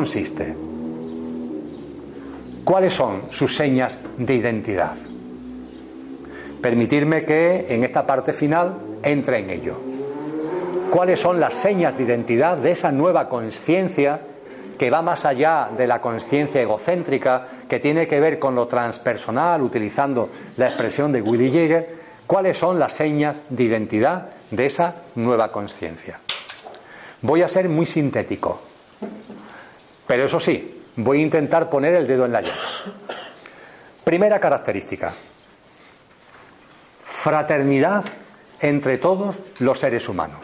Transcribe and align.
Consiste? 0.00 0.54
¿Cuáles 2.64 2.94
son 2.94 3.20
sus 3.30 3.54
señas 3.54 3.98
de 4.16 4.34
identidad? 4.34 4.94
Permitirme 6.62 7.26
que 7.26 7.66
en 7.68 7.84
esta 7.84 8.06
parte 8.06 8.32
final 8.32 8.78
entre 9.02 9.40
en 9.40 9.50
ello. 9.50 9.74
¿Cuáles 10.90 11.20
son 11.20 11.38
las 11.38 11.52
señas 11.52 11.98
de 11.98 12.04
identidad 12.04 12.56
de 12.56 12.72
esa 12.72 12.90
nueva 12.90 13.28
conciencia 13.28 14.20
que 14.78 14.88
va 14.88 15.02
más 15.02 15.26
allá 15.26 15.68
de 15.76 15.86
la 15.86 16.00
conciencia 16.00 16.62
egocéntrica, 16.62 17.48
que 17.68 17.78
tiene 17.78 18.08
que 18.08 18.20
ver 18.20 18.38
con 18.38 18.54
lo 18.54 18.66
transpersonal, 18.68 19.60
utilizando 19.60 20.30
la 20.56 20.68
expresión 20.68 21.12
de 21.12 21.20
Willy 21.20 21.50
Jäger? 21.50 21.94
¿Cuáles 22.26 22.56
son 22.56 22.78
las 22.78 22.94
señas 22.94 23.42
de 23.50 23.64
identidad 23.64 24.30
de 24.50 24.64
esa 24.64 25.02
nueva 25.16 25.52
conciencia? 25.52 26.20
Voy 27.20 27.42
a 27.42 27.48
ser 27.48 27.68
muy 27.68 27.84
sintético, 27.84 28.62
pero 30.10 30.24
eso 30.24 30.40
sí, 30.40 30.82
voy 30.96 31.20
a 31.20 31.22
intentar 31.22 31.70
poner 31.70 31.94
el 31.94 32.08
dedo 32.08 32.24
en 32.24 32.32
la 32.32 32.40
llaga. 32.40 32.56
Primera 34.02 34.40
característica, 34.40 35.12
fraternidad 37.04 38.04
entre 38.58 38.98
todos 38.98 39.36
los 39.60 39.78
seres 39.78 40.08
humanos. 40.08 40.40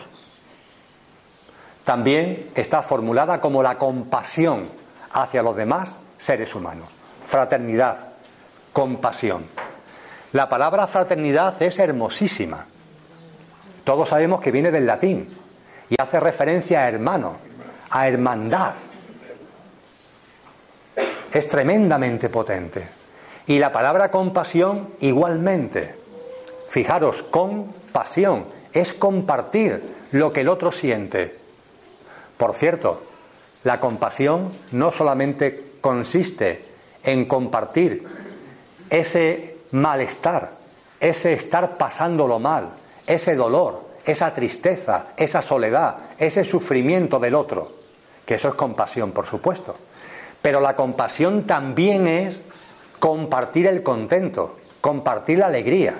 También 1.82 2.48
está 2.54 2.80
formulada 2.82 3.40
como 3.40 3.60
la 3.60 3.76
compasión 3.76 4.70
hacia 5.10 5.42
los 5.42 5.56
demás 5.56 5.96
seres 6.16 6.54
humanos. 6.54 6.86
Fraternidad, 7.26 8.12
compasión. 8.72 9.46
La 10.32 10.48
palabra 10.48 10.86
fraternidad 10.86 11.60
es 11.60 11.76
hermosísima. 11.80 12.66
Todos 13.82 14.10
sabemos 14.10 14.40
que 14.40 14.52
viene 14.52 14.70
del 14.70 14.86
latín, 14.86 15.36
y 15.90 16.00
hace 16.00 16.20
referencia 16.20 16.82
a 16.82 16.88
hermano, 16.88 17.38
a 17.90 18.06
hermandad. 18.06 18.74
Es 21.36 21.48
tremendamente 21.48 22.30
potente. 22.30 22.88
Y 23.46 23.58
la 23.58 23.70
palabra 23.70 24.10
compasión 24.10 24.94
igualmente. 25.00 25.94
Fijaros, 26.70 27.24
compasión 27.24 28.46
es 28.72 28.94
compartir 28.94 29.82
lo 30.12 30.32
que 30.32 30.40
el 30.40 30.48
otro 30.48 30.72
siente. 30.72 31.36
Por 32.38 32.54
cierto, 32.54 33.02
la 33.64 33.80
compasión 33.80 34.48
no 34.72 34.90
solamente 34.92 35.72
consiste 35.82 36.64
en 37.04 37.26
compartir 37.26 38.06
ese 38.88 39.58
malestar, 39.72 40.52
ese 40.98 41.34
estar 41.34 41.76
pasándolo 41.76 42.38
mal, 42.38 42.70
ese 43.06 43.36
dolor, 43.36 43.82
esa 44.06 44.34
tristeza, 44.34 45.08
esa 45.18 45.42
soledad, 45.42 45.96
ese 46.16 46.46
sufrimiento 46.46 47.18
del 47.18 47.34
otro, 47.34 47.72
que 48.24 48.36
eso 48.36 48.48
es 48.48 48.54
compasión, 48.54 49.12
por 49.12 49.26
supuesto. 49.26 49.76
Pero 50.42 50.60
la 50.60 50.76
compasión 50.76 51.44
también 51.44 52.06
es 52.06 52.40
compartir 52.98 53.66
el 53.66 53.82
contento, 53.82 54.56
compartir 54.80 55.38
la 55.38 55.46
alegría, 55.46 55.94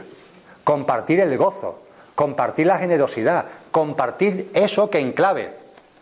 compartir 0.64 1.20
el 1.20 1.36
gozo, 1.36 1.80
compartir 2.14 2.66
la 2.66 2.78
generosidad, 2.78 3.46
compartir 3.70 4.50
eso 4.54 4.90
que 4.90 4.98
en 4.98 5.12
clave, 5.12 5.52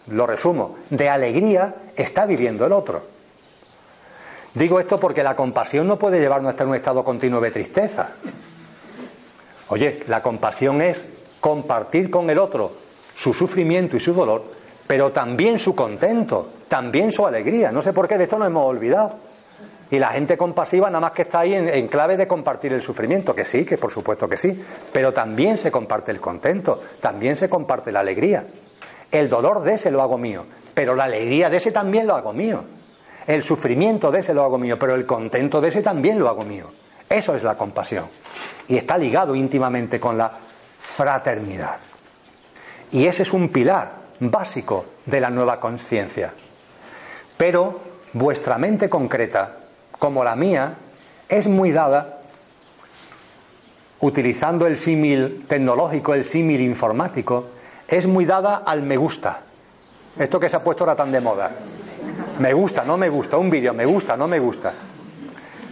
lo 0.09 0.27
resumo, 0.27 0.77
de 0.91 1.09
alegría 1.09 1.75
está 1.97 2.27
viviendo 2.27 2.67
el 2.67 2.73
otro. 2.73 3.03
Digo 4.55 4.79
esto 4.79 4.99
porque 4.99 5.25
la 5.25 5.35
compasión 5.35 5.89
no 5.89 5.99
puede 5.99 6.21
llevarnos 6.21 6.49
a 6.49 6.51
estar 6.53 6.65
en 6.65 6.71
un 6.71 6.77
estado 6.77 7.03
continuo 7.03 7.41
de 7.41 7.51
tristeza. 7.51 8.13
Oye, 9.69 10.01
la 10.07 10.23
compasión 10.23 10.81
es 10.81 11.05
compartir 11.41 12.11
con 12.11 12.31
el 12.31 12.39
otro 12.39 12.73
su 13.17 13.35
sufrimiento 13.35 13.97
y 13.97 14.01
su 14.01 14.15
dolor, 14.15 14.45
pero 14.87 15.11
también 15.11 15.59
su 15.59 15.75
contento, 15.75 16.51
también 16.69 17.13
su 17.13 17.27
alegría. 17.27 17.71
No 17.73 17.83
sé 17.83 17.93
por 17.93 18.09
qué 18.09 18.19
de 18.19 18.25
esto 18.25 18.39
nos 18.39 18.49
hemos 18.49 18.67
olvidado. 18.67 19.15
Y 19.91 19.99
la 19.99 20.09
gente 20.09 20.37
compasiva 20.37 20.89
nada 20.89 21.01
más 21.01 21.13
que 21.13 21.23
está 21.23 21.41
ahí 21.41 21.55
en, 21.55 21.89
clave 21.89 22.17
de 22.17 22.27
compartir 22.27 22.73
el 22.73 22.83
sufrimiento, 22.83 23.35
que 23.35 23.45
sí, 23.45 23.65
que 23.65 23.79
por 23.79 23.93
supuesto 23.93 24.29
que 24.29 24.37
sí, 24.37 24.65
pero 24.93 25.13
también 25.13 25.59
se 25.59 25.71
comparte 25.71 26.11
el 26.11 26.21
contento, 26.21 26.83
también 27.01 27.37
se 27.37 27.49
comparte 27.49 27.93
la 27.93 28.01
alegría. 28.01 28.45
El 29.11 29.29
dolor 29.29 29.63
de 29.63 29.75
ese 29.75 29.91
lo 29.91 30.03
hago 30.03 30.19
mío, 30.19 30.47
pero 30.73 30.95
la 30.95 31.05
alegría 31.05 31.51
de 31.51 31.59
ese 31.59 31.71
también 31.71 32.07
lo 32.07 32.17
hago 32.17 32.33
mío. 32.33 32.65
El 33.27 33.43
sufrimiento 33.43 34.11
de 34.11 34.21
ese 34.21 34.35
lo 34.35 34.43
hago 34.43 34.59
mío, 34.59 34.79
pero 34.79 34.95
el 34.95 35.07
contento 35.07 35.61
de 35.61 35.69
ese 35.69 35.83
también 35.83 36.19
lo 36.19 36.29
hago 36.29 36.45
mío. 36.45 36.71
Eso 37.09 37.35
es 37.35 37.43
la 37.43 37.57
compasión. 37.57 38.07
Y 38.67 38.77
está 38.77 38.99
ligado 38.99 39.35
íntimamente 39.35 40.01
con 40.01 40.19
la 40.19 40.33
fraternidad. 40.81 41.77
Y 42.91 43.07
ese 43.07 43.23
es 43.23 43.33
un 43.33 43.51
pilar 43.51 43.93
básico 44.19 44.87
de 45.07 45.21
la 45.21 45.31
nueva 45.31 45.61
conciencia. 45.61 46.33
Pero 47.37 47.81
vuestra 48.13 48.59
mente 48.59 48.89
concreta, 48.89 49.57
como 49.99 50.25
la 50.25 50.37
mía, 50.37 50.75
es 51.29 51.47
muy 51.47 51.73
dada, 51.73 52.19
utilizando 54.01 54.67
el 54.67 54.79
símil 54.79 55.47
tecnológico, 55.49 56.15
el 56.15 56.25
símil 56.25 56.61
informático, 56.61 57.47
es 57.89 58.07
muy 58.07 58.25
dada 58.25 58.63
al 58.65 58.83
me 58.83 58.97
gusta. 58.97 59.41
Esto 60.19 60.39
que 60.39 60.49
se 60.49 60.57
ha 60.57 60.63
puesto 60.63 60.85
ahora 60.85 60.97
tan 60.97 61.11
de 61.11 61.21
moda. 61.21 61.51
Me 62.39 62.53
gusta, 62.53 62.85
no 62.85 62.97
me 62.97 63.09
gusta, 63.09 63.37
un 63.37 63.51
vídeo, 63.51 63.75
me 63.75 63.87
gusta, 63.87 64.17
no 64.17 64.29
me 64.29 64.39
gusta. 64.39 64.73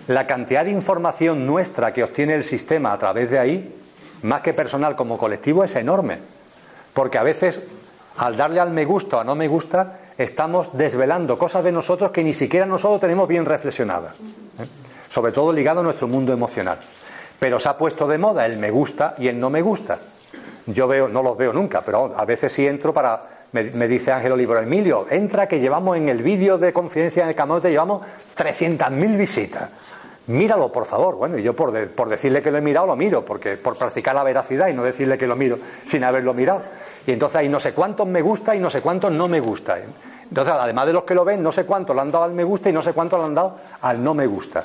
La 0.09 0.27
cantidad 0.27 0.65
de 0.65 0.71
información 0.73 1.47
nuestra 1.47 1.93
que 1.93 2.03
obtiene 2.03 2.35
el 2.35 2.45
sistema 2.45 2.93
a 2.93 2.99
través 2.99 3.31
de 3.31 3.39
ahí 3.39 3.79
más 4.23 4.41
que 4.41 4.55
personal 4.55 4.97
como 4.97 5.19
colectivo, 5.19 5.65
es 5.65 5.75
enorme. 5.77 6.19
Porque 6.95 7.19
a 7.19 7.23
veces, 7.23 7.67
al 8.17 8.37
darle 8.37 8.61
al 8.61 8.71
me 8.71 8.85
gusta 8.85 9.19
o 9.19 9.25
no 9.25 9.35
me 9.35 9.49
gusta, 9.49 9.99
estamos 10.19 10.77
desvelando 10.77 11.39
cosas 11.39 11.65
de 11.65 11.73
nosotros 11.73 12.11
que 12.11 12.25
ni 12.25 12.33
siquiera 12.33 12.67
nosotros 12.67 13.01
tenemos 13.01 13.29
bien 13.29 13.45
reflexionadas. 13.45 14.15
¿eh? 14.15 14.67
Sobre 15.09 15.33
todo 15.33 15.53
ligado 15.53 15.81
a 15.81 15.83
nuestro 15.83 16.09
mundo 16.09 16.33
emocional. 16.33 16.79
Pero 17.39 17.59
se 17.59 17.69
ha 17.69 17.77
puesto 17.77 18.07
de 18.07 18.19
moda 18.19 18.47
el 18.47 18.59
me 18.59 18.71
gusta 18.71 19.15
y 19.19 19.29
el 19.29 19.39
no 19.39 19.51
me 19.51 19.63
gusta. 19.63 19.99
Yo 20.67 20.87
veo, 20.87 21.09
no 21.09 21.23
los 21.23 21.37
veo 21.37 21.53
nunca, 21.53 21.83
pero 21.83 22.15
a 22.17 22.25
veces 22.25 22.53
sí 22.53 22.67
entro 22.67 22.93
para. 22.93 23.29
Me, 23.53 23.65
dice 23.87 24.11
Ángel 24.13 24.33
Olivero, 24.33 24.63
Emilio, 24.63 25.07
entra 25.11 25.47
que 25.47 25.61
llevamos 25.61 25.99
en 25.99 26.09
el 26.09 26.23
vídeo 26.23 26.57
de 26.57 26.73
confidencia 26.73 27.25
en 27.25 27.29
el 27.29 27.35
Camote, 27.35 27.69
llevamos 27.69 28.01
300.000 28.35 29.17
visitas 29.19 29.69
míralo 30.29 30.71
por 30.71 30.87
favor. 30.87 31.17
Bueno, 31.17 31.37
y 31.37 31.43
yo 31.43 31.55
por, 31.55 31.89
por, 31.89 32.09
decirle 32.09 32.43
que 32.43 32.51
lo 32.51 32.59
he 32.59 32.61
mirado, 32.61 32.87
lo 32.87 32.97
miro, 32.97 33.25
porque 33.25 33.57
por 33.57 33.77
practicar 33.77 34.15
la 34.15 34.23
veracidad 34.23 34.69
y 34.69 34.73
no 34.73 34.85
decirle 34.85 35.19
que 35.19 35.27
lo 35.27 35.37
miro 35.37 35.59
sin 35.85 36.05
haberlo 36.05 36.33
mirado. 36.33 36.63
Y 37.07 37.13
entonces 37.13 37.37
hay 37.37 37.49
no 37.49 37.61
sé 37.61 37.75
cuántos 37.75 38.07
me 38.07 38.23
gusta 38.23 38.55
y 38.55 38.61
no 38.61 38.71
sé 38.71 38.81
cuántos 38.81 39.11
no 39.13 39.29
me 39.29 39.41
gusta. 39.41 39.79
Entonces, 40.33 40.55
además 40.57 40.87
de 40.87 40.93
los 40.93 41.05
que 41.05 41.15
lo 41.15 41.25
ven, 41.25 41.43
no 41.43 41.53
sé 41.53 41.67
cuántos 41.67 41.95
le 41.95 42.03
han 42.03 42.11
dado 42.11 42.25
al 42.25 42.33
me 42.33 42.45
gusta 42.45 42.71
y 42.71 42.73
no 42.73 42.83
sé 42.83 42.93
cuántos 42.93 43.19
le 43.19 43.27
han 43.27 43.35
dado 43.35 43.59
al 43.83 44.03
no 44.03 44.15
me 44.15 44.27
gusta. 44.27 44.65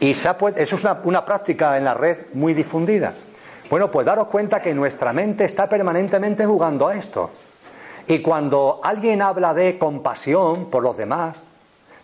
Y 0.00 0.10
eso 0.10 0.34
es 0.54 0.72
una, 0.72 1.00
una 1.04 1.24
práctica 1.24 1.78
en 1.78 1.84
la 1.84 1.94
red 1.94 2.26
muy 2.34 2.52
difundida. 2.52 3.14
Bueno, 3.70 3.90
pues 3.90 4.06
daros 4.06 4.26
cuenta 4.26 4.60
que 4.60 4.74
nuestra 4.74 5.12
mente 5.12 5.44
está 5.44 5.68
permanentemente 5.68 6.44
jugando 6.44 6.88
a 6.88 6.96
esto. 6.96 7.30
Y 8.06 8.20
cuando 8.20 8.80
alguien 8.82 9.22
habla 9.22 9.54
de 9.54 9.78
compasión 9.78 10.70
por 10.70 10.82
los 10.82 10.96
demás, 10.96 11.36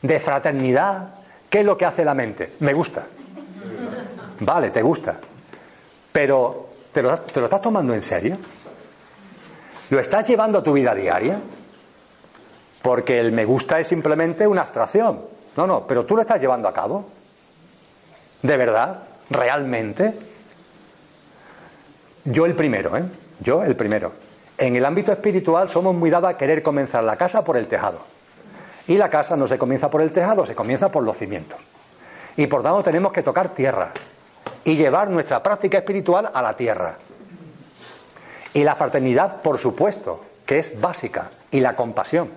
de 0.00 0.18
fraternidad, 0.18 1.14
¿qué 1.48 1.60
es 1.60 1.66
lo 1.66 1.76
que 1.76 1.84
hace 1.84 2.04
la 2.04 2.14
mente? 2.14 2.54
Me 2.60 2.72
gusta. 2.72 3.04
Vale, 4.40 4.70
te 4.70 4.82
gusta. 4.82 5.18
Pero, 6.10 6.68
¿te 6.92 7.02
lo, 7.02 7.16
¿te 7.18 7.38
lo 7.38 7.46
estás 7.46 7.62
tomando 7.62 7.94
en 7.94 8.02
serio? 8.02 8.36
¿Lo 9.92 10.00
estás 10.00 10.26
llevando 10.26 10.60
a 10.60 10.62
tu 10.62 10.72
vida 10.72 10.94
diaria? 10.94 11.38
Porque 12.80 13.20
el 13.20 13.30
me 13.30 13.44
gusta 13.44 13.78
es 13.78 13.88
simplemente 13.88 14.46
una 14.46 14.62
abstracción. 14.62 15.20
No, 15.54 15.66
no, 15.66 15.86
pero 15.86 16.06
tú 16.06 16.16
lo 16.16 16.22
estás 16.22 16.40
llevando 16.40 16.66
a 16.66 16.72
cabo. 16.72 17.04
¿De 18.40 18.56
verdad? 18.56 19.02
¿Realmente? 19.28 20.14
Yo 22.24 22.46
el 22.46 22.54
primero, 22.54 22.96
¿eh? 22.96 23.04
Yo 23.40 23.62
el 23.62 23.76
primero. 23.76 24.12
En 24.56 24.76
el 24.76 24.86
ámbito 24.86 25.12
espiritual 25.12 25.68
somos 25.68 25.94
muy 25.94 26.08
dados 26.08 26.30
a 26.30 26.38
querer 26.38 26.62
comenzar 26.62 27.04
la 27.04 27.16
casa 27.16 27.44
por 27.44 27.58
el 27.58 27.66
tejado. 27.66 27.98
Y 28.88 28.96
la 28.96 29.10
casa 29.10 29.36
no 29.36 29.46
se 29.46 29.58
comienza 29.58 29.90
por 29.90 30.00
el 30.00 30.10
tejado, 30.10 30.46
se 30.46 30.54
comienza 30.54 30.90
por 30.90 31.02
los 31.02 31.18
cimientos. 31.18 31.58
Y 32.38 32.46
por 32.46 32.62
tanto 32.62 32.82
tenemos 32.82 33.12
que 33.12 33.22
tocar 33.22 33.50
tierra 33.50 33.92
y 34.64 34.74
llevar 34.74 35.10
nuestra 35.10 35.42
práctica 35.42 35.76
espiritual 35.76 36.30
a 36.32 36.40
la 36.40 36.56
tierra. 36.56 36.96
Y 38.54 38.64
la 38.64 38.76
fraternidad, 38.76 39.42
por 39.42 39.58
supuesto, 39.58 40.24
que 40.46 40.58
es 40.58 40.80
básica, 40.80 41.30
y 41.52 41.60
la 41.60 41.76
compasión. 41.76 42.30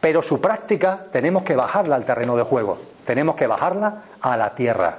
Pero 0.00 0.22
su 0.22 0.40
práctica 0.40 1.06
tenemos 1.10 1.42
que 1.42 1.56
bajarla 1.56 1.96
al 1.96 2.04
terreno 2.04 2.36
de 2.36 2.44
juego, 2.44 2.78
tenemos 3.04 3.34
que 3.34 3.48
bajarla 3.48 4.02
a 4.20 4.36
la 4.36 4.54
tierra. 4.54 4.98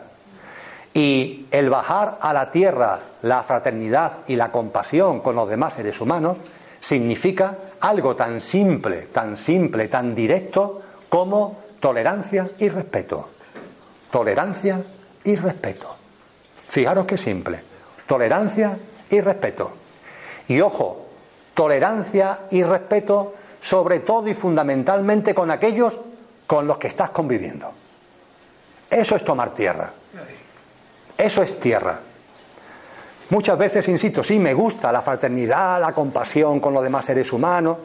Y 0.94 1.47
el 1.51 1.69
bajar 1.69 2.17
a 2.21 2.33
la 2.33 2.51
tierra 2.51 3.00
la 3.21 3.41
fraternidad 3.44 4.19
y 4.27 4.35
la 4.35 4.51
compasión 4.51 5.21
con 5.21 5.35
los 5.35 5.50
demás 5.50 5.73
seres 5.73 6.00
humanos 6.01 6.38
significa 6.81 7.56
algo 7.79 8.15
tan 8.15 8.41
simple, 8.41 9.07
tan 9.13 9.38
simple, 9.38 9.88
tan 9.88 10.13
directo 10.13 10.81
como 11.09 11.61
tolerancia 11.79 12.49
y 12.59 12.69
respeto. 12.69 13.29
Tolerancia 14.11 14.83
y 15.23 15.35
respeto. 15.35 15.95
Fijaros 16.69 17.06
qué 17.06 17.17
simple. 17.17 17.61
Tolerancia 18.06 18.77
y 19.09 19.19
respeto. 19.21 19.82
Y 20.48 20.60
ojo, 20.62 21.06
tolerancia 21.54 22.40
y 22.51 22.63
respeto 22.63 23.34
sobre 23.62 24.01
todo 24.01 24.28
y 24.28 24.34
fundamentalmente 24.34 25.34
con 25.34 25.50
aquellos 25.50 25.98
con 26.45 26.68
los 26.68 26.78
que 26.78 26.88
estás 26.88 27.12
conviviendo. 27.12 27.72
Eso 28.90 29.16
es 29.16 29.24
tomar 29.24 29.54
tierra. 29.54 29.92
Eso 31.18 31.42
es 31.42 31.60
tierra. 31.60 32.00
Muchas 33.30 33.57
veces, 33.57 33.88
insisto, 33.88 34.24
sí, 34.24 34.38
me 34.38 34.54
gusta 34.54 34.92
la 34.92 35.01
fraternidad, 35.01 35.80
la 35.80 35.94
compasión 35.94 36.60
con 36.60 36.74
los 36.74 36.84
demás 36.84 37.06
seres 37.06 37.31
humanos, 37.31 37.78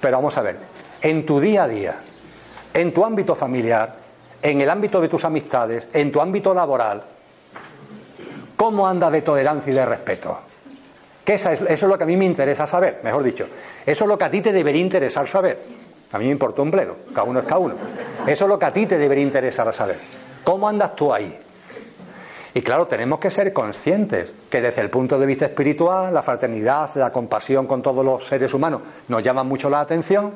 pero 0.00 0.16
vamos 0.16 0.36
a 0.38 0.42
ver, 0.42 0.56
en 1.02 1.26
tu 1.26 1.38
día 1.38 1.64
a 1.64 1.68
día, 1.68 1.98
en 2.72 2.92
tu 2.92 3.04
ámbito 3.04 3.34
familiar, 3.34 3.94
en 4.42 4.60
el 4.60 4.70
ámbito 4.70 5.00
de 5.00 5.08
tus 5.08 5.24
amistades, 5.24 5.88
en 5.92 6.10
tu 6.10 6.20
ámbito 6.20 6.54
laboral, 6.54 7.02
¿cómo 8.56 8.88
anda 8.88 9.10
de 9.10 9.22
tolerancia 9.22 9.70
y 9.70 9.76
de 9.76 9.86
respeto? 9.86 10.49
Que 11.30 11.36
eso 11.36 11.52
es 11.52 11.82
lo 11.82 11.96
que 11.96 12.02
a 12.02 12.06
mí 12.08 12.16
me 12.16 12.24
interesa 12.24 12.66
saber, 12.66 12.98
mejor 13.04 13.22
dicho. 13.22 13.46
Eso 13.86 14.04
es 14.04 14.08
lo 14.08 14.18
que 14.18 14.24
a 14.24 14.30
ti 14.32 14.40
te 14.40 14.52
debería 14.52 14.82
interesar 14.82 15.28
saber. 15.28 15.60
A 16.10 16.18
mí 16.18 16.24
me 16.24 16.32
importa 16.32 16.60
un 16.60 16.72
bledo, 16.72 16.96
cada 17.14 17.22
uno 17.22 17.38
es 17.38 17.44
cada 17.44 17.58
uno. 17.60 17.76
Eso 18.26 18.44
es 18.46 18.48
lo 18.48 18.58
que 18.58 18.64
a 18.64 18.72
ti 18.72 18.84
te 18.84 18.98
debería 18.98 19.22
interesar 19.22 19.72
saber. 19.72 19.94
¿Cómo 20.42 20.68
andas 20.68 20.96
tú 20.96 21.14
ahí? 21.14 21.38
Y 22.52 22.62
claro, 22.62 22.88
tenemos 22.88 23.20
que 23.20 23.30
ser 23.30 23.52
conscientes 23.52 24.28
que 24.50 24.60
desde 24.60 24.80
el 24.80 24.90
punto 24.90 25.20
de 25.20 25.26
vista 25.26 25.46
espiritual, 25.46 26.12
la 26.12 26.24
fraternidad, 26.24 26.90
la 26.96 27.12
compasión 27.12 27.68
con 27.68 27.80
todos 27.80 28.04
los 28.04 28.26
seres 28.26 28.52
humanos 28.52 28.82
nos 29.06 29.22
llaman 29.22 29.46
mucho 29.46 29.70
la 29.70 29.82
atención, 29.82 30.32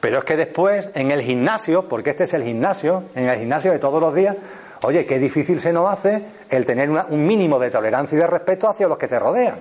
pero 0.00 0.20
es 0.20 0.24
que 0.24 0.38
después 0.38 0.88
en 0.94 1.10
el 1.10 1.20
gimnasio, 1.20 1.82
porque 1.90 2.08
este 2.08 2.24
es 2.24 2.32
el 2.32 2.42
gimnasio, 2.42 3.02
en 3.14 3.28
el 3.28 3.38
gimnasio 3.38 3.70
de 3.70 3.78
todos 3.80 4.00
los 4.00 4.14
días, 4.14 4.34
oye, 4.80 5.04
qué 5.04 5.18
difícil 5.18 5.60
se 5.60 5.74
nos 5.74 5.90
hace 5.90 6.22
el 6.48 6.64
tener 6.64 6.88
un 6.88 7.26
mínimo 7.26 7.58
de 7.58 7.70
tolerancia 7.70 8.16
y 8.16 8.18
de 8.18 8.26
respeto 8.26 8.66
hacia 8.66 8.88
los 8.88 8.96
que 8.96 9.08
te 9.08 9.18
rodean. 9.18 9.56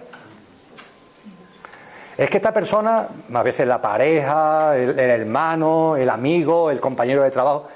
Es 2.17 2.31
que 2.31 2.37
esta 2.37 2.51
persona, 2.51 3.07
a 3.31 3.43
veces 3.43 3.67
la 3.67 3.79
pareja, 3.79 4.75
el, 4.75 4.97
hermano, 4.97 5.95
el 5.95 6.09
amigo, 6.09 6.71
el 6.71 6.79
compañero 6.79 7.21
de 7.21 7.29
trabajo, 7.29 7.67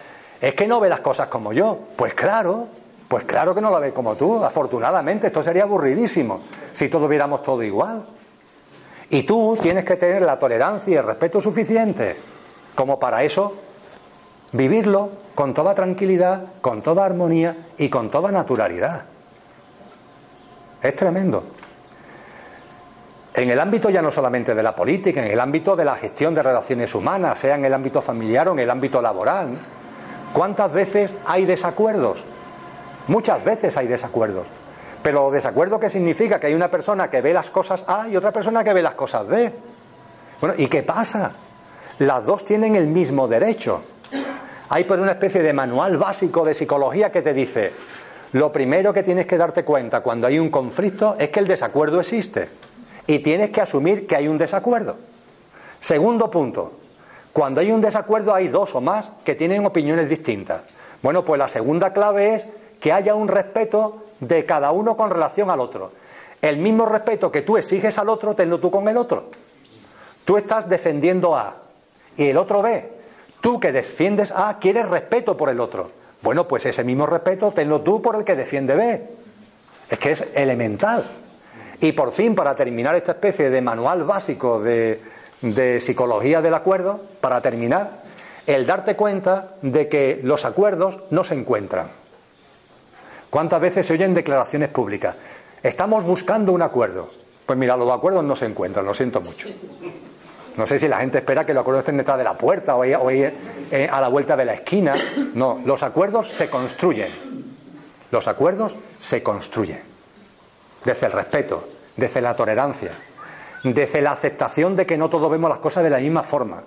es 0.41 0.55
que 0.55 0.67
no 0.67 0.79
ve 0.79 0.89
las 0.89 1.01
cosas 1.01 1.27
como 1.27 1.53
yo. 1.53 1.77
Pues 1.95 2.15
claro, 2.15 2.67
pues 3.07 3.25
claro 3.25 3.53
que 3.53 3.61
no 3.61 3.69
la 3.69 3.77
ve 3.77 3.93
como 3.93 4.15
tú, 4.15 4.43
afortunadamente, 4.43 5.27
esto 5.27 5.43
sería 5.43 5.63
aburridísimo 5.63 6.41
si 6.71 6.89
todos 6.89 7.07
viéramos 7.07 7.43
todo 7.43 7.61
igual. 7.61 8.03
Y 9.11 9.23
tú 9.23 9.55
tienes 9.61 9.85
que 9.85 9.95
tener 9.95 10.23
la 10.23 10.39
tolerancia 10.39 10.91
y 10.91 10.97
el 10.97 11.03
respeto 11.03 11.39
suficiente 11.39 12.15
como 12.73 12.99
para 12.99 13.21
eso 13.23 13.53
vivirlo 14.53 15.09
con 15.35 15.53
toda 15.53 15.75
tranquilidad, 15.75 16.45
con 16.61 16.81
toda 16.81 17.05
armonía 17.05 17.67
y 17.77 17.89
con 17.89 18.09
toda 18.09 18.31
naturalidad. 18.31 19.03
Es 20.81 20.95
tremendo. 20.95 21.43
En 23.33 23.49
el 23.49 23.59
ámbito 23.59 23.89
ya 23.89 24.01
no 24.01 24.11
solamente 24.11 24.53
de 24.53 24.61
la 24.61 24.75
política, 24.75 25.25
en 25.25 25.31
el 25.31 25.39
ámbito 25.39 25.75
de 25.75 25.85
la 25.85 25.95
gestión 25.95 26.35
de 26.35 26.43
relaciones 26.43 26.93
humanas, 26.93 27.39
sea 27.39 27.55
en 27.55 27.63
el 27.63 27.73
ámbito 27.73 28.01
familiar 28.01 28.49
o 28.49 28.51
en 28.51 28.59
el 28.59 28.69
ámbito 28.69 29.01
laboral, 29.01 29.57
¿cuántas 30.33 30.71
veces 30.73 31.11
hay 31.25 31.45
desacuerdos? 31.45 32.21
Muchas 33.07 33.41
veces 33.43 33.77
hay 33.77 33.87
desacuerdos. 33.87 34.45
Pero 35.01 35.31
desacuerdo 35.31 35.79
qué 35.79 35.89
significa 35.89 36.39
que 36.39 36.47
hay 36.47 36.53
una 36.53 36.69
persona 36.69 37.09
que 37.09 37.21
ve 37.21 37.33
las 37.33 37.49
cosas 37.49 37.85
A 37.87 38.07
y 38.09 38.17
otra 38.17 38.31
persona 38.31 38.65
que 38.65 38.73
ve 38.73 38.83
las 38.83 38.95
cosas 38.95 39.25
B. 39.25 39.51
Bueno, 40.41 40.55
¿y 40.57 40.67
qué 40.67 40.83
pasa? 40.83 41.31
Las 41.99 42.25
dos 42.25 42.43
tienen 42.43 42.75
el 42.75 42.87
mismo 42.87 43.29
derecho. 43.29 43.81
Hay 44.69 44.83
por 44.83 44.99
una 44.99 45.13
especie 45.13 45.41
de 45.41 45.53
manual 45.53 45.97
básico 45.97 46.43
de 46.43 46.53
psicología 46.53 47.11
que 47.11 47.21
te 47.21 47.33
dice, 47.33 47.71
lo 48.33 48.51
primero 48.51 48.93
que 48.93 49.03
tienes 49.03 49.25
que 49.25 49.37
darte 49.37 49.63
cuenta 49.63 50.01
cuando 50.01 50.27
hay 50.27 50.37
un 50.37 50.49
conflicto 50.49 51.15
es 51.17 51.29
que 51.29 51.39
el 51.39 51.47
desacuerdo 51.47 52.01
existe 52.01 52.49
y 53.07 53.19
tienes 53.19 53.49
que 53.49 53.61
asumir 53.61 54.07
que 54.07 54.15
hay 54.15 54.27
un 54.27 54.37
desacuerdo. 54.37 54.97
Segundo 55.79 56.29
punto, 56.29 56.73
cuando 57.33 57.61
hay 57.61 57.71
un 57.71 57.81
desacuerdo 57.81 58.33
hay 58.33 58.47
dos 58.47 58.75
o 58.75 58.81
más 58.81 59.09
que 59.23 59.35
tienen 59.35 59.65
opiniones 59.65 60.09
distintas. 60.09 60.61
Bueno, 61.01 61.25
pues 61.25 61.39
la 61.39 61.47
segunda 61.47 61.93
clave 61.93 62.35
es 62.35 62.47
que 62.79 62.91
haya 62.91 63.15
un 63.15 63.27
respeto 63.27 64.03
de 64.19 64.45
cada 64.45 64.71
uno 64.71 64.95
con 64.97 65.09
relación 65.09 65.49
al 65.49 65.59
otro. 65.59 65.91
El 66.41 66.57
mismo 66.57 66.85
respeto 66.85 67.31
que 67.31 67.41
tú 67.41 67.57
exiges 67.57 67.97
al 67.97 68.09
otro, 68.09 68.35
tenlo 68.35 68.59
tú 68.59 68.69
con 68.69 68.87
el 68.87 68.97
otro. 68.97 69.29
Tú 70.25 70.37
estás 70.37 70.69
defendiendo 70.69 71.35
A 71.35 71.55
y 72.17 72.27
el 72.27 72.37
otro 72.37 72.61
B. 72.61 72.89
Tú 73.41 73.59
que 73.59 73.71
defiendes 73.71 74.31
A 74.31 74.59
quieres 74.59 74.87
respeto 74.89 75.37
por 75.37 75.49
el 75.49 75.59
otro. 75.59 75.91
Bueno, 76.21 76.47
pues 76.47 76.65
ese 76.65 76.83
mismo 76.83 77.05
respeto 77.05 77.51
tenlo 77.51 77.81
tú 77.81 78.01
por 78.01 78.15
el 78.15 78.23
que 78.23 78.35
defiende 78.35 78.75
B. 78.75 79.09
Es 79.89 79.99
que 79.99 80.11
es 80.11 80.27
elemental. 80.35 81.05
Y 81.81 81.93
por 81.93 82.11
fin, 82.11 82.35
para 82.35 82.55
terminar 82.55 82.95
esta 82.95 83.13
especie 83.13 83.49
de 83.49 83.59
manual 83.59 84.03
básico 84.03 84.61
de, 84.61 84.99
psicología 85.81 86.39
del 86.39 86.53
acuerdo, 86.53 87.01
para 87.19 87.41
terminar, 87.41 88.03
el 88.45 88.67
darte 88.67 88.95
cuenta 88.95 89.55
de 89.63 89.89
que 89.89 90.19
los 90.23 90.45
acuerdos 90.45 90.99
no 91.09 91.23
se 91.23 91.33
encuentran. 91.33 91.87
¿Cuántas 93.31 93.59
veces 93.59 93.87
se 93.87 93.93
oyen 93.93 94.13
declaraciones 94.13 94.69
públicas? 94.69 95.15
Estamos 95.63 96.03
buscando 96.03 96.53
un 96.53 96.61
acuerdo. 96.61 97.09
Pues 97.47 97.57
mira, 97.57 97.75
los 97.75 97.89
acuerdos 97.89 98.23
no 98.23 98.35
se 98.35 98.45
encuentran, 98.45 98.85
lo 98.85 98.93
siento 98.93 99.19
mucho. 99.19 99.47
No 100.57 100.67
sé 100.67 100.77
si 100.77 100.87
la 100.87 100.99
gente 100.99 101.17
espera 101.17 101.45
que 101.45 101.53
los 101.53 101.61
acuerdos 101.61 101.81
estén 101.81 101.97
detrás 101.97 102.19
de 102.19 102.23
la 102.23 102.37
puerta 102.37 102.75
o, 102.75 102.83
eh, 102.83 103.89
a 103.91 104.01
la 104.01 104.07
vuelta 104.07 104.37
de 104.37 104.45
la 104.45 104.53
esquina. 104.53 104.93
No, 105.33 105.59
los 105.65 105.81
acuerdos 105.81 106.29
se 106.29 106.47
construyen. 106.47 107.11
Los 108.11 108.27
acuerdos 108.27 108.75
se 108.99 109.23
construyen. 109.23 109.90
Desde 110.83 111.05
el 111.07 111.11
respeto, 111.11 111.67
desde 111.95 112.21
la 112.21 112.35
tolerancia, 112.35 112.91
desde 113.63 114.01
la 114.01 114.11
aceptación 114.11 114.75
de 114.75 114.85
que 114.85 114.97
no 114.97 115.09
todos 115.09 115.29
vemos 115.29 115.49
las 115.49 115.59
cosas 115.59 115.83
de 115.83 115.89
la 115.89 115.99
misma 115.99 116.23
forma, 116.23 116.63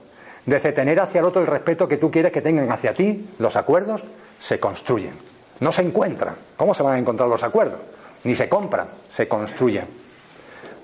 desde 0.47 0.73
tener 0.73 1.01
hacia 1.01 1.21
el 1.21 1.25
otro 1.25 1.41
el 1.41 1.49
respeto 1.49 1.89
que 1.89 1.97
tú 1.97 2.11
quieres 2.11 2.31
que 2.31 2.43
tengan 2.43 2.71
hacia 2.71 2.93
ti, 2.93 3.31
los 3.39 3.57
acuerdos 3.57 4.03
se 4.39 4.61
construyen. 4.61 5.15
No 5.61 5.73
se 5.73 5.83
encuentran. 5.83 6.35
¿Cómo 6.57 6.75
se 6.75 6.83
van 6.83 6.95
a 6.95 6.99
encontrar 6.99 7.29
los 7.29 7.43
acuerdos? 7.43 7.81
Ni 8.25 8.35
se 8.35 8.49
compran, 8.49 8.89
se 9.09 9.27
construyen. 9.27 9.87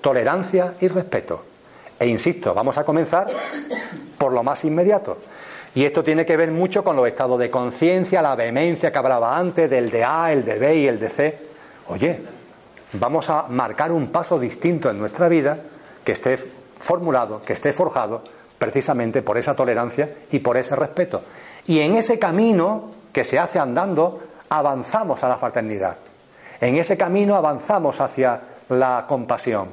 Tolerancia 0.01 0.73
y 0.79 0.87
respeto. 0.87 1.45
E 1.99 2.07
insisto, 2.07 2.53
vamos 2.53 2.77
a 2.77 2.83
comenzar 2.83 3.27
por 4.17 4.31
lo 4.31 4.43
más 4.43 4.65
inmediato. 4.65 5.19
Y 5.75 5.85
esto 5.85 6.03
tiene 6.03 6.25
que 6.25 6.35
ver 6.35 6.51
mucho 6.51 6.83
con 6.83 6.95
los 6.95 7.07
estados 7.07 7.39
de 7.39 7.49
conciencia, 7.49 8.21
la 8.21 8.35
vehemencia 8.35 8.91
que 8.91 8.97
hablaba 8.97 9.37
antes 9.37 9.69
del 9.69 9.89
de 9.89 10.03
A, 10.03 10.31
el 10.33 10.43
de 10.43 10.57
B 10.57 10.75
y 10.75 10.87
el 10.87 10.99
de 10.99 11.09
C. 11.09 11.37
Oye, 11.87 12.19
vamos 12.93 13.29
a 13.29 13.43
marcar 13.43 13.91
un 13.91 14.07
paso 14.07 14.39
distinto 14.39 14.89
en 14.89 14.99
nuestra 14.99 15.27
vida 15.27 15.57
que 16.03 16.13
esté 16.13 16.37
formulado, 16.37 17.41
que 17.41 17.53
esté 17.53 17.73
forjado 17.73 18.23
precisamente 18.57 19.21
por 19.21 19.37
esa 19.37 19.55
tolerancia 19.55 20.09
y 20.31 20.39
por 20.39 20.57
ese 20.57 20.75
respeto. 20.75 21.21
Y 21.67 21.79
en 21.79 21.95
ese 21.95 22.19
camino 22.19 22.91
que 23.11 23.23
se 23.23 23.39
hace 23.39 23.59
andando, 23.59 24.19
avanzamos 24.49 25.23
a 25.23 25.29
la 25.29 25.37
fraternidad. 25.37 25.97
En 26.59 26.75
ese 26.75 26.97
camino 26.97 27.35
avanzamos 27.35 27.99
hacia 28.01 28.41
la 28.69 29.05
compasión. 29.07 29.69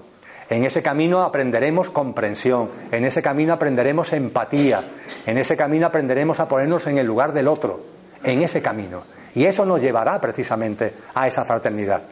En 0.49 0.65
ese 0.65 0.83
camino 0.83 1.23
aprenderemos 1.23 1.91
comprensión, 1.91 2.71
en 2.91 3.05
ese 3.05 3.21
camino 3.21 3.53
aprenderemos 3.53 4.15
empatía, 4.15 4.83
en 5.27 5.37
ese 5.37 5.59
camino 5.59 5.87
aprenderemos 5.87 6.41
a 6.41 6.49
ponernos 6.49 6.87
en 6.87 6.97
el 6.97 7.07
lugar 7.07 7.35
del 7.35 7.49
otro, 7.49 7.81
en 8.25 8.41
ese 8.41 8.63
camino. 8.63 9.03
Y 9.35 9.45
eso 9.45 9.67
nos 9.67 9.83
llevará 9.83 10.19
precisamente 10.19 10.95
a 11.15 11.29
esa 11.29 11.45
fraternidad. 11.45 12.03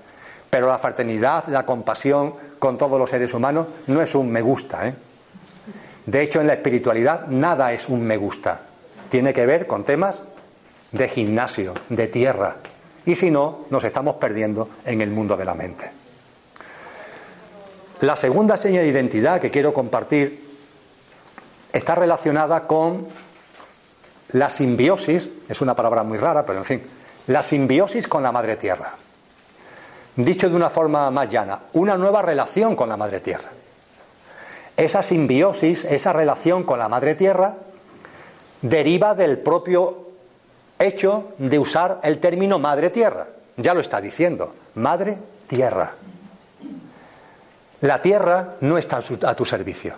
Pero 0.50 0.68
la 0.68 0.78
fraternidad, 0.78 1.44
la 1.48 1.66
compasión 1.66 2.34
con 2.58 2.78
todos 2.78 2.98
los 2.98 3.10
seres 3.10 3.34
humanos 3.34 3.66
no 3.86 4.00
es 4.00 4.14
un 4.14 4.30
me 4.30 4.42
gusta. 4.42 4.88
¿eh? 4.88 4.94
De 6.06 6.22
hecho, 6.22 6.40
en 6.40 6.46
la 6.46 6.54
espiritualidad 6.54 7.26
nada 7.28 7.72
es 7.72 7.88
un 7.88 8.02
me 8.02 8.16
gusta. 8.16 8.60
Tiene 9.08 9.32
que 9.32 9.46
ver 9.46 9.66
con 9.66 9.84
temas 9.84 10.18
de 10.92 11.08
gimnasio, 11.08 11.74
de 11.88 12.06
tierra. 12.08 12.56
Y 13.04 13.14
si 13.14 13.30
no, 13.30 13.66
nos 13.70 13.84
estamos 13.84 14.16
perdiendo 14.16 14.68
en 14.84 15.00
el 15.00 15.10
mundo 15.10 15.36
de 15.36 15.44
la 15.44 15.54
mente. 15.54 15.90
La 18.00 18.16
segunda 18.16 18.56
seña 18.56 18.80
de 18.80 18.88
identidad 18.88 19.40
que 19.40 19.50
quiero 19.50 19.72
compartir 19.72 20.46
está 21.72 21.94
relacionada 21.94 22.66
con 22.66 23.06
la 24.32 24.50
simbiosis, 24.50 25.28
es 25.48 25.60
una 25.60 25.74
palabra 25.74 26.02
muy 26.02 26.18
rara, 26.18 26.44
pero 26.44 26.58
en 26.58 26.64
fin, 26.64 26.82
la 27.28 27.42
simbiosis 27.42 28.08
con 28.08 28.22
la 28.22 28.32
madre 28.32 28.56
tierra. 28.56 28.92
Dicho 30.16 30.48
de 30.48 30.56
una 30.56 30.70
forma 30.70 31.10
más 31.10 31.30
llana, 31.30 31.60
una 31.74 31.96
nueva 31.96 32.22
relación 32.22 32.74
con 32.74 32.88
la 32.88 32.96
madre 32.96 33.20
tierra. 33.20 33.50
Esa 34.76 35.02
simbiosis, 35.02 35.84
esa 35.84 36.12
relación 36.12 36.64
con 36.64 36.78
la 36.78 36.88
madre 36.88 37.14
tierra, 37.14 37.54
deriva 38.62 39.14
del 39.14 39.38
propio 39.38 40.08
hecho 40.78 41.34
de 41.38 41.58
usar 41.58 42.00
el 42.02 42.18
término 42.18 42.58
madre 42.58 42.90
tierra. 42.90 43.26
Ya 43.56 43.74
lo 43.74 43.80
está 43.80 44.00
diciendo, 44.00 44.54
madre 44.74 45.18
tierra. 45.46 45.92
La 47.82 48.00
tierra 48.00 48.54
no 48.62 48.78
está 48.78 48.98
a 49.22 49.34
tu 49.34 49.44
servicio. 49.44 49.94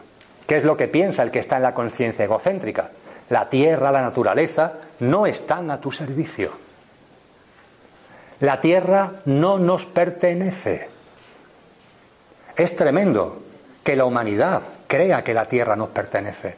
¿Qué 0.47 0.57
es 0.57 0.65
lo 0.65 0.77
que 0.77 0.89
piensa 0.89 1.23
el 1.23 1.31
que 1.31 1.41
está 1.41 1.57
en 1.57 1.63
la 1.63 1.75
conciencia 1.75 2.25
egocéntrica? 2.25 2.91
La 3.31 3.49
tierra, 3.49 3.93
la 3.93 4.03
naturaleza, 4.03 4.73
no 5.01 5.27
están 5.27 5.71
a 5.71 5.81
tu 5.81 5.93
servicio. 5.93 6.68
La 8.41 8.61
tierra 8.61 9.15
no 9.25 9.59
nos 9.59 9.87
pertenece. 9.87 10.89
Es 12.57 12.77
tremendo 12.77 13.43
que 13.83 13.97
la 13.97 14.05
humanidad 14.05 14.63
crea 14.87 15.25
que 15.25 15.35
la 15.35 15.47
tierra 15.47 15.77
nos 15.77 15.89
pertenece. 15.89 16.57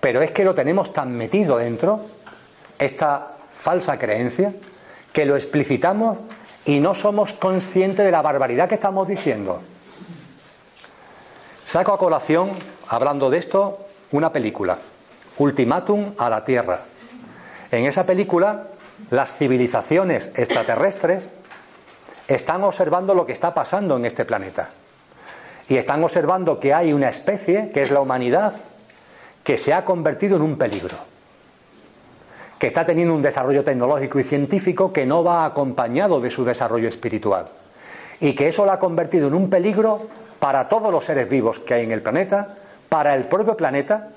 Pero 0.00 0.22
es 0.22 0.30
que 0.30 0.44
lo 0.44 0.54
tenemos 0.54 0.92
tan 0.92 1.12
metido 1.12 1.58
dentro, 1.58 2.00
esta 2.78 3.32
falsa 3.58 3.98
creencia, 3.98 4.52
que 5.12 5.24
lo 5.24 5.36
explicitamos 5.36 6.18
y 6.64 6.80
no 6.80 6.94
somos 6.94 7.32
conscientes 7.32 8.04
de 8.04 8.10
la 8.10 8.22
barbaridad 8.22 8.68
que 8.68 8.74
estamos 8.74 9.06
diciendo. 9.06 9.62
Saco 11.64 11.92
a 11.92 11.98
colación, 11.98 12.50
hablando 12.88 13.30
de 13.30 13.38
esto, 13.38 13.86
una 14.12 14.32
película, 14.32 14.78
Ultimátum 15.38 16.14
a 16.18 16.28
la 16.28 16.44
Tierra. 16.44 16.80
En 17.70 17.86
esa 17.86 18.04
película, 18.04 18.68
las 19.10 19.36
civilizaciones 19.36 20.32
extraterrestres 20.36 21.28
están 22.28 22.64
observando 22.64 23.14
lo 23.14 23.26
que 23.26 23.32
está 23.32 23.52
pasando 23.52 23.96
en 23.96 24.04
este 24.04 24.24
planeta. 24.24 24.70
Y 25.68 25.76
están 25.76 26.02
observando 26.04 26.60
que 26.60 26.74
hay 26.74 26.92
una 26.92 27.08
especie, 27.08 27.70
que 27.72 27.82
es 27.82 27.90
la 27.90 28.00
humanidad, 28.00 28.54
que 29.42 29.58
se 29.58 29.72
ha 29.72 29.84
convertido 29.84 30.36
en 30.36 30.42
un 30.42 30.58
peligro. 30.58 30.96
Que 32.58 32.66
está 32.66 32.84
teniendo 32.86 33.14
un 33.14 33.22
desarrollo 33.22 33.64
tecnológico 33.64 34.20
y 34.20 34.24
científico 34.24 34.92
que 34.92 35.06
no 35.06 35.24
va 35.24 35.44
acompañado 35.44 36.20
de 36.20 36.30
su 36.30 36.44
desarrollo 36.44 36.88
espiritual. 36.88 37.46
Y 38.20 38.34
que 38.34 38.48
eso 38.48 38.64
la 38.64 38.74
ha 38.74 38.78
convertido 38.78 39.28
en 39.28 39.34
un 39.34 39.50
peligro 39.50 40.08
para 40.38 40.68
todos 40.68 40.92
los 40.92 41.04
seres 41.04 41.28
vivos 41.28 41.58
que 41.58 41.74
hay 41.74 41.84
en 41.84 41.92
el 41.92 42.02
planeta, 42.02 42.56
para 42.88 43.14
el 43.14 43.24
propio 43.24 43.56
planeta, 43.56 44.10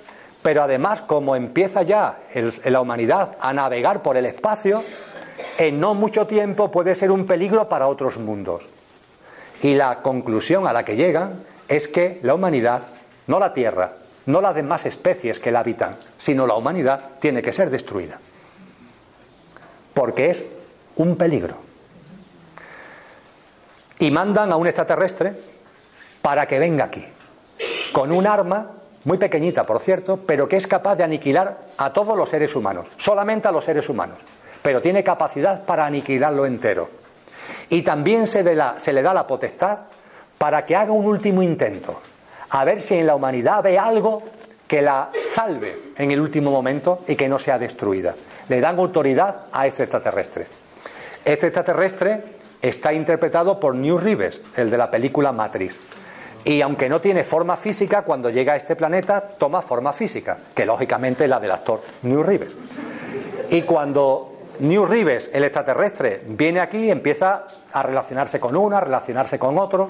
pero 0.47 0.63
además 0.63 1.01
como 1.01 1.35
empieza 1.35 1.83
ya 1.83 2.19
la 2.63 2.79
humanidad 2.79 3.35
a 3.41 3.51
navegar 3.51 4.01
por 4.01 4.15
el 4.15 4.25
espacio, 4.25 4.81
en 5.57 5.77
no 5.77 5.93
mucho 5.93 6.25
tiempo 6.25 6.71
puede 6.71 6.95
ser 6.95 7.11
un 7.11 7.25
peligro 7.25 7.67
para 7.67 7.89
otros 7.89 8.15
mundos. 8.15 8.65
Y 9.61 9.75
la 9.75 10.01
conclusión 10.01 10.65
a 10.65 10.71
la 10.71 10.85
que 10.85 10.95
llegan 10.95 11.43
es 11.67 11.89
que 11.89 12.21
la 12.21 12.33
humanidad, 12.33 12.83
no 13.27 13.39
la 13.39 13.51
Tierra, 13.51 13.95
no 14.27 14.39
las 14.39 14.55
demás 14.55 14.85
especies 14.85 15.41
que 15.41 15.51
la 15.51 15.59
habitan, 15.59 15.97
sino 16.17 16.47
la 16.47 16.53
humanidad 16.53 17.01
tiene 17.19 17.41
que 17.41 17.51
ser 17.51 17.69
destruida. 17.69 18.17
Porque 19.93 20.29
es 20.29 20.45
un 20.95 21.17
peligro. 21.17 21.57
Y 23.99 24.11
mandan 24.11 24.53
a 24.53 24.55
un 24.55 24.67
extraterrestre 24.67 25.33
para 26.21 26.45
que 26.45 26.57
venga 26.57 26.85
aquí, 26.85 27.05
con 27.91 28.13
un 28.13 28.25
arma 28.25 28.76
muy 29.05 29.17
pequeñita, 29.17 29.63
por 29.63 29.79
cierto, 29.79 30.17
pero 30.25 30.47
que 30.47 30.57
es 30.57 30.67
capaz 30.67 30.95
de 30.95 31.03
aniquilar 31.03 31.57
a 31.77 31.93
todos 31.93 32.17
los 32.17 32.29
seres 32.29 32.55
humanos, 32.55 32.87
solamente 32.97 33.47
a 33.47 33.51
los 33.51 33.63
seres 33.63 33.87
humanos, 33.89 34.17
pero 34.61 34.81
tiene 34.81 35.03
capacidad 35.03 35.63
para 35.63 35.85
aniquilarlo 35.85 36.45
entero. 36.45 36.89
Y 37.69 37.81
también 37.81 38.27
se, 38.27 38.43
se 38.77 38.93
le 38.93 39.01
da 39.01 39.13
la 39.13 39.27
potestad 39.27 39.79
para 40.37 40.65
que 40.65 40.75
haga 40.75 40.91
un 40.91 41.05
último 41.05 41.41
intento, 41.41 42.01
a 42.49 42.63
ver 42.65 42.81
si 42.81 42.95
en 42.95 43.07
la 43.07 43.15
humanidad 43.15 43.63
ve 43.63 43.77
algo 43.77 44.23
que 44.67 44.81
la 44.81 45.09
salve 45.25 45.93
en 45.97 46.11
el 46.11 46.19
último 46.19 46.51
momento 46.51 47.03
y 47.07 47.15
que 47.15 47.29
no 47.29 47.39
sea 47.39 47.57
destruida. 47.57 48.15
Le 48.49 48.59
dan 48.59 48.77
autoridad 48.77 49.45
a 49.51 49.65
este 49.65 49.83
extraterrestre. 49.83 50.45
Este 51.23 51.47
extraterrestre 51.47 52.23
está 52.61 52.93
interpretado 52.93 53.59
por 53.59 53.75
New 53.75 53.97
Reeves, 53.97 54.41
el 54.55 54.69
de 54.69 54.77
la 54.77 54.91
película 54.91 55.31
Matrix. 55.31 55.77
Y 56.47 56.61
aunque 56.61 56.87
no 56.87 57.01
tiene 57.01 57.25
forma 57.25 57.57
física, 57.57 58.03
cuando 58.03 58.29
llega 58.29 58.53
a 58.53 58.55
este 58.55 58.77
planeta 58.77 59.19
toma 59.19 59.61
forma 59.61 59.91
física, 59.91 60.37
que 60.55 60.65
lógicamente 60.65 61.25
es 61.25 61.29
la 61.29 61.41
del 61.41 61.51
actor 61.51 61.81
New 62.03 62.23
Reeves. 62.23 62.53
Y 63.49 63.63
cuando 63.63 64.31
New 64.59 64.85
Reeves, 64.85 65.29
el 65.33 65.43
extraterrestre, 65.43 66.21
viene 66.25 66.61
aquí, 66.61 66.89
empieza 66.89 67.47
a 67.73 67.83
relacionarse 67.83 68.39
con 68.39 68.55
una, 68.55 68.77
a 68.77 68.79
relacionarse 68.79 69.37
con 69.37 69.57
otro, 69.57 69.89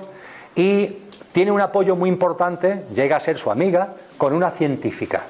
y 0.56 1.04
tiene 1.32 1.52
un 1.52 1.62
apoyo 1.62 1.96
muy 1.96 2.10
importante, 2.10 2.86
llega 2.92 3.18
a 3.18 3.20
ser 3.20 3.38
su 3.38 3.52
amiga, 3.52 3.90
con 4.18 4.34
una 4.34 4.50
científica. 4.50 5.26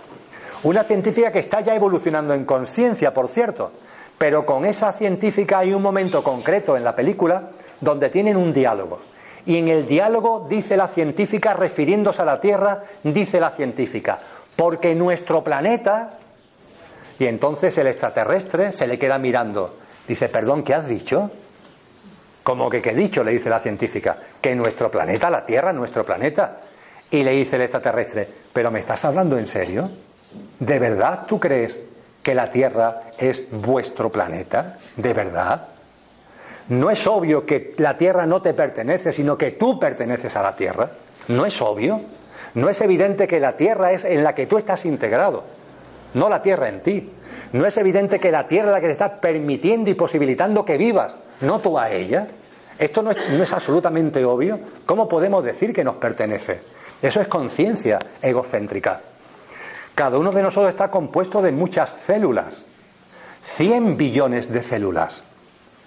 Una 0.64 0.86
científica 0.86 1.30
que 1.34 1.40
está 1.40 1.60
ya 1.60 1.76
evolucionando 1.76 2.36
en 2.36 2.46
conciencia, 2.46 3.14
por 3.14 3.28
cierto, 3.28 3.74
pero 4.18 4.46
con 4.46 4.64
esa 4.64 4.94
científica 4.94 5.60
hay 5.60 5.74
un 5.74 5.82
momento 5.82 6.24
concreto 6.24 6.78
en 6.78 6.86
la 6.86 6.96
película 6.96 7.50
donde 7.82 8.08
tienen 8.08 8.38
un 8.38 8.54
diálogo. 8.54 9.00
Y 9.48 9.56
en 9.56 9.70
el 9.70 9.88
diálogo 9.88 10.46
dice 10.50 10.76
la 10.76 10.90
científica, 10.90 11.54
refiriéndose 11.54 12.22
a 12.22 12.26
la 12.26 12.42
Tierra, 12.42 12.84
dice 13.02 13.40
la 13.40 13.50
científica, 13.50 14.20
porque 14.56 14.94
nuestro 14.94 15.44
planeta... 15.44 16.18
Y 17.18 17.26
entonces 17.26 17.76
el 17.78 17.88
extraterrestre 17.88 18.74
se 18.74 18.86
le 18.86 19.00
queda 19.00 19.18
mirando. 19.18 19.78
Dice, 20.08 20.30
perdón, 20.30 20.64
¿qué 20.64 20.74
has 20.74 20.86
dicho? 20.86 21.32
Como 22.44 22.70
que 22.70 22.82
qué 22.82 22.92
he 22.92 22.96
dicho, 22.96 23.24
le 23.24 23.32
dice 23.32 23.50
la 23.50 23.60
científica, 23.60 24.18
que 24.40 24.54
nuestro 24.54 24.92
planeta, 24.92 25.30
la 25.30 25.46
Tierra, 25.46 25.72
nuestro 25.72 26.04
planeta. 26.04 26.58
Y 27.10 27.24
le 27.24 27.32
dice 27.32 27.56
el 27.56 27.64
extraterrestre, 27.64 28.28
pero 28.52 28.70
¿me 28.70 28.80
estás 28.80 29.06
hablando 29.06 29.38
en 29.38 29.48
serio? 29.48 29.90
¿De 30.60 30.78
verdad 30.78 31.26
tú 31.26 31.40
crees 31.40 31.80
que 32.22 32.36
la 32.36 32.52
Tierra 32.52 33.04
es 33.18 33.50
vuestro 33.50 34.12
planeta? 34.12 34.78
¿De 34.98 35.14
verdad? 35.14 35.70
¿No 36.70 36.90
es 36.90 37.08
obvio 37.08 37.46
que 37.46 37.74
la 37.78 37.98
tierra 37.98 38.26
no 38.26 38.42
te 38.42 38.54
pertenece, 38.54 39.14
sino 39.14 39.38
que 39.38 39.52
tú 39.52 39.80
perteneces 39.80 40.36
a 40.36 40.44
la 40.44 40.56
tierra? 40.56 40.90
¿No 41.30 41.46
es 41.46 41.62
obvio? 41.62 42.02
¿No 42.56 42.70
es 42.70 42.82
evidente 42.82 43.26
que 43.26 43.40
la 43.40 43.56
tierra 43.56 43.94
es 43.94 44.04
en 44.04 44.24
la 44.24 44.36
que 44.36 44.48
tú 44.48 44.58
estás 44.58 44.86
integrado? 44.86 45.46
No 46.14 46.28
la 46.28 46.42
tierra 46.42 46.68
en 46.68 46.82
ti. 46.82 47.10
¿No 47.54 47.66
es 47.66 47.78
evidente 47.78 48.20
que 48.20 48.32
la 48.32 48.48
tierra 48.48 48.68
es 48.70 48.74
la 48.74 48.82
que 48.82 48.88
te 48.88 48.94
está 48.94 49.22
permitiendo 49.22 49.90
y 49.90 49.94
posibilitando 49.94 50.66
que 50.66 50.78
vivas, 50.78 51.16
no 51.40 51.60
tú 51.60 51.80
a 51.80 51.90
ella? 51.90 52.28
¿Esto 52.78 53.02
no 53.02 53.12
es, 53.12 53.18
no 53.32 53.42
es 53.42 53.54
absolutamente 53.54 54.26
obvio? 54.26 54.60
¿Cómo 54.86 55.08
podemos 55.08 55.46
decir 55.46 55.74
que 55.74 55.86
nos 55.86 55.96
pertenece? 55.96 56.60
Eso 57.02 57.22
es 57.22 57.28
conciencia 57.30 58.00
egocéntrica. 58.22 59.00
Cada 59.96 60.18
uno 60.18 60.34
de 60.34 60.44
nosotros 60.44 60.72
está 60.72 60.92
compuesto 60.92 61.42
de 61.42 61.54
muchas 61.54 61.96
células. 62.06 62.66
100 63.46 63.96
billones 63.96 64.52
de 64.52 64.62
células 64.62 65.24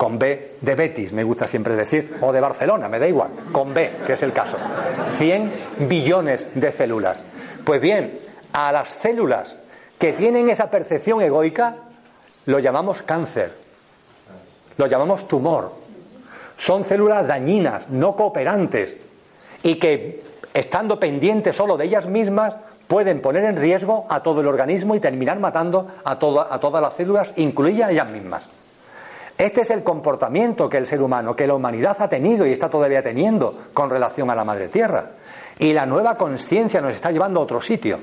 con 0.01 0.19
B 0.19 0.53
de 0.63 0.75
Betis, 0.75 1.13
me 1.13 1.25
gusta 1.25 1.47
siempre 1.47 1.77
decir, 1.77 2.17
o 2.23 2.33
de 2.33 2.41
Barcelona, 2.41 2.89
me 2.89 2.99
da 2.99 3.07
igual, 3.07 3.33
con 3.53 3.75
B, 3.75 3.91
que 4.07 4.15
es 4.15 4.23
el 4.23 4.33
caso. 4.33 4.57
100 5.19 5.53
billones 5.81 6.59
de 6.59 6.73
células. 6.73 7.23
Pues 7.67 7.83
bien, 7.83 8.19
a 8.55 8.73
las 8.73 8.89
células 8.89 9.59
que 9.99 10.15
tienen 10.15 10.49
esa 10.49 10.71
percepción 10.71 11.21
egoica, 11.21 11.77
lo 12.47 12.61
llamamos 12.61 13.03
cáncer, 13.03 13.53
lo 14.79 14.87
llamamos 14.87 15.29
tumor. 15.29 15.75
Son 16.57 16.83
células 16.87 17.27
dañinas, 17.27 17.91
no 17.91 18.17
cooperantes, 18.17 18.97
y 19.63 19.75
que, 19.75 20.25
estando 20.55 20.99
pendientes 20.99 21.55
solo 21.55 21.77
de 21.77 21.85
ellas 21.85 22.07
mismas, 22.07 22.55
pueden 22.89 23.21
poner 23.21 23.45
en 23.45 23.59
riesgo 23.59 24.07
a 24.09 24.23
todo 24.23 24.41
el 24.41 24.47
organismo 24.47 24.95
y 24.95 25.01
terminar 25.01 25.39
matando 25.41 25.89
a, 26.05 26.13
a 26.13 26.19
todas 26.59 26.83
las 26.83 26.95
células, 26.95 27.35
incluidas 27.37 27.91
ellas 27.91 28.09
mismas. 28.09 28.49
Este 29.41 29.63
es 29.63 29.71
el 29.71 29.83
comportamiento 29.83 30.69
que 30.69 30.77
el 30.77 30.87
ser 30.87 31.01
humano, 31.01 31.35
que 31.35 31.47
la 31.47 31.55
humanidad 31.55 31.97
ha 32.01 32.11
tenido 32.11 32.47
y 32.47 32.53
está 32.53 32.69
todavía 32.69 33.03
teniendo 33.03 33.59
con 33.73 33.89
relación 33.89 34.29
a 34.29 34.35
la 34.35 34.45
Madre 34.45 34.69
Tierra. 34.69 35.13
Y 35.59 35.73
la 35.73 35.87
nueva 35.87 36.19
conciencia 36.19 36.83
nos 36.83 36.95
está 36.95 37.11
llevando 37.11 37.41
a 37.41 37.45
otro 37.45 37.63
sitio. 37.63 37.99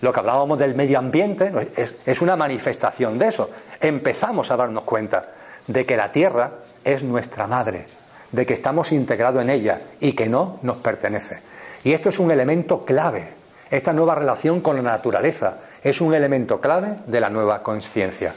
lo 0.00 0.12
que 0.12 0.18
hablábamos 0.18 0.58
del 0.58 0.74
medio 0.74 0.98
ambiente 0.98 1.52
es, 1.76 2.20
una 2.22 2.34
manifestación 2.34 3.20
de 3.20 3.28
eso. 3.28 3.50
Empezamos 3.80 4.50
a 4.50 4.56
darnos 4.56 4.82
cuenta 4.82 5.28
de 5.68 5.86
que 5.86 5.96
la 5.96 6.10
Tierra 6.10 6.50
es 6.82 7.04
nuestra 7.04 7.46
madre, 7.46 7.86
de 8.32 8.44
que 8.44 8.54
estamos 8.54 8.90
integrados 8.90 9.42
en 9.42 9.50
ella 9.50 9.80
y 10.00 10.14
que 10.14 10.28
no 10.28 10.58
nos 10.62 10.78
pertenece. 10.78 11.38
Y 11.84 11.92
esto 11.92 12.08
es 12.08 12.18
un 12.18 12.32
elemento 12.32 12.84
clave. 12.84 13.28
Esta 13.70 13.92
nueva 13.92 14.16
relación 14.16 14.60
con 14.60 14.74
la 14.74 14.82
naturaleza 14.82 15.58
es 15.84 16.00
un 16.00 16.14
elemento 16.14 16.60
clave 16.60 16.96
de 17.06 17.20
la 17.20 17.30
nueva 17.30 17.62
conciencia. 17.62 18.34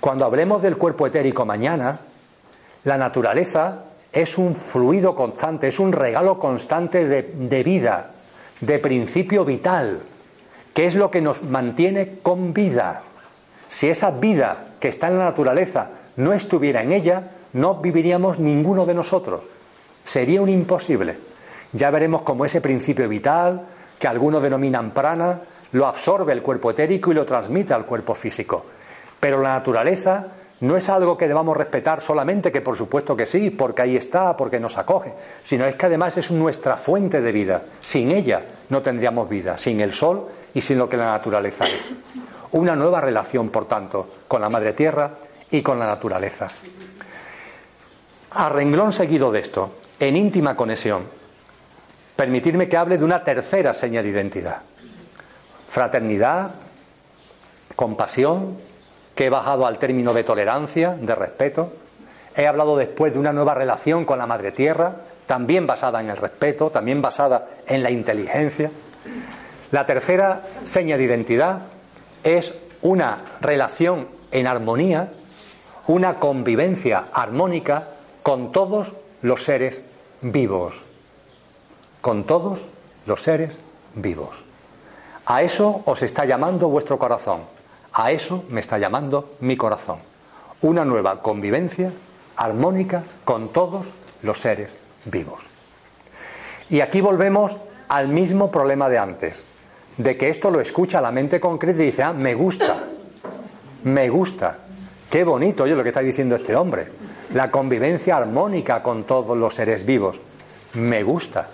Cuando 0.00 0.24
hablemos 0.24 0.62
del 0.62 0.78
cuerpo 0.78 1.06
etérico 1.06 1.44
mañana, 1.44 2.00
la 2.84 2.96
naturaleza 2.96 3.84
es 4.10 4.38
un 4.38 4.56
fluido 4.56 5.14
constante, 5.14 5.68
es 5.68 5.78
un 5.78 5.92
regalo 5.92 6.38
constante 6.38 7.06
de, 7.06 7.62
vida, 7.62 8.10
de 8.62 8.78
principio 8.78 9.44
vital, 9.44 10.00
que 10.72 10.86
es 10.86 10.94
lo 10.94 11.10
que 11.10 11.20
nos 11.20 11.42
mantiene 11.42 12.14
con 12.22 12.54
vida. 12.54 13.02
Si 13.68 13.88
esa 13.88 14.10
vida 14.10 14.68
que 14.80 14.88
está 14.88 15.08
en 15.08 15.18
la 15.18 15.24
naturaleza 15.24 15.90
no 16.16 16.32
estuviera 16.32 16.82
en 16.82 16.92
ella, 16.92 17.32
no 17.52 17.74
viviríamos 17.74 18.38
ninguno 18.38 18.86
de 18.86 18.94
nosotros. 18.94 19.42
Sería 20.06 20.40
un 20.40 20.48
imposible. 20.48 21.18
Ya 21.74 21.90
veremos 21.90 22.22
cómo 22.22 22.46
ese 22.46 22.62
principio 22.62 23.06
vital, 23.06 23.66
que 23.98 24.08
algunos 24.08 24.42
denominan 24.42 24.92
prana, 24.92 25.40
lo 25.72 25.86
absorbe 25.86 26.32
el 26.32 26.40
cuerpo 26.40 26.70
etérico 26.70 27.12
y 27.12 27.14
lo 27.14 27.26
transmite 27.26 27.74
al 27.74 27.84
cuerpo 27.84 28.14
físico. 28.14 28.64
Pero 29.20 29.40
la 29.40 29.50
naturaleza 29.50 30.26
no 30.60 30.76
es 30.76 30.88
algo 30.90 31.16
que 31.16 31.28
debamos 31.28 31.56
respetar 31.56 32.02
solamente, 32.02 32.52
que 32.52 32.60
por 32.60 32.76
supuesto 32.76 33.16
que 33.16 33.26
sí, 33.26 33.50
porque 33.50 33.82
ahí 33.82 33.96
está, 33.96 34.36
porque 34.36 34.60
nos 34.60 34.76
acoge, 34.76 35.12
sino 35.42 35.64
es 35.64 35.74
que 35.76 35.86
además 35.86 36.16
es 36.18 36.30
nuestra 36.30 36.76
fuente 36.76 37.20
de 37.20 37.32
vida. 37.32 37.62
Sin 37.80 38.10
ella 38.10 38.42
no 38.68 38.82
tendríamos 38.82 39.28
vida, 39.28 39.56
sin 39.56 39.80
el 39.80 39.92
sol 39.92 40.28
y 40.52 40.60
sin 40.60 40.78
lo 40.78 40.88
que 40.88 40.98
la 40.98 41.12
naturaleza 41.12 41.64
es. 41.64 41.80
Una 42.52 42.76
nueva 42.76 43.00
relación, 43.00 43.48
por 43.48 43.68
tanto, 43.68 44.08
con 44.28 44.40
la 44.42 44.50
Madre 44.50 44.74
Tierra 44.74 45.10
y 45.50 45.62
con 45.62 45.78
la 45.78 45.86
naturaleza. 45.86 46.48
A 48.32 48.48
renglón 48.48 48.92
seguido 48.92 49.32
de 49.32 49.40
esto, 49.40 49.76
en 49.98 50.16
íntima 50.16 50.56
conexión, 50.56 51.04
permitirme 52.16 52.68
que 52.68 52.76
hable 52.76 52.98
de 52.98 53.04
una 53.04 53.24
tercera 53.24 53.72
seña 53.72 54.02
de 54.02 54.10
identidad. 54.10 54.58
Fraternidad, 55.70 56.50
compasión, 57.76 58.56
que 59.20 59.26
he 59.26 59.28
bajado 59.28 59.66
al 59.66 59.76
término 59.76 60.14
de 60.14 60.24
tolerancia, 60.24 60.96
de 60.98 61.14
respeto. 61.14 61.74
He 62.34 62.46
hablado 62.46 62.78
después 62.78 63.12
de 63.12 63.18
una 63.18 63.34
nueva 63.34 63.52
relación 63.52 64.06
con 64.06 64.16
la 64.18 64.24
Madre 64.24 64.50
Tierra, 64.50 64.94
también 65.26 65.66
basada 65.66 66.00
en 66.00 66.08
el 66.08 66.16
respeto, 66.16 66.70
también 66.70 67.02
basada 67.02 67.46
en 67.66 67.82
la 67.82 67.90
inteligencia. 67.90 68.70
La 69.72 69.84
tercera 69.84 70.40
seña 70.64 70.96
de 70.96 71.02
identidad 71.02 71.58
es 72.24 72.58
una 72.80 73.18
relación 73.42 74.08
en 74.30 74.46
armonía, 74.46 75.10
una 75.86 76.14
convivencia 76.14 77.08
armónica 77.12 77.88
con 78.22 78.52
todos 78.52 78.94
los 79.20 79.44
seres 79.44 79.84
vivos. 80.22 80.82
Con 82.00 82.24
todos 82.24 82.64
los 83.04 83.22
seres 83.22 83.60
vivos. 83.94 84.34
A 85.26 85.42
eso 85.42 85.82
os 85.84 86.00
está 86.00 86.24
llamando 86.24 86.70
vuestro 86.70 86.98
corazón. 86.98 87.59
A 87.92 88.12
eso 88.12 88.44
me 88.50 88.60
está 88.60 88.78
llamando 88.78 89.34
mi 89.40 89.56
corazón. 89.56 89.98
Una 90.62 90.84
nueva 90.84 91.22
convivencia 91.22 91.92
armónica 92.36 93.02
con 93.24 93.48
todos 93.48 93.86
los 94.22 94.40
seres 94.40 94.76
vivos. 95.06 95.40
Y 96.68 96.80
aquí 96.80 97.00
volvemos 97.00 97.56
al 97.88 98.08
mismo 98.08 98.50
problema 98.50 98.88
de 98.88 98.98
antes, 98.98 99.42
de 99.96 100.16
que 100.16 100.28
esto 100.28 100.50
lo 100.50 100.60
escucha 100.60 101.00
la 101.00 101.10
mente 101.10 101.40
concreta 101.40 101.82
y 101.82 101.86
dice, 101.86 102.04
ah, 102.04 102.12
me 102.12 102.34
gusta, 102.34 102.84
me 103.84 104.08
gusta, 104.08 104.58
qué 105.10 105.24
bonito, 105.24 105.64
oye, 105.64 105.74
lo 105.74 105.82
que 105.82 105.88
está 105.88 106.00
diciendo 106.00 106.36
este 106.36 106.54
hombre, 106.54 106.86
la 107.34 107.50
convivencia 107.50 108.16
armónica 108.16 108.82
con 108.82 109.04
todos 109.04 109.36
los 109.36 109.54
seres 109.54 109.84
vivos, 109.84 110.16
me 110.74 111.02
gusta. 111.02 111.48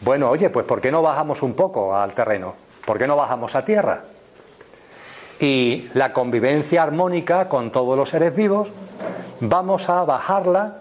Bueno, 0.00 0.28
oye, 0.28 0.50
pues 0.50 0.66
¿por 0.66 0.80
qué 0.80 0.90
no 0.90 1.02
bajamos 1.02 1.42
un 1.42 1.54
poco 1.54 1.96
al 1.96 2.12
terreno? 2.12 2.54
¿Por 2.84 2.98
qué 2.98 3.06
no 3.06 3.16
bajamos 3.16 3.54
a 3.54 3.64
tierra? 3.64 4.02
Y 5.44 5.90
la 5.92 6.14
convivencia 6.14 6.82
armónica 6.82 7.50
con 7.50 7.70
todos 7.70 7.98
los 7.98 8.08
seres 8.08 8.34
vivos, 8.34 8.68
vamos 9.40 9.90
a 9.90 10.02
bajarla 10.06 10.78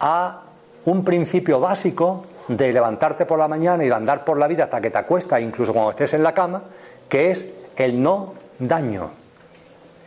a 0.00 0.40
un 0.86 1.04
principio 1.04 1.60
básico 1.60 2.26
de 2.48 2.72
levantarte 2.72 3.26
por 3.26 3.38
la 3.38 3.46
mañana 3.46 3.84
y 3.84 3.86
de 3.86 3.94
andar 3.94 4.24
por 4.24 4.38
la 4.38 4.48
vida 4.48 4.64
hasta 4.64 4.80
que 4.80 4.90
te 4.90 4.98
acuestas, 4.98 5.40
incluso 5.40 5.72
cuando 5.72 5.92
estés 5.92 6.14
en 6.14 6.24
la 6.24 6.34
cama, 6.34 6.64
que 7.08 7.30
es 7.30 7.54
el 7.76 8.02
no 8.02 8.34
daño. 8.58 9.10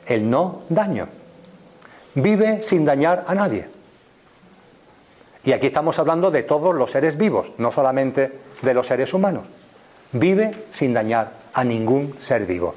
El 0.06 0.30
no 0.30 0.64
daño. 0.68 1.08
Vive 2.16 2.64
sin 2.64 2.84
dañar 2.84 3.24
a 3.26 3.34
nadie. 3.34 3.66
Y 5.46 5.54
aquí 5.54 5.68
estamos 5.68 5.98
hablando 6.00 6.32
de 6.32 6.44
todos 6.44 6.76
los 6.76 6.92
seres 6.92 7.18
vivos, 7.18 7.54
no 7.60 7.72
solamente 7.72 8.40
de 8.62 8.74
los 8.74 8.88
seres 8.88 9.14
humanos. 9.14 9.46
Vive 10.12 10.66
sin 10.74 10.94
dañar 10.94 11.32
a 11.54 11.64
ningún 11.64 12.14
ser 12.20 12.46
vivo. 12.46 12.76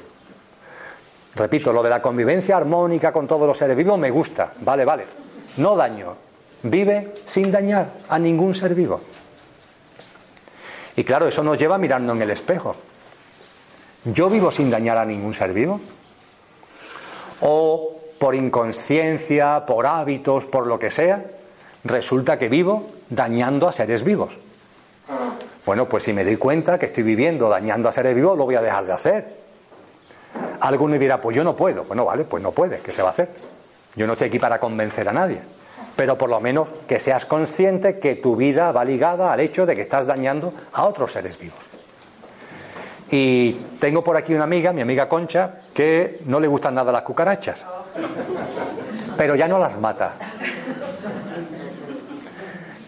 Repito, 1.38 1.72
lo 1.72 1.85
de 1.85 1.90
la 1.90 2.03
convivencia 2.03 2.57
armónica 2.57 3.12
con 3.12 3.29
todos 3.29 3.46
los 3.46 3.57
seres 3.57 3.77
vivos 3.77 3.96
me 3.96 4.11
gusta. 4.11 4.53
Vale, 4.61 4.85
vale. 4.85 5.05
No 5.59 5.77
daño. 5.77 6.16
Vive 6.64 7.14
sin 7.27 7.53
dañar 7.53 7.87
a 8.09 8.18
ningún 8.18 8.57
ser 8.57 8.74
vivo. 8.74 9.01
Y 10.96 11.05
claro, 11.05 11.29
eso 11.29 11.44
nos 11.44 11.57
lleva 11.57 11.77
a 11.77 11.79
mirarnos 11.79 12.16
en 12.16 12.22
el 12.22 12.33
espejo. 12.33 12.74
¿Yo 14.07 14.29
vivo 14.29 14.51
sin 14.51 14.68
dañar 14.68 14.98
a 14.98 15.05
ningún 15.05 15.33
ser 15.33 15.53
vivo? 15.53 15.81
¿O 17.42 18.01
por 18.18 18.35
inconsciencia, 18.35 19.64
por 19.64 19.87
hábitos, 19.87 20.44
por 20.46 20.66
lo 20.66 20.77
que 20.77 20.90
sea, 20.90 21.24
resulta 21.85 22.37
que 22.37 22.48
vivo 22.48 22.88
dañando 23.11 23.68
a 23.68 23.72
seres 23.72 24.03
vivos? 24.03 24.31
Bueno, 25.64 25.85
pues 25.85 26.03
si 26.03 26.12
me 26.12 26.24
doy 26.24 26.37
cuenta 26.37 26.81
que 26.81 26.87
estoy 26.87 27.05
viviendo 27.05 27.48
dañando 27.48 27.88
a 27.88 27.92
seres 27.92 28.16
vivos, 28.16 28.37
lo 28.37 28.44
voy 28.44 28.57
a 28.57 28.61
dejar 28.61 28.87
de 28.87 28.92
hacer. 28.92 29.48
Alguno 30.61 30.98
dirá, 30.98 31.20
pues 31.20 31.37
yo 31.37 31.44
no 31.44 31.55
puedo. 31.55 31.85
Bueno, 31.85 32.05
vale, 32.05 32.24
pues 32.24 32.42
no 32.42 32.53
puede, 32.53 32.79
¿qué 32.79 32.92
se 32.92 33.03
va 33.03 33.09
a 33.09 33.12
hacer? 33.12 33.29
Yo 33.94 34.07
no 34.07 34.14
estoy 34.14 34.29
aquí 34.29 34.38
para 34.38 34.59
convencer 34.59 35.09
a 35.09 35.12
nadie 35.12 35.40
pero 35.98 36.16
por 36.16 36.31
lo 36.31 36.38
menos 36.38 36.68
que 36.87 37.01
seas 37.01 37.27
consciente 37.27 37.98
que 37.98 38.14
tu 38.14 38.37
vida 38.37 38.70
va 38.70 38.85
ligada 38.85 39.33
al 39.33 39.40
hecho 39.40 39.66
de 39.66 39.74
que 39.74 39.83
estás 39.83 40.07
dañando 40.07 40.55
a 40.72 40.85
otros 40.85 41.11
seres 41.11 41.37
vivos. 41.37 41.59
Y 43.11 43.55
tengo 43.81 44.05
por 44.05 44.16
aquí 44.16 44.33
una 44.33 44.44
amiga, 44.44 44.72
mi 44.72 44.81
amiga 44.81 45.09
Concha, 45.09 45.55
que 45.74 46.20
no 46.27 46.38
le 46.38 46.46
gustan 46.46 46.77
nada 46.77 46.92
las 46.92 47.03
cucarachas, 47.03 47.64
pero 49.16 49.35
ya 49.35 49.48
no 49.48 49.59
las 49.59 49.77
mata. 49.81 50.12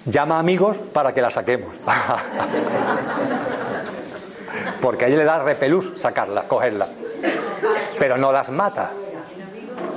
Llama 0.05 0.37
a 0.37 0.39
amigos 0.39 0.77
para 0.93 1.13
que 1.13 1.21
las 1.21 1.35
saquemos. 1.35 1.75
Porque 4.81 5.07
a 5.07 5.09
ella 5.09 5.17
le 5.17 5.25
da 5.25 5.43
repelús 5.43 5.95
sacarlas, 5.97 6.45
cogerlas. 6.45 6.91
Pero 7.99 8.17
no 8.17 8.33
las 8.33 8.51
mata. 8.51 8.91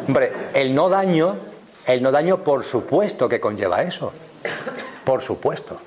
Hombre, 0.08 0.32
el 0.54 0.76
no 0.76 0.90
daño 0.90 1.38
el 1.86 2.02
no 2.02 2.12
daño, 2.12 2.38
por 2.38 2.64
supuesto 2.64 3.28
que 3.28 3.40
conlleva 3.40 3.82
eso. 3.82 4.14
Por 5.04 5.22
supuesto. 5.22 5.78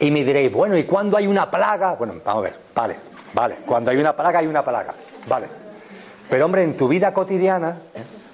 Y 0.00 0.10
me 0.10 0.24
diréis, 0.24 0.52
bueno, 0.52 0.76
¿y 0.76 0.84
cuando 0.84 1.16
hay 1.16 1.26
una 1.26 1.50
plaga? 1.50 1.94
Bueno, 1.94 2.14
vamos 2.24 2.40
a 2.40 2.44
ver, 2.44 2.56
vale, 2.74 2.96
vale. 3.32 3.56
Cuando 3.64 3.92
hay 3.92 3.98
una 3.98 4.14
plaga, 4.14 4.40
hay 4.40 4.46
una 4.46 4.64
plaga, 4.64 4.92
vale. 5.28 5.46
Pero 6.28 6.46
hombre, 6.46 6.64
en 6.64 6.76
tu 6.76 6.88
vida 6.88 7.14
cotidiana, 7.14 7.78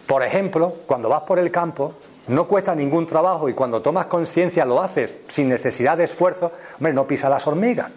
por 0.06 0.22
ejemplo, 0.22 0.74
cuando 0.86 1.10
vas 1.10 1.22
por 1.22 1.38
el 1.38 1.50
campo, 1.50 1.94
no 2.28 2.48
cuesta 2.48 2.74
ningún 2.74 3.06
trabajo 3.06 3.48
y 3.48 3.54
cuando 3.54 3.82
tomas 3.82 4.06
conciencia 4.06 4.64
lo 4.64 4.80
haces 4.80 5.10
sin 5.28 5.50
necesidad 5.50 5.98
de 5.98 6.04
esfuerzo, 6.04 6.52
hombre, 6.78 6.94
no 6.94 7.06
pisa 7.06 7.28
las 7.28 7.46
hormigas. 7.46 7.90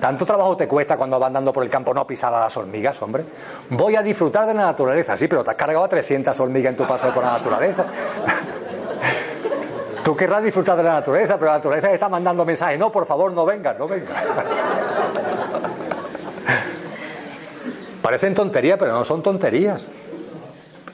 Tanto 0.00 0.26
trabajo 0.26 0.56
te 0.56 0.68
cuesta 0.68 0.96
cuando 0.96 1.18
vas 1.18 1.28
andando 1.28 1.52
por 1.52 1.64
el 1.64 1.70
campo 1.70 1.94
no 1.94 2.06
pisar 2.06 2.34
a 2.34 2.40
las 2.40 2.56
hormigas, 2.56 3.00
hombre. 3.00 3.24
Voy 3.70 3.96
a 3.96 4.02
disfrutar 4.02 4.46
de 4.46 4.54
la 4.54 4.62
naturaleza, 4.62 5.16
sí, 5.16 5.26
pero 5.26 5.42
te 5.42 5.50
has 5.50 5.56
cargado 5.56 5.84
a 5.84 5.88
300 5.88 6.38
hormigas 6.38 6.70
en 6.70 6.76
tu 6.76 6.86
paseo 6.86 7.14
por 7.14 7.24
la 7.24 7.32
naturaleza. 7.32 7.86
Tú 10.04 10.14
querrás 10.14 10.42
disfrutar 10.42 10.76
de 10.76 10.84
la 10.84 10.94
naturaleza, 10.94 11.34
pero 11.34 11.46
la 11.46 11.56
naturaleza 11.56 11.92
está 11.92 12.08
mandando 12.08 12.44
mensajes. 12.44 12.78
No, 12.78 12.92
por 12.92 13.06
favor, 13.06 13.32
no 13.32 13.46
vengas, 13.46 13.78
no 13.78 13.88
vengas. 13.88 14.14
Parecen 18.02 18.34
tonterías, 18.34 18.78
pero 18.78 18.92
no 18.92 19.04
son 19.04 19.22
tonterías. 19.22 19.80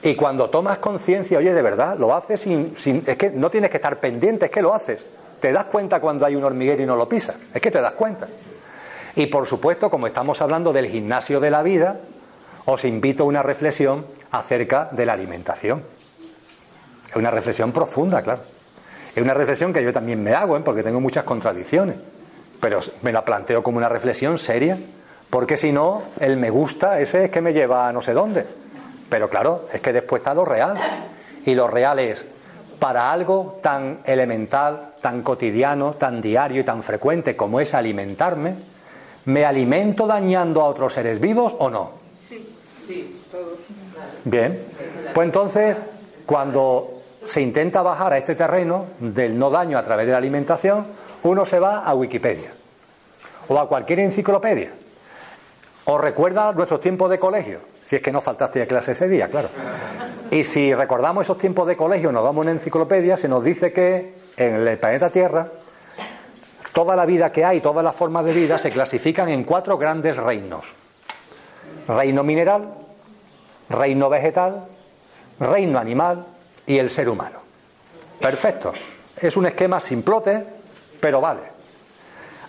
Y 0.01 0.15
cuando 0.15 0.49
tomas 0.49 0.79
conciencia, 0.79 1.37
oye, 1.37 1.53
de 1.53 1.61
verdad, 1.61 1.97
lo 1.97 2.15
haces 2.15 2.41
sin, 2.41 2.75
sin, 2.77 3.03
Es 3.05 3.17
que 3.17 3.29
no 3.29 3.49
tienes 3.49 3.69
que 3.69 3.77
estar 3.77 3.99
pendiente, 3.99 4.45
es 4.45 4.51
que 4.51 4.61
lo 4.61 4.73
haces. 4.73 4.99
Te 5.39 5.51
das 5.51 5.65
cuenta 5.65 5.99
cuando 5.99 6.25
hay 6.25 6.35
un 6.35 6.43
hormiguero 6.43 6.81
y 6.81 6.85
no 6.85 6.95
lo 6.95 7.07
pisas. 7.07 7.37
Es 7.53 7.61
que 7.61 7.69
te 7.69 7.81
das 7.81 7.93
cuenta. 7.93 8.27
Y 9.15 9.27
por 9.27 9.45
supuesto, 9.45 9.89
como 9.89 10.07
estamos 10.07 10.41
hablando 10.41 10.73
del 10.73 10.87
gimnasio 10.87 11.39
de 11.39 11.51
la 11.51 11.61
vida, 11.61 11.97
os 12.65 12.85
invito 12.85 13.23
a 13.23 13.27
una 13.27 13.43
reflexión 13.43 14.05
acerca 14.31 14.89
de 14.91 15.05
la 15.05 15.13
alimentación. 15.13 15.83
Es 17.09 17.15
una 17.15 17.29
reflexión 17.29 17.71
profunda, 17.71 18.21
claro. 18.21 18.41
Es 19.15 19.21
una 19.21 19.35
reflexión 19.35 19.71
que 19.71 19.83
yo 19.83 19.93
también 19.93 20.23
me 20.23 20.33
hago, 20.33 20.57
¿eh? 20.57 20.61
porque 20.65 20.81
tengo 20.81 20.99
muchas 20.99 21.23
contradicciones, 21.23 21.95
pero 22.59 22.79
me 23.03 23.11
la 23.11 23.23
planteo 23.23 23.61
como 23.61 23.77
una 23.77 23.89
reflexión 23.89 24.39
seria 24.39 24.77
Porque 25.29 25.57
si 25.57 25.71
no, 25.71 26.01
el 26.19 26.37
me 26.37 26.49
gusta 26.49 26.99
ese 26.99 27.25
es 27.25 27.31
que 27.31 27.41
me 27.41 27.53
lleva 27.53 27.87
a 27.87 27.93
no 27.93 28.01
sé 28.01 28.13
dónde. 28.13 28.45
Pero 29.09 29.29
claro, 29.29 29.67
es 29.71 29.81
que 29.81 29.93
después 29.93 30.21
está 30.21 30.33
lo 30.33 30.45
real. 30.45 30.75
Y 31.45 31.53
lo 31.53 31.67
real 31.67 31.99
es, 31.99 32.27
para 32.79 33.11
algo 33.11 33.59
tan 33.61 33.99
elemental, 34.05 34.93
tan 35.01 35.21
cotidiano, 35.21 35.93
tan 35.93 36.21
diario 36.21 36.61
y 36.61 36.63
tan 36.63 36.81
frecuente 36.81 37.35
como 37.35 37.59
es 37.59 37.73
alimentarme, 37.75 38.55
¿me 39.25 39.45
alimento 39.45 40.07
dañando 40.07 40.61
a 40.61 40.65
otros 40.65 40.93
seres 40.93 41.19
vivos 41.19 41.53
o 41.59 41.69
no? 41.69 41.91
Sí, 42.27 42.55
sí, 42.87 43.21
todos. 43.31 43.59
Bien, 44.25 44.59
pues 45.13 45.25
entonces, 45.25 45.77
cuando 46.25 47.01
se 47.23 47.41
intenta 47.41 47.81
bajar 47.81 48.13
a 48.13 48.17
este 48.17 48.35
terreno 48.35 48.85
del 48.99 49.37
no 49.37 49.49
daño 49.49 49.77
a 49.77 49.83
través 49.83 50.05
de 50.05 50.11
la 50.11 50.17
alimentación, 50.17 50.85
uno 51.23 51.45
se 51.45 51.59
va 51.59 51.79
a 51.79 51.93
Wikipedia 51.93 52.51
o 53.47 53.59
a 53.59 53.67
cualquier 53.67 53.99
enciclopedia. 53.99 54.71
O 55.85 55.97
recuerda 55.97 56.51
nuestros 56.53 56.79
tiempos 56.79 57.09
de 57.09 57.19
colegio, 57.19 57.59
si 57.81 57.97
es 57.97 58.01
que 58.01 58.11
no 58.11 58.21
faltaste 58.21 58.61
a 58.61 58.67
clase 58.67 58.93
ese 58.93 59.09
día, 59.09 59.29
claro. 59.29 59.49
Y 60.31 60.45
si 60.45 60.73
recordamos 60.73 61.23
esos 61.25 61.37
tiempos 61.37 61.67
de 61.67 61.75
colegio, 61.75 62.11
nos 62.11 62.23
vamos 62.23 62.37
a 62.37 62.41
una 62.41 62.51
enciclopedia, 62.51 63.17
se 63.17 63.27
nos 63.27 63.43
dice 63.43 63.73
que 63.73 64.13
en 64.37 64.67
el 64.67 64.77
planeta 64.77 65.09
Tierra 65.09 65.47
toda 66.73 66.95
la 66.95 67.05
vida 67.05 67.31
que 67.31 67.45
hay, 67.45 67.61
todas 67.61 67.83
las 67.83 67.95
formas 67.95 68.25
de 68.25 68.33
vida 68.33 68.57
se 68.57 68.71
clasifican 68.71 69.29
en 69.29 69.43
cuatro 69.43 69.77
grandes 69.77 70.17
reinos. 70.17 70.65
Reino 71.87 72.23
mineral, 72.23 72.73
reino 73.69 74.09
vegetal, 74.09 74.65
reino 75.39 75.79
animal 75.79 76.25
y 76.65 76.77
el 76.79 76.89
ser 76.89 77.09
humano. 77.09 77.39
Perfecto. 78.19 78.73
Es 79.15 79.37
un 79.37 79.45
esquema 79.45 79.79
simplote, 79.79 80.45
pero 80.99 81.21
vale. 81.21 81.41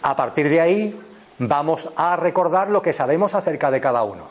A 0.03 0.17
partir 0.17 0.49
de 0.49 0.61
ahí 0.61 1.01
vamos 1.39 1.91
a 1.97 2.17
recordar 2.17 2.71
lo 2.71 2.81
que 2.81 2.93
sabemos 2.93 3.35
acerca 3.35 3.71
de 3.71 3.81
cada 3.81 4.03
uno. 4.03 4.29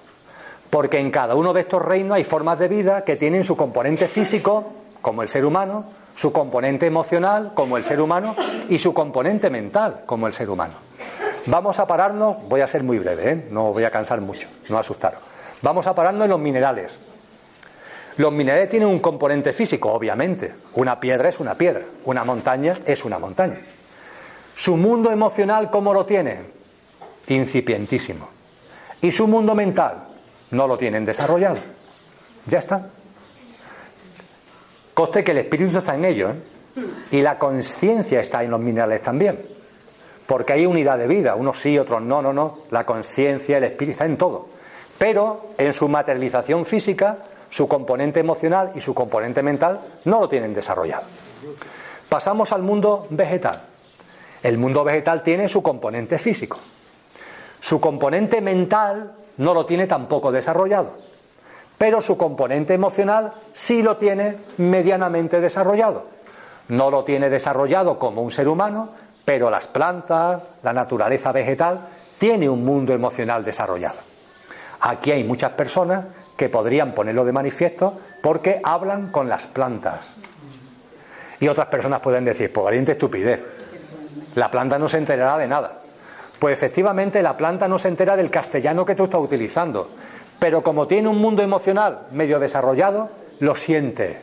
Porque 0.69 0.99
en 0.99 1.11
cada 1.11 1.35
uno 1.35 1.53
de 1.53 1.61
estos 1.61 1.81
reinos 1.81 2.15
hay 2.15 2.23
formas 2.23 2.57
de 2.57 2.67
vida 2.67 3.03
que 3.03 3.15
tienen 3.15 3.43
su 3.43 3.55
componente 3.55 4.07
físico, 4.07 4.71
como 5.01 5.21
el 5.21 5.29
ser 5.29 5.45
humano, 5.45 5.85
su 6.15 6.31
componente 6.31 6.85
emocional, 6.85 7.51
como 7.53 7.77
el 7.77 7.83
ser 7.83 8.01
humano, 8.01 8.35
y 8.69 8.77
su 8.77 8.93
componente 8.93 9.49
mental, 9.49 10.01
como 10.05 10.27
el 10.27 10.33
ser 10.33 10.49
humano. 10.49 10.73
Vamos 11.45 11.79
a 11.79 11.87
pararnos, 11.87 12.37
voy 12.47 12.61
a 12.61 12.67
ser 12.67 12.83
muy 12.83 12.99
breve, 12.99 13.31
¿eh? 13.31 13.47
no 13.49 13.73
voy 13.73 13.83
a 13.83 13.91
cansar 13.91 14.21
mucho, 14.21 14.47
no 14.69 14.77
asustaros. 14.77 15.19
Vamos 15.61 15.87
a 15.87 15.95
pararnos 15.95 16.25
en 16.25 16.29
los 16.31 16.39
minerales. 16.39 16.99
Los 18.17 18.31
minerales 18.31 18.69
tienen 18.69 18.87
un 18.87 18.99
componente 18.99 19.53
físico, 19.53 19.91
obviamente. 19.91 20.53
Una 20.75 20.99
piedra 20.99 21.29
es 21.29 21.39
una 21.39 21.55
piedra, 21.55 21.81
una 22.05 22.23
montaña 22.23 22.77
es 22.85 23.03
una 23.03 23.17
montaña. 23.17 23.57
Su 24.55 24.77
mundo 24.77 25.11
emocional, 25.11 25.71
¿cómo 25.71 25.93
lo 25.93 26.05
tienen? 26.05 26.47
Incipientísimo. 27.27 28.29
Y 29.01 29.11
su 29.11 29.27
mundo 29.27 29.55
mental, 29.55 30.05
no 30.51 30.67
lo 30.67 30.77
tienen 30.77 31.05
desarrollado. 31.05 31.57
Ya 32.45 32.59
está. 32.59 32.87
Coste 34.93 35.23
que 35.23 35.31
el 35.31 35.39
espíritu 35.39 35.77
está 35.77 35.95
en 35.95 36.05
ello, 36.05 36.29
¿eh? 36.29 36.35
Y 37.11 37.21
la 37.21 37.37
conciencia 37.37 38.19
está 38.19 38.43
en 38.43 38.51
los 38.51 38.59
minerales 38.59 39.01
también. 39.01 39.39
Porque 40.25 40.53
hay 40.53 40.65
unidad 40.65 40.97
de 40.97 41.07
vida, 41.07 41.35
unos 41.35 41.59
sí, 41.59 41.77
otros 41.77 42.01
no, 42.01 42.21
no, 42.21 42.33
no. 42.33 42.59
La 42.71 42.85
conciencia, 42.85 43.57
el 43.57 43.63
espíritu 43.65 43.93
está 43.93 44.05
en 44.05 44.17
todo. 44.17 44.47
Pero 44.97 45.49
en 45.57 45.73
su 45.73 45.87
materialización 45.87 46.65
física, 46.65 47.17
su 47.49 47.67
componente 47.67 48.19
emocional 48.19 48.71
y 48.75 48.81
su 48.81 48.93
componente 48.93 49.43
mental 49.43 49.79
no 50.05 50.19
lo 50.21 50.29
tienen 50.29 50.53
desarrollado. 50.53 51.03
Pasamos 52.07 52.51
al 52.51 52.61
mundo 52.61 53.07
vegetal. 53.09 53.63
El 54.41 54.57
mundo 54.57 54.83
vegetal 54.83 55.23
tiene 55.23 55.47
su 55.47 55.61
componente 55.61 56.17
físico. 56.19 56.57
Su 57.59 57.79
componente 57.79 58.41
mental 58.41 59.13
no 59.37 59.53
lo 59.53 59.65
tiene 59.65 59.87
tampoco 59.87 60.31
desarrollado 60.31 61.02
pero 61.77 62.01
su 62.01 62.17
componente 62.17 62.73
emocional 62.73 63.31
sí 63.53 63.83
lo 63.83 63.97
tiene 63.97 64.37
medianamente 64.57 65.41
desarrollado. 65.41 66.05
No 66.69 66.89
lo 66.89 67.03
tiene 67.03 67.29
desarrollado 67.29 67.99
como 67.99 68.21
un 68.21 68.31
ser 68.31 68.47
humano, 68.47 68.89
pero 69.25 69.49
las 69.49 69.67
plantas, 69.67 70.41
la 70.61 70.73
naturaleza 70.73 71.31
vegetal, 71.31 71.81
tiene 72.17 72.47
un 72.49 72.63
mundo 72.63 72.93
emocional 72.93 73.43
desarrollado. 73.43 73.97
Aquí 74.81 75.11
hay 75.11 75.23
muchas 75.23 75.51
personas 75.53 76.05
que 76.37 76.49
podrían 76.49 76.93
ponerlo 76.93 77.25
de 77.25 77.31
manifiesto 77.31 77.99
porque 78.21 78.59
hablan 78.63 79.11
con 79.11 79.29
las 79.29 79.45
plantas. 79.47 80.17
Y 81.39 81.47
otras 81.47 81.67
personas 81.67 81.99
pueden 81.99 82.25
decir, 82.25 82.51
pues 82.51 82.63
valiente 82.63 82.93
estupidez, 82.93 83.41
la 84.35 84.49
planta 84.49 84.79
no 84.79 84.87
se 84.87 84.97
enterará 84.97 85.37
de 85.37 85.47
nada. 85.47 85.79
Pues 86.39 86.53
efectivamente 86.53 87.21
la 87.21 87.37
planta 87.37 87.67
no 87.67 87.79
se 87.79 87.87
entera 87.87 88.15
del 88.15 88.29
castellano 88.29 88.85
que 88.85 88.95
tú 88.95 89.05
estás 89.05 89.21
utilizando, 89.21 89.89
pero 90.43 90.61
como 90.61 90.87
tiene 90.87 91.07
un 91.07 91.19
mundo 91.19 91.41
emocional 91.41 92.07
medio 92.11 92.37
desarrollado, 92.37 93.09
lo 93.39 93.55
siente. 93.55 94.19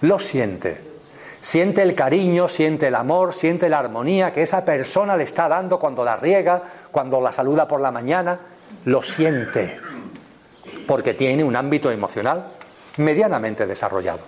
Lo 0.00 0.18
siente. 0.18 0.80
Siente 1.40 1.82
el 1.82 1.94
cariño, 1.94 2.48
siente 2.48 2.88
el 2.88 2.96
amor, 2.96 3.32
siente 3.32 3.68
la 3.68 3.78
armonía 3.78 4.34
que 4.34 4.42
esa 4.42 4.64
persona 4.64 5.16
le 5.16 5.22
está 5.22 5.48
dando 5.48 5.78
cuando 5.78 6.04
la 6.04 6.16
riega, 6.16 6.60
cuando 6.90 7.20
la 7.20 7.30
saluda 7.30 7.68
por 7.68 7.80
la 7.80 7.92
mañana. 7.92 8.36
Lo 8.84 9.00
siente. 9.00 9.78
Porque 10.88 11.14
tiene 11.14 11.44
un 11.44 11.54
ámbito 11.54 11.92
emocional 11.92 12.44
medianamente 12.96 13.64
desarrollado. 13.64 14.22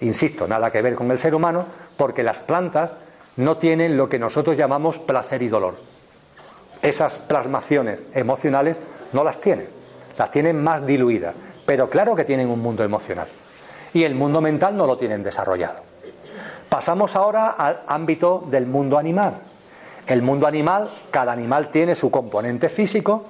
Insisto, 0.00 0.48
nada 0.48 0.72
que 0.72 0.82
ver 0.82 0.96
con 0.96 1.08
el 1.12 1.20
ser 1.20 1.36
humano, 1.36 1.66
porque 1.96 2.24
las 2.24 2.40
plantas 2.40 2.96
no 3.36 3.58
tienen 3.58 3.96
lo 3.96 4.08
que 4.08 4.18
nosotros 4.18 4.56
llamamos 4.56 4.98
placer 4.98 5.40
y 5.42 5.46
dolor. 5.46 5.76
Esas 6.82 7.14
plasmaciones 7.14 8.00
emocionales 8.12 8.76
no 9.12 9.22
las 9.22 9.40
tienen 9.40 9.75
las 10.18 10.30
tienen 10.30 10.62
más 10.62 10.86
diluidas, 10.86 11.34
pero 11.64 11.90
claro 11.90 12.14
que 12.14 12.24
tienen 12.24 12.48
un 12.48 12.60
mundo 12.60 12.84
emocional. 12.84 13.28
Y 13.92 14.04
el 14.04 14.14
mundo 14.14 14.40
mental 14.40 14.76
no 14.76 14.86
lo 14.86 14.96
tienen 14.96 15.22
desarrollado. 15.22 15.80
Pasamos 16.68 17.16
ahora 17.16 17.50
al 17.50 17.80
ámbito 17.86 18.44
del 18.50 18.66
mundo 18.66 18.98
animal. 18.98 19.34
El 20.06 20.22
mundo 20.22 20.46
animal, 20.46 20.88
cada 21.10 21.32
animal 21.32 21.70
tiene 21.70 21.94
su 21.94 22.10
componente 22.10 22.68
físico, 22.68 23.24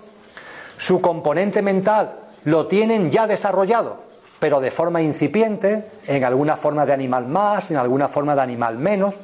su 0.78 1.00
componente 1.00 1.62
mental 1.62 2.12
lo 2.44 2.66
tienen 2.66 3.10
ya 3.10 3.26
desarrollado, 3.26 3.98
pero 4.38 4.60
de 4.60 4.70
forma 4.70 5.02
incipiente, 5.02 5.88
en 6.06 6.24
alguna 6.24 6.56
forma 6.56 6.84
de 6.84 6.92
animal 6.92 7.26
más, 7.26 7.70
en 7.70 7.78
alguna 7.78 8.08
forma 8.08 8.34
de 8.34 8.42
animal 8.42 8.78
menos, 8.78 9.14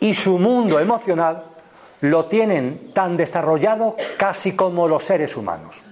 y 0.00 0.14
su 0.14 0.38
mundo 0.38 0.78
emocional 0.78 1.44
lo 2.02 2.26
tienen 2.26 2.92
tan 2.92 3.16
desarrollado 3.16 3.96
casi 4.16 4.54
como 4.54 4.86
los 4.86 5.04
seres 5.04 5.36
humanos. 5.36 5.82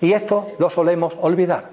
Y 0.00 0.12
esto 0.12 0.52
lo 0.58 0.70
solemos 0.70 1.14
olvidar. 1.20 1.70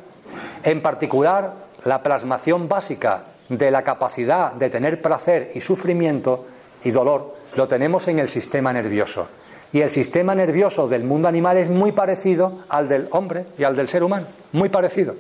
En 0.64 0.82
particular, 0.82 1.54
la 1.86 2.04
plasmación 2.04 2.68
básica 2.68 3.24
de 3.50 3.72
la 3.72 3.84
capacidad 3.84 4.54
de 4.54 4.70
tener 4.70 5.02
placer 5.02 5.52
y 5.56 5.62
sufrimiento 5.62 6.46
y 6.84 6.92
dolor 6.92 7.36
lo 7.56 7.68
tenemos 7.68 8.08
en 8.08 8.20
el 8.20 8.30
sistema 8.30 8.72
nervioso. 8.72 9.28
Y 9.74 9.82
el 9.82 9.90
sistema 9.90 10.36
nervioso 10.36 10.88
del 10.88 11.04
mundo 11.04 11.28
animal 11.28 11.58
es 11.58 11.70
muy 11.70 11.92
parecido 11.92 12.64
al 12.70 12.88
del 12.88 13.08
hombre 13.12 13.46
y 13.58 13.64
al 13.64 13.76
del 13.76 13.88
ser 13.88 14.04
humano, 14.04 14.26
muy 14.52 14.70
parecido. 14.70 15.16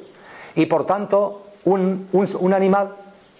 Y 0.56 0.66
por 0.66 0.86
tanto, 0.86 1.48
un, 1.64 2.08
un 2.12 2.54
animal 2.54 2.96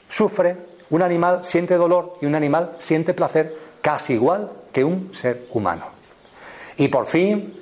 sufre, 0.08 0.56
un 0.90 1.02
animal 1.02 1.42
siente 1.44 1.76
dolor 1.76 2.18
y 2.22 2.26
un 2.26 2.36
animal 2.36 2.72
siente 2.80 3.14
placer 3.14 3.56
casi 3.82 4.14
igual 4.14 4.52
que 4.72 4.84
un 4.84 5.14
ser 5.14 5.48
humano. 5.52 5.86
Y 6.78 6.88
por 6.88 7.06
fin, 7.06 7.61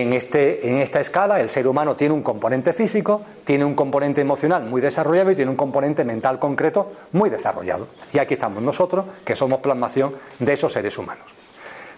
en, 0.00 0.14
este, 0.14 0.66
en 0.66 0.78
esta 0.78 1.00
escala 1.00 1.40
el 1.40 1.50
ser 1.50 1.68
humano 1.68 1.96
tiene 1.96 2.14
un 2.14 2.22
componente 2.22 2.72
físico, 2.72 3.20
tiene 3.44 3.64
un 3.64 3.74
componente 3.74 4.22
emocional 4.22 4.64
muy 4.64 4.80
desarrollado 4.80 5.30
y 5.30 5.36
tiene 5.36 5.50
un 5.50 5.56
componente 5.56 6.02
mental 6.02 6.38
concreto 6.38 6.92
muy 7.12 7.28
desarrollado. 7.28 7.88
Y 8.12 8.18
aquí 8.18 8.34
estamos 8.34 8.62
nosotros, 8.62 9.04
que 9.22 9.36
somos 9.36 9.60
plasmación 9.60 10.14
de 10.38 10.54
esos 10.54 10.72
seres 10.72 10.96
humanos. 10.96 11.26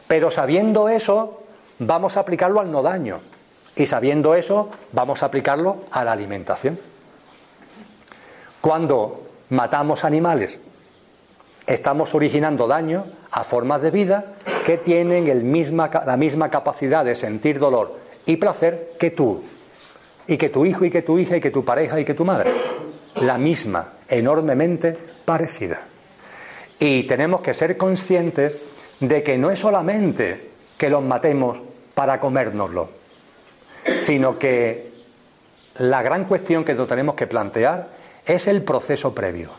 Pero 0.08 0.32
sabiendo 0.32 0.88
eso, 0.88 1.42
vamos 1.78 2.16
a 2.16 2.20
aplicarlo 2.20 2.58
al 2.58 2.72
no 2.72 2.82
daño. 2.82 3.20
Y 3.76 3.86
sabiendo 3.86 4.34
eso, 4.34 4.70
vamos 4.92 5.22
a 5.22 5.26
aplicarlo 5.26 5.76
a 5.92 6.02
la 6.02 6.12
alimentación. 6.12 6.78
Cuando 8.60 9.22
matamos 9.50 10.04
animales, 10.04 10.58
estamos 11.66 12.12
originando 12.14 12.66
daño 12.66 13.04
a 13.30 13.44
formas 13.44 13.82
de 13.82 13.90
vida 13.92 14.34
que 14.64 14.78
tienen 14.78 15.26
la 15.26 16.16
misma 16.16 16.50
capacidad 16.50 17.04
de 17.04 17.14
sentir 17.14 17.58
dolor 17.58 17.98
y 18.26 18.36
placer 18.36 18.92
que 18.98 19.10
tú, 19.10 19.42
y 20.26 20.36
que 20.36 20.48
tu 20.48 20.64
hijo, 20.64 20.84
y 20.84 20.90
que 20.90 21.02
tu 21.02 21.18
hija, 21.18 21.36
y 21.36 21.40
que 21.40 21.50
tu 21.50 21.64
pareja, 21.64 22.00
y 22.00 22.04
que 22.04 22.14
tu 22.14 22.24
madre. 22.24 22.52
La 23.16 23.36
misma, 23.38 23.92
enormemente 24.08 24.96
parecida. 25.24 25.82
Y 26.78 27.04
tenemos 27.04 27.42
que 27.42 27.54
ser 27.54 27.76
conscientes 27.76 28.56
de 29.00 29.22
que 29.22 29.36
no 29.36 29.50
es 29.50 29.58
solamente 29.58 30.50
que 30.78 30.88
los 30.88 31.02
matemos 31.02 31.58
para 31.94 32.18
comérnoslo, 32.18 32.88
sino 33.98 34.38
que 34.38 34.90
la 35.78 36.02
gran 36.02 36.24
cuestión 36.24 36.64
que 36.64 36.74
nos 36.74 36.88
tenemos 36.88 37.14
que 37.14 37.26
plantear 37.26 37.88
es 38.26 38.48
el 38.48 38.62
proceso 38.62 39.14
previo 39.14 39.50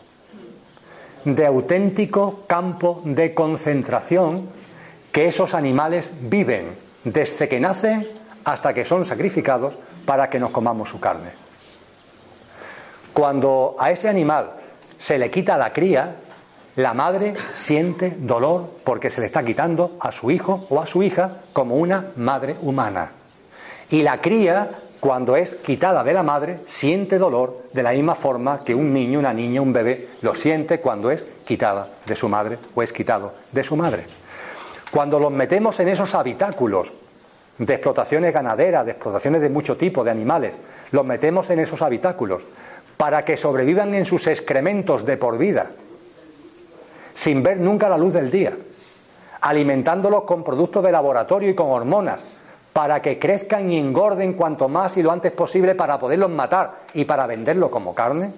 de 1.26 1.46
auténtico 1.46 2.44
campo 2.48 3.02
de 3.04 3.34
concentración 3.34 4.48
que 5.15 5.30
esos 5.30 5.54
animales 5.54 6.12
viven 6.23 6.75
desde 7.06 7.47
que 7.47 7.58
nacen 7.58 8.06
hasta 8.43 8.73
que 8.73 8.84
son 8.84 9.06
sacrificados 9.06 9.73
para 10.06 10.30
que 10.30 10.41
nos 10.41 10.51
comamos 10.51 10.89
su 10.89 10.99
carne. 10.99 11.30
Cuando 13.13 13.78
a 13.80 13.91
ese 13.91 14.10
animal 14.10 14.51
se 14.97 15.17
le 15.17 15.32
quita 15.32 15.56
la 15.56 15.71
cría, 15.71 16.17
la 16.75 16.93
madre 16.93 17.34
siente 17.54 18.13
dolor 18.19 18.69
porque 18.84 19.10
se 19.10 19.21
le 19.21 19.28
está 19.28 19.45
quitando 19.45 19.95
a 20.01 20.12
su 20.12 20.32
hijo 20.32 20.67
o 20.69 20.82
a 20.82 20.86
su 20.86 21.01
hija 21.01 21.38
como 21.54 21.78
una 21.78 22.08
madre 22.17 22.58
humana. 22.62 23.12
Y 23.91 24.04
la 24.04 24.19
cría, 24.19 24.69
cuando 24.99 25.38
es 25.38 25.56
quitada 25.56 26.04
de 26.04 26.13
la 26.13 26.23
madre, 26.23 26.60
siente 26.65 27.17
dolor 27.17 27.63
de 27.71 27.84
la 27.84 27.93
misma 27.93 28.15
forma 28.15 28.65
que 28.65 28.75
un 28.75 28.91
niño, 28.91 29.19
una 29.19 29.32
niña, 29.32 29.62
un 29.62 29.71
bebé 29.71 30.10
lo 30.19 30.36
siente 30.36 30.82
cuando 30.82 31.10
es 31.10 31.25
quitada 31.45 31.88
de 32.06 32.17
su 32.17 32.28
madre 32.28 32.60
o 32.75 32.84
es 32.84 32.91
quitado 32.91 33.34
de 33.54 33.63
su 33.63 33.78
madre. 33.78 34.25
Cuando 34.91 35.19
los 35.19 35.32
metemos 35.32 35.80
en 35.80 35.89
esos 35.89 36.13
habitáculos 36.15 36.91
de 37.58 37.74
explotaciones 37.74 38.34
ganaderas, 38.34 38.86
de 38.86 38.91
explotaciones 38.91 39.41
de 39.41 39.50
mucho 39.50 39.78
tipo, 39.78 40.04
de 40.04 40.12
animales, 40.12 40.54
los 40.91 41.06
metemos 41.06 41.50
en 41.50 41.60
esos 41.60 41.82
habitáculos 41.82 42.41
para 42.98 43.26
que 43.26 43.38
sobrevivan 43.38 43.93
en 43.93 44.06
sus 44.06 44.28
excrementos 44.28 45.06
de 45.06 45.17
por 45.17 45.38
vida, 45.38 45.71
sin 47.13 47.43
ver 47.43 47.60
nunca 47.60 47.89
la 47.89 47.98
luz 47.98 48.13
del 48.13 48.32
día, 48.32 48.54
alimentándolos 49.41 50.24
con 50.24 50.43
productos 50.43 50.84
de 50.84 50.91
laboratorio 50.91 51.50
y 51.50 51.56
con 51.56 51.69
hormonas, 51.69 52.21
para 52.71 53.02
que 53.02 53.17
crezcan 53.17 53.71
y 53.71 53.78
engorden 53.78 54.34
cuanto 54.34 54.67
más 54.67 54.98
y 54.98 55.04
lo 55.04 55.12
antes 55.12 55.32
posible 55.32 55.76
para 55.76 55.98
poderlos 55.98 56.30
matar 56.30 56.82
y 56.93 57.06
para 57.06 57.26
venderlo 57.26 57.71
como 57.71 57.95
carne, 57.95 58.34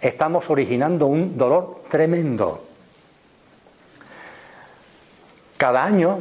estamos 0.00 0.48
originando 0.48 1.06
un 1.06 1.36
dolor 1.36 1.82
tremendo. 1.88 2.69
Cada 5.60 5.84
año, 5.84 6.20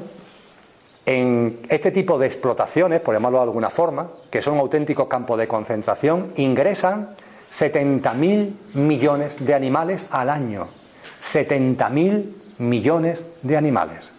en 1.06 1.62
este 1.70 1.92
tipo 1.92 2.20
de 2.20 2.28
explotaciones, 2.28 3.00
por 3.00 3.14
llamarlo 3.16 3.38
de 3.38 3.46
alguna 3.46 3.70
forma, 3.70 4.10
que 4.30 4.42
son 4.42 4.58
auténticos 4.58 5.08
campos 5.08 5.40
de 5.40 5.48
concentración, 5.48 6.34
ingresan 6.36 7.12
70.000 7.50 8.74
millones 8.74 9.46
de 9.46 9.54
animales 9.54 10.10
al 10.12 10.30
año. 10.30 10.68
70.000 11.24 12.26
millones 12.58 13.24
de 13.42 13.56
animales. 13.56 14.12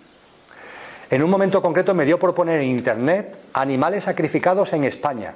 En 1.10 1.22
un 1.22 1.28
momento 1.28 1.60
concreto 1.60 1.92
me 1.92 2.06
dio 2.06 2.18
por 2.18 2.34
poner 2.34 2.58
en 2.62 2.70
Internet 2.70 3.36
animales 3.52 4.04
sacrificados 4.04 4.72
en 4.72 4.84
España. 4.84 5.34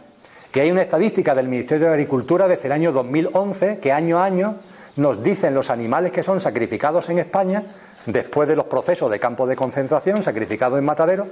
Y 0.55 0.61
hay 0.61 0.71
una 0.71 0.81
estadística 0.81 1.35
del 1.35 1.49
Ministerio 1.49 1.89
de 1.89 1.93
Agricultura 1.93 2.49
desde 2.49 2.69
el 2.69 2.73
año 2.73 2.91
2011 2.91 3.81
que 3.81 3.93
año 3.93 4.19
a 4.19 4.25
año 4.25 4.55
nos 4.97 5.23
dicen 5.23 5.55
los 5.55 5.69
animales 5.69 6.11
que 6.11 6.23
son 6.23 6.41
sacrificados 6.41 7.11
en 7.11 7.19
España 7.19 7.65
después 8.07 8.49
de 8.49 8.57
los 8.57 8.67
procesos 8.67 9.11
de 9.11 9.21
campo 9.21 9.47
de 9.47 9.57
concentración, 9.57 10.23
sacrificados 10.23 10.79
en 10.79 10.85
matadero. 10.85 11.29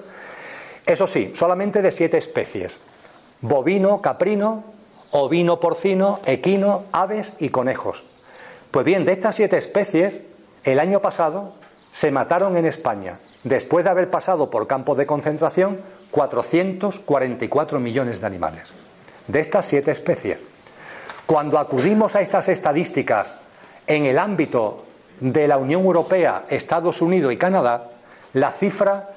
Eso 0.87 1.07
sí, 1.07 1.33
solamente 1.35 1.83
de 1.83 1.93
siete 1.93 2.19
especies. 2.19 2.77
Bovino, 3.41 4.01
caprino, 4.01 4.65
ovino, 5.11 5.61
porcino, 5.61 6.21
equino, 6.25 6.85
aves 6.93 7.35
y 7.39 7.51
conejos. 7.51 8.05
Pues 8.71 8.85
bien, 8.85 9.05
de 9.05 9.13
estas 9.13 9.37
siete 9.37 9.59
especies, 9.59 10.15
el 10.65 10.79
año 10.79 11.01
pasado 11.01 11.55
se 11.93 12.11
mataron 12.11 12.57
en 12.57 12.67
España, 12.67 13.19
después 13.45 13.85
de 13.85 13.91
haber 13.91 14.11
pasado 14.11 14.49
por 14.49 14.67
campos 14.67 14.97
de 14.97 15.07
concentración, 15.07 15.81
444 16.11 17.81
millones 17.81 18.21
de 18.21 18.27
animales. 18.27 18.65
De 19.29 19.41
estas 19.41 19.67
siete 19.67 19.91
especies. 19.91 20.39
Cuando 21.27 21.59
acudimos 21.59 22.17
a 22.17 22.21
estas 22.21 22.49
estadísticas 22.49 23.39
en 23.87 24.07
el 24.07 24.19
ámbito 24.19 24.85
de 25.23 25.47
la 25.47 25.57
Unión 25.57 25.85
Europea, 25.85 26.45
Estados 26.51 27.01
Unidos 27.01 27.33
y 27.33 27.37
Canadá, 27.37 27.91
la 28.33 28.51
cifra 28.51 29.11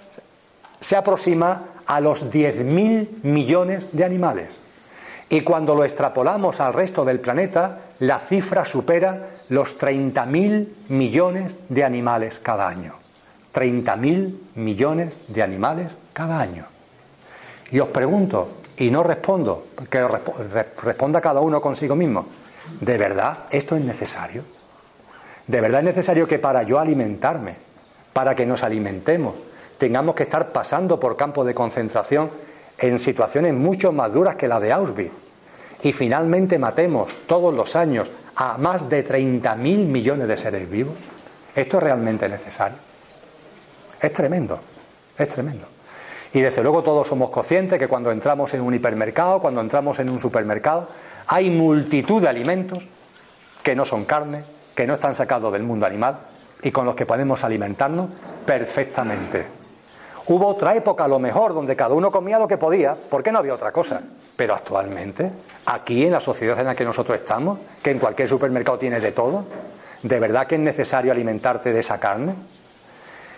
se 0.80 0.96
aproxima 0.96 1.64
a 1.88 2.00
los 2.00 2.32
10.000 2.32 3.24
millones 3.24 3.88
de 3.92 4.06
animales. 4.06 4.50
Y 5.30 5.42
cuando 5.42 5.74
lo 5.74 5.84
extrapolamos 5.84 6.60
al 6.60 6.74
resto 6.74 7.04
del 7.06 7.20
planeta, 7.20 7.80
la 8.00 8.20
cifra 8.20 8.66
supera 8.66 9.30
los 9.50 9.80
30.000 9.80 10.68
millones 10.90 11.56
de 11.70 11.84
animales 11.84 12.38
cada 12.38 12.68
año. 12.68 12.94
30.000 13.56 14.36
millones 14.56 15.24
de 15.28 15.42
animales 15.42 15.98
cada 16.14 16.40
año. 16.40 16.66
Y 17.72 17.80
os 17.80 17.90
pregunto, 17.90 18.50
y 18.78 18.92
no 18.92 19.02
respondo, 19.02 19.68
que 19.90 20.08
responda 20.84 21.20
cada 21.20 21.40
uno 21.40 21.62
consigo 21.62 21.96
mismo, 21.96 22.28
¿de 22.80 22.98
verdad 22.98 23.46
esto 23.50 23.76
es 23.76 23.84
necesario? 23.84 24.55
¿De 25.48 25.62
verdad 25.62 25.82
es 25.82 25.86
necesario 25.86 26.28
que 26.28 26.40
para 26.40 26.64
yo 26.64 26.80
alimentarme, 26.80 27.56
para 28.14 28.36
que 28.36 28.46
nos 28.46 28.64
alimentemos, 28.64 29.36
tengamos 29.78 30.16
que 30.16 30.24
estar 30.24 30.52
pasando 30.52 31.00
por 31.00 31.16
campos 31.16 31.46
de 31.46 31.54
concentración 31.54 32.30
en 32.78 33.00
situaciones 33.00 33.54
mucho 33.54 33.92
más 33.92 34.12
duras 34.12 34.36
que 34.36 34.48
la 34.48 34.60
de 34.60 34.72
Auschwitz? 34.72 35.12
Y 35.84 35.94
finalmente 35.94 36.58
matemos 36.58 37.14
todos 37.28 37.54
los 37.54 37.76
años 37.76 38.10
a 38.36 38.58
más 38.58 38.90
de 38.90 39.08
30.000 39.08 39.58
millones 39.58 40.28
de 40.28 40.38
seres 40.38 40.70
vivos? 40.70 40.96
¿Esto 41.56 41.78
es 41.78 41.84
realmente 41.84 42.28
necesario? 42.28 42.78
Es 44.02 44.12
tremendo, 44.14 44.60
es 45.18 45.30
tremendo. 45.30 45.68
Y 46.34 46.42
desde 46.42 46.62
luego 46.62 46.84
todos 46.84 47.08
somos 47.08 47.30
conscientes 47.30 47.80
que 47.80 47.88
cuando 47.88 48.12
entramos 48.12 48.54
en 48.54 48.62
un 48.62 48.74
hipermercado, 48.74 49.40
cuando 49.40 49.62
entramos 49.62 50.00
en 50.00 50.10
un 50.10 50.20
supermercado, 50.20 50.90
hay 51.28 51.50
multitud 51.50 52.22
de 52.22 52.28
alimentos 52.28 52.80
que 53.64 53.76
no 53.76 53.86
son 53.86 54.04
carne, 54.04 54.44
que 54.76 54.86
no 54.86 54.96
están 54.96 55.16
sacados 55.16 55.52
del 55.54 55.64
mundo 55.64 55.86
animal 55.86 56.18
y 56.62 56.72
con 56.72 56.86
los 56.86 56.96
que 56.96 57.06
podemos 57.06 57.44
alimentarnos 57.44 58.10
perfectamente. 58.46 59.46
Hubo 60.28 60.48
otra 60.48 60.76
época, 60.76 61.04
a 61.04 61.08
lo 61.08 61.20
mejor, 61.20 61.54
donde 61.54 61.76
cada 61.76 61.94
uno 61.94 62.12
comía 62.12 62.40
lo 62.40 62.48
que 62.48 62.58
podía, 62.58 62.96
porque 63.10 63.32
no 63.32 63.40
había 63.40 63.54
otra 63.54 63.72
cosa. 63.72 64.02
Pero 64.36 64.56
actualmente, 64.56 65.32
aquí 65.68 66.04
en 66.04 66.12
la 66.12 66.20
sociedad 66.20 66.60
en 66.60 66.66
la 66.66 66.76
que 66.76 66.84
nosotros 66.84 67.20
estamos, 67.20 67.60
que 67.82 67.92
en 67.92 68.00
cualquier 68.00 68.28
supermercado 68.28 68.80
tiene 68.80 69.00
de 69.00 69.12
todo, 69.12 69.46
¿de 70.02 70.20
verdad 70.20 70.48
que 70.48 70.56
es 70.56 70.62
necesario 70.62 71.12
alimentarte 71.12 71.72
de 71.72 71.80
esa 71.80 72.00
carne? 72.00 72.34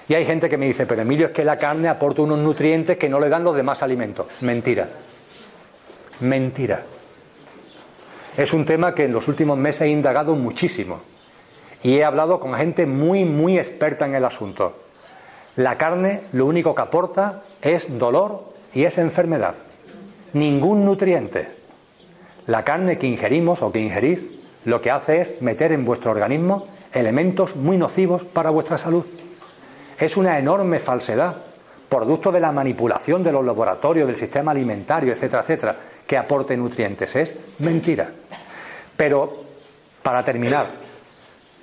Y 0.07 0.13
hay 0.13 0.25
gente 0.25 0.49
que 0.49 0.57
me 0.57 0.65
dice, 0.65 0.85
pero 0.85 1.01
Emilio, 1.01 1.27
es 1.27 1.33
que 1.33 1.43
la 1.43 1.57
carne 1.57 1.89
aporta 1.89 2.21
unos 2.21 2.39
nutrientes 2.39 2.97
que 2.97 3.09
no 3.09 3.19
le 3.19 3.27
dan 3.27 3.43
los 3.43 3.55
demás 3.55 3.83
alimentos. 3.83 4.27
Mentira. 4.39 4.87
Mentira. 6.21 6.83
Es 8.37 8.53
un 8.53 8.63
tema 8.63 8.95
que 8.95 9.03
en 9.03 9.11
los 9.11 9.27
últimos 9.27 9.57
meses 9.57 9.81
he 9.81 9.89
indagado 9.89 10.35
muchísimo. 10.35 11.01
Y 11.83 11.97
he 11.97 12.03
hablado 12.03 12.39
con 12.39 12.53
gente 12.55 12.85
muy, 12.85 13.25
muy 13.25 13.57
experta 13.57 14.05
en 14.05 14.15
el 14.15 14.25
asunto. 14.25 14.73
La 15.55 15.77
carne 15.77 16.21
lo 16.33 16.45
único 16.45 16.75
que 16.75 16.81
aporta 16.81 17.43
es 17.61 17.97
dolor 17.97 18.53
y 18.73 18.83
es 18.83 18.97
enfermedad. 18.97 19.55
Ningún 20.33 20.85
nutriente. 20.85 21.47
La 22.45 22.63
carne 22.63 22.97
que 22.97 23.07
ingerimos 23.07 23.61
o 23.61 23.71
que 23.71 23.81
ingerís 23.81 24.19
lo 24.65 24.81
que 24.81 24.91
hace 24.91 25.21
es 25.21 25.41
meter 25.41 25.71
en 25.71 25.85
vuestro 25.85 26.11
organismo 26.11 26.67
elementos 26.93 27.55
muy 27.55 27.77
nocivos 27.77 28.23
para 28.23 28.49
vuestra 28.49 28.77
salud. 28.77 29.05
Es 29.99 30.17
una 30.17 30.37
enorme 30.37 30.79
falsedad, 30.79 31.37
producto 31.89 32.31
de 32.31 32.39
la 32.39 32.51
manipulación 32.51 33.23
de 33.23 33.31
los 33.31 33.45
laboratorios, 33.45 34.07
del 34.07 34.15
sistema 34.15 34.51
alimentario, 34.51 35.13
etcétera, 35.13 35.41
etcétera, 35.41 35.75
que 36.05 36.17
aporte 36.17 36.55
nutrientes. 36.55 37.15
Es 37.15 37.39
mentira. 37.59 38.09
Pero, 38.95 39.43
para 40.03 40.23
terminar, 40.23 40.67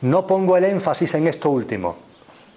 no 0.05 0.27
pongo 0.27 0.59
el 0.59 0.65
énfasis 0.65 1.15
en 1.15 1.29
esto 1.29 1.49
último, 1.49 1.97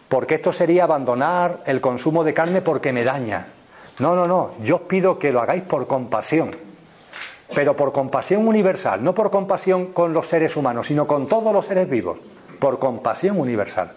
porque 0.09 0.35
esto 0.35 0.51
sería 0.51 0.83
abandonar 0.83 1.63
el 1.65 1.79
consumo 1.79 2.25
de 2.25 2.33
carne 2.33 2.61
porque 2.61 2.91
me 2.91 3.05
daña. 3.05 3.47
No, 3.99 4.15
no, 4.15 4.27
no, 4.27 4.51
yo 4.61 4.75
os 4.75 4.81
pido 4.81 5.17
que 5.17 5.31
lo 5.31 5.39
hagáis 5.39 5.63
por 5.63 5.87
compasión, 5.87 6.51
pero 7.55 7.73
por 7.73 7.93
compasión 7.93 8.45
universal, 8.45 9.01
no 9.01 9.15
por 9.15 9.31
compasión 9.31 9.93
con 9.93 10.11
los 10.11 10.27
seres 10.27 10.57
humanos, 10.57 10.87
sino 10.87 11.07
con 11.07 11.27
todos 11.27 11.53
los 11.53 11.65
seres 11.65 11.89
vivos, 11.89 12.17
por 12.59 12.79
compasión 12.79 13.39
universal, 13.39 13.93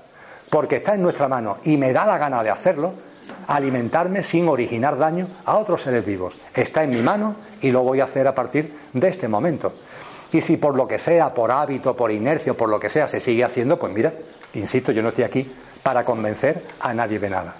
porque 0.48 0.76
está 0.76 0.94
en 0.94 1.02
nuestra 1.02 1.26
mano 1.26 1.56
y 1.64 1.76
me 1.76 1.92
da 1.92 2.06
la 2.06 2.18
gana 2.18 2.44
de 2.44 2.50
hacerlo, 2.50 2.92
alimentarme 3.48 4.22
sin 4.22 4.48
originar 4.48 4.96
daño 4.96 5.26
a 5.44 5.56
otros 5.56 5.82
seres 5.82 6.06
vivos. 6.06 6.34
Está 6.54 6.84
en 6.84 6.90
mi 6.90 7.02
mano 7.02 7.34
y 7.60 7.72
lo 7.72 7.82
voy 7.82 7.98
a 7.98 8.04
hacer 8.04 8.28
a 8.28 8.34
partir 8.34 8.78
de 8.92 9.08
este 9.08 9.26
momento. 9.26 9.72
Y 10.32 10.40
si 10.40 10.56
por 10.56 10.76
lo 10.76 10.86
que 10.86 10.98
sea, 10.98 11.34
por 11.34 11.50
hábito, 11.50 11.96
por 11.96 12.12
inercia, 12.12 12.54
por 12.54 12.68
lo 12.68 12.78
que 12.78 12.88
sea, 12.88 13.08
se 13.08 13.20
sigue 13.20 13.44
haciendo, 13.44 13.78
pues 13.78 13.92
mira, 13.92 14.12
insisto, 14.54 14.92
yo 14.92 15.02
no 15.02 15.08
estoy 15.08 15.24
aquí 15.24 15.52
para 15.82 16.04
convencer 16.04 16.62
a 16.80 16.94
nadie 16.94 17.18
de 17.18 17.30
nada. 17.30 17.56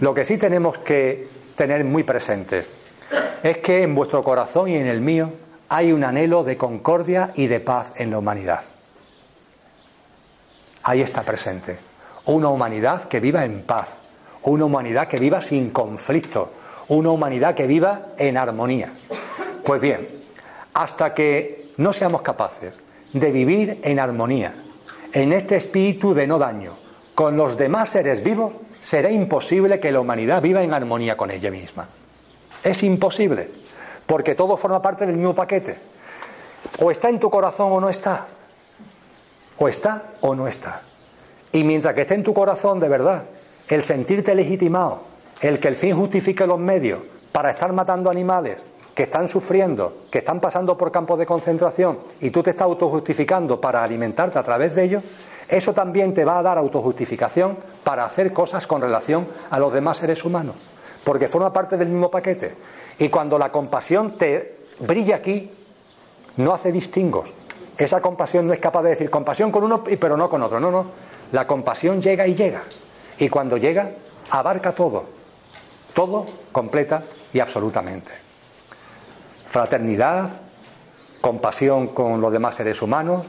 Lo 0.00 0.12
que 0.12 0.24
sí 0.24 0.36
tenemos 0.36 0.78
que 0.78 1.28
tener 1.56 1.84
muy 1.84 2.02
presente 2.02 2.66
es 3.42 3.58
que 3.58 3.82
en 3.82 3.94
vuestro 3.94 4.22
corazón 4.22 4.68
y 4.68 4.76
en 4.76 4.86
el 4.86 5.00
mío 5.00 5.30
hay 5.68 5.92
un 5.92 6.04
anhelo 6.04 6.44
de 6.44 6.56
concordia 6.56 7.32
y 7.34 7.46
de 7.46 7.60
paz 7.60 7.92
en 7.96 8.10
la 8.10 8.18
humanidad. 8.18 8.60
Ahí 10.82 11.00
está 11.00 11.22
presente. 11.22 11.78
Una 12.26 12.48
humanidad 12.48 13.08
que 13.08 13.20
viva 13.20 13.44
en 13.44 13.62
paz, 13.62 13.88
una 14.42 14.64
humanidad 14.64 15.08
que 15.08 15.18
viva 15.18 15.42
sin 15.42 15.70
conflicto, 15.70 16.52
una 16.88 17.10
humanidad 17.10 17.54
que 17.54 17.66
viva 17.66 18.08
en 18.18 18.36
armonía. 18.36 18.92
Pues 19.64 19.80
bien, 19.80 20.08
hasta 20.74 21.14
que 21.14 21.65
no 21.76 21.92
seamos 21.92 22.22
capaces 22.22 22.74
de 23.12 23.32
vivir 23.32 23.80
en 23.82 23.98
armonía, 23.98 24.54
en 25.12 25.32
este 25.32 25.56
espíritu 25.56 26.14
de 26.14 26.26
no 26.26 26.38
daño, 26.38 26.72
con 27.14 27.36
los 27.36 27.56
demás 27.56 27.90
seres 27.90 28.22
vivos, 28.22 28.52
será 28.80 29.10
imposible 29.10 29.80
que 29.80 29.92
la 29.92 30.00
humanidad 30.00 30.42
viva 30.42 30.62
en 30.62 30.74
armonía 30.74 31.16
con 31.16 31.30
ella 31.30 31.50
misma. 31.50 31.88
Es 32.62 32.82
imposible, 32.82 33.48
porque 34.06 34.34
todo 34.34 34.56
forma 34.56 34.82
parte 34.82 35.06
del 35.06 35.16
mismo 35.16 35.34
paquete. 35.34 35.76
O 36.80 36.90
está 36.90 37.08
en 37.08 37.18
tu 37.18 37.30
corazón 37.30 37.72
o 37.72 37.80
no 37.80 37.88
está. 37.88 38.26
O 39.58 39.68
está 39.68 40.12
o 40.20 40.34
no 40.34 40.46
está. 40.46 40.82
Y 41.52 41.64
mientras 41.64 41.94
que 41.94 42.02
esté 42.02 42.14
en 42.14 42.22
tu 42.22 42.34
corazón 42.34 42.80
de 42.80 42.88
verdad, 42.88 43.22
el 43.68 43.82
sentirte 43.82 44.34
legitimado, 44.34 45.02
el 45.40 45.58
que 45.58 45.68
el 45.68 45.76
fin 45.76 45.96
justifique 45.96 46.46
los 46.46 46.58
medios 46.58 47.00
para 47.32 47.50
estar 47.50 47.72
matando 47.72 48.10
animales 48.10 48.58
que 48.96 49.02
están 49.02 49.28
sufriendo, 49.28 49.98
que 50.10 50.18
están 50.18 50.40
pasando 50.40 50.78
por 50.78 50.90
campos 50.90 51.18
de 51.18 51.26
concentración 51.26 51.98
y 52.18 52.30
tú 52.30 52.42
te 52.42 52.50
estás 52.50 52.64
autojustificando 52.64 53.60
para 53.60 53.84
alimentarte 53.84 54.38
a 54.38 54.42
través 54.42 54.74
de 54.74 54.84
ellos, 54.84 55.02
eso 55.48 55.74
también 55.74 56.14
te 56.14 56.24
va 56.24 56.38
a 56.38 56.42
dar 56.42 56.56
autojustificación 56.56 57.58
para 57.84 58.06
hacer 58.06 58.32
cosas 58.32 58.66
con 58.66 58.80
relación 58.80 59.28
a 59.50 59.58
los 59.58 59.70
demás 59.70 59.98
seres 59.98 60.24
humanos, 60.24 60.56
porque 61.04 61.28
forma 61.28 61.52
parte 61.52 61.76
del 61.76 61.88
mismo 61.88 62.10
paquete. 62.10 62.54
Y 62.98 63.10
cuando 63.10 63.38
la 63.38 63.52
compasión 63.52 64.12
te 64.12 64.56
brilla 64.80 65.16
aquí, 65.16 65.52
no 66.38 66.54
hace 66.54 66.72
distingos. 66.72 67.28
Esa 67.76 68.00
compasión 68.00 68.46
no 68.46 68.54
es 68.54 68.60
capaz 68.60 68.82
de 68.82 68.90
decir 68.90 69.10
compasión 69.10 69.52
con 69.52 69.62
uno 69.62 69.84
pero 69.84 70.16
no 70.16 70.30
con 70.30 70.42
otro. 70.42 70.58
No, 70.58 70.70
no. 70.70 70.86
La 71.32 71.46
compasión 71.46 72.00
llega 72.00 72.26
y 72.26 72.34
llega. 72.34 72.62
Y 73.18 73.28
cuando 73.28 73.58
llega, 73.58 73.90
abarca 74.30 74.72
todo. 74.72 75.04
Todo, 75.92 76.24
completa 76.50 77.02
y 77.34 77.40
absolutamente. 77.40 78.25
Fraternidad, 79.56 80.28
compasión 81.22 81.86
con 81.86 82.20
los 82.20 82.30
demás 82.30 82.56
seres 82.56 82.82
humanos, 82.82 83.24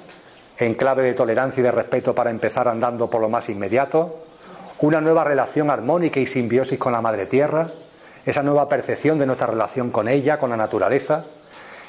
en 0.58 0.74
clave 0.74 1.04
de 1.04 1.14
tolerancia 1.14 1.62
y 1.62 1.64
de 1.64 1.72
respeto 1.72 2.14
para 2.14 2.32
empezar 2.32 2.68
andando 2.68 3.10
por 3.10 3.22
lo 3.22 3.30
más 3.30 3.48
inmediato, 3.48 4.26
una 4.80 5.00
nueva 5.00 5.24
relación 5.24 5.70
armónica 5.70 6.20
y 6.20 6.26
simbiosis 6.26 6.78
con 6.78 6.92
la 6.92 7.00
Madre 7.00 7.28
Tierra, 7.28 7.70
esa 8.26 8.44
nueva 8.44 8.68
percepción 8.68 9.18
de 9.18 9.26
nuestra 9.26 9.48
relación 9.48 9.90
con 9.90 10.10
ella, 10.10 10.38
con 10.38 10.50
la 10.50 10.58
naturaleza, 10.58 11.24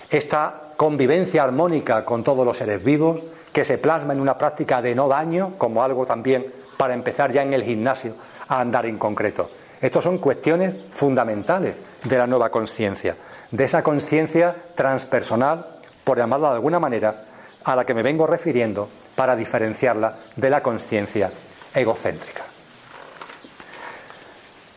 esta 0.09 0.69
convivencia 0.77 1.43
armónica 1.43 2.05
con 2.05 2.23
todos 2.23 2.47
los 2.47 2.59
seres 2.59 2.85
vivos, 2.85 3.21
que 3.53 3.65
se 3.65 3.79
plasma 3.79 4.13
en 4.13 4.21
una 4.21 4.39
práctica 4.39 4.81
de 4.81 4.95
no 4.95 5.09
daño, 5.09 5.55
como 5.59 5.83
algo 5.83 6.07
también 6.07 6.47
para 6.77 6.95
empezar 6.95 7.33
ya 7.33 7.43
en 7.43 7.55
el 7.55 7.65
gimnasio 7.65 8.15
a 8.47 8.61
andar 8.61 8.87
en 8.87 8.99
concreto. 8.99 9.51
Estas 9.81 10.05
son 10.05 10.19
cuestiones 10.19 10.77
fundamentales 10.93 11.75
de 12.05 12.19
la 12.19 12.29
nueva 12.29 12.51
conciencia, 12.51 13.17
de 13.51 13.65
esa 13.65 13.83
conciencia 13.83 14.55
transpersonal, 14.75 15.67
por 16.05 16.19
llamarla 16.19 16.51
de 16.51 16.55
alguna 16.57 16.79
manera, 16.79 17.25
a 17.65 17.77
la 17.77 17.85
que 17.85 17.95
me 17.95 18.03
vengo 18.03 18.27
refiriendo 18.27 18.89
para 19.15 19.37
diferenciarla 19.37 20.17
de 20.37 20.51
la 20.51 20.63
conciencia 20.63 21.31
egocéntrica. 21.75 22.45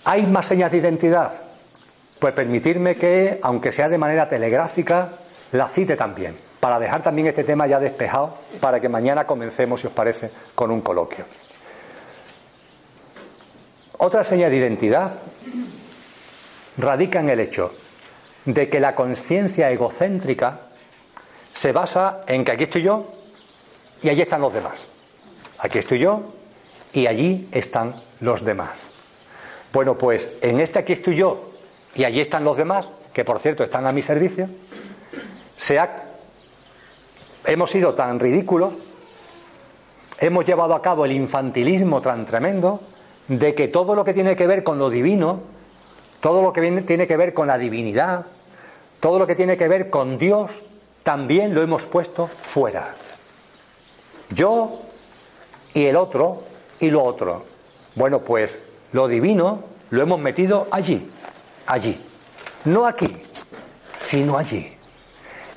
¿Hay 0.05 0.25
más 0.25 0.47
señas 0.47 0.71
de 0.71 0.79
identidad? 0.79 1.31
Pues 2.19 2.33
permitirme 2.33 2.95
que, 2.95 3.39
aunque 3.43 3.71
sea 3.71 3.89
de 3.89 3.97
manera 3.97 4.27
telegráfica, 4.27 5.09
la 5.51 5.67
cite 5.67 5.95
también, 5.95 6.37
para 6.59 6.79
dejar 6.79 7.03
también 7.03 7.27
este 7.27 7.43
tema 7.43 7.67
ya 7.67 7.79
despejado, 7.79 8.35
para 8.59 8.79
que 8.79 8.89
mañana 8.89 9.25
comencemos, 9.25 9.81
si 9.81 9.87
os 9.87 9.93
parece, 9.93 10.31
con 10.55 10.71
un 10.71 10.81
coloquio. 10.81 11.25
Otra 13.97 14.23
seña 14.23 14.49
de 14.49 14.57
identidad 14.57 15.11
radica 16.77 17.19
en 17.19 17.29
el 17.29 17.39
hecho 17.39 17.71
de 18.45 18.69
que 18.69 18.79
la 18.79 18.95
conciencia 18.95 19.71
egocéntrica 19.71 20.61
se 21.53 21.71
basa 21.71 22.23
en 22.27 22.43
que 22.43 22.51
aquí 22.51 22.63
estoy 22.63 22.83
yo 22.83 23.05
y 24.01 24.09
allí 24.09 24.21
están 24.21 24.41
los 24.41 24.53
demás. 24.53 24.79
Aquí 25.59 25.77
estoy 25.77 25.99
yo 25.99 26.33
y 26.93 27.07
allí 27.07 27.47
están 27.51 28.01
los 28.19 28.43
demás. 28.43 28.81
Bueno, 29.73 29.97
pues 29.97 30.33
en 30.41 30.59
este 30.59 30.79
aquí 30.79 30.93
estoy 30.93 31.15
yo 31.15 31.51
y 31.95 32.03
allí 32.03 32.19
están 32.19 32.43
los 32.43 32.57
demás, 32.57 32.87
que 33.13 33.23
por 33.23 33.39
cierto 33.39 33.63
están 33.63 33.85
a 33.85 33.91
mi 33.91 34.01
servicio, 34.01 34.49
se 35.55 35.79
ha, 35.79 36.03
hemos 37.45 37.69
sido 37.71 37.93
tan 37.93 38.19
ridículos, 38.19 38.73
hemos 40.19 40.45
llevado 40.45 40.73
a 40.73 40.81
cabo 40.81 41.05
el 41.05 41.11
infantilismo 41.11 42.01
tan 42.01 42.25
tremendo 42.25 42.81
de 43.27 43.55
que 43.55 43.67
todo 43.67 43.95
lo 43.95 44.03
que 44.03 44.13
tiene 44.13 44.35
que 44.35 44.47
ver 44.47 44.63
con 44.63 44.77
lo 44.77 44.89
divino, 44.89 45.41
todo 46.21 46.41
lo 46.41 46.53
que 46.53 46.81
tiene 46.83 47.07
que 47.07 47.17
ver 47.17 47.33
con 47.33 47.47
la 47.47 47.57
divinidad, 47.57 48.25
todo 48.99 49.19
lo 49.19 49.27
que 49.27 49.35
tiene 49.35 49.57
que 49.57 49.67
ver 49.67 49.89
con 49.89 50.17
Dios, 50.17 50.51
también 51.03 51.53
lo 51.53 51.61
hemos 51.61 51.83
puesto 51.83 52.27
fuera. 52.27 52.95
Yo 54.29 54.79
y 55.73 55.85
el 55.85 55.95
otro 55.95 56.43
y 56.79 56.91
lo 56.91 57.03
otro. 57.03 57.43
Bueno, 57.95 58.19
pues 58.19 58.63
lo 58.93 59.07
divino 59.07 59.63
lo 59.89 60.01
hemos 60.01 60.19
metido 60.19 60.67
allí, 60.71 61.09
allí. 61.65 61.99
No 62.65 62.85
aquí, 62.85 63.07
sino 63.97 64.37
allí. 64.37 64.77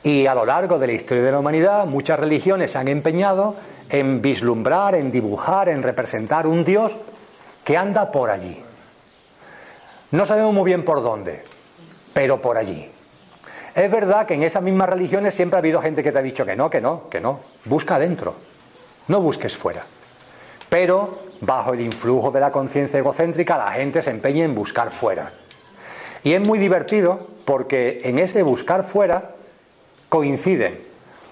Y 0.02 0.26
a 0.26 0.34
lo 0.34 0.46
largo 0.46 0.78
de 0.78 0.86
la 0.86 0.92
historia 0.94 1.22
de 1.22 1.32
la 1.32 1.38
humanidad, 1.38 1.86
muchas 1.86 2.18
religiones 2.18 2.72
se 2.72 2.78
han 2.78 2.88
empeñado 2.88 3.54
en 3.90 4.22
vislumbrar, 4.22 4.94
en 4.94 5.10
dibujar, 5.10 5.68
en 5.68 5.82
representar 5.82 6.46
un 6.46 6.64
Dios 6.64 6.96
que 7.64 7.76
anda 7.76 8.10
por 8.10 8.30
allí. 8.30 8.63
No 10.14 10.26
sabemos 10.26 10.54
muy 10.54 10.66
bien 10.66 10.84
por 10.84 11.02
dónde, 11.02 11.42
pero 12.12 12.40
por 12.40 12.56
allí. 12.56 12.88
Es 13.74 13.90
verdad 13.90 14.28
que 14.28 14.34
en 14.34 14.44
esas 14.44 14.62
mismas 14.62 14.88
religiones 14.88 15.34
siempre 15.34 15.56
ha 15.56 15.58
habido 15.58 15.82
gente 15.82 16.04
que 16.04 16.12
te 16.12 16.18
ha 16.20 16.22
dicho 16.22 16.46
que 16.46 16.54
no, 16.54 16.70
que 16.70 16.80
no, 16.80 17.08
que 17.10 17.20
no. 17.20 17.40
Busca 17.64 17.96
adentro, 17.96 18.36
no 19.08 19.20
busques 19.20 19.56
fuera. 19.56 19.84
Pero 20.68 21.18
bajo 21.40 21.74
el 21.74 21.80
influjo 21.80 22.30
de 22.30 22.38
la 22.38 22.52
conciencia 22.52 23.00
egocéntrica 23.00 23.58
la 23.58 23.72
gente 23.72 24.02
se 24.02 24.12
empeña 24.12 24.44
en 24.44 24.54
buscar 24.54 24.92
fuera. 24.92 25.32
Y 26.22 26.34
es 26.34 26.46
muy 26.46 26.60
divertido 26.60 27.26
porque 27.44 27.98
en 28.04 28.20
ese 28.20 28.44
buscar 28.44 28.84
fuera 28.84 29.32
coinciden 30.10 30.78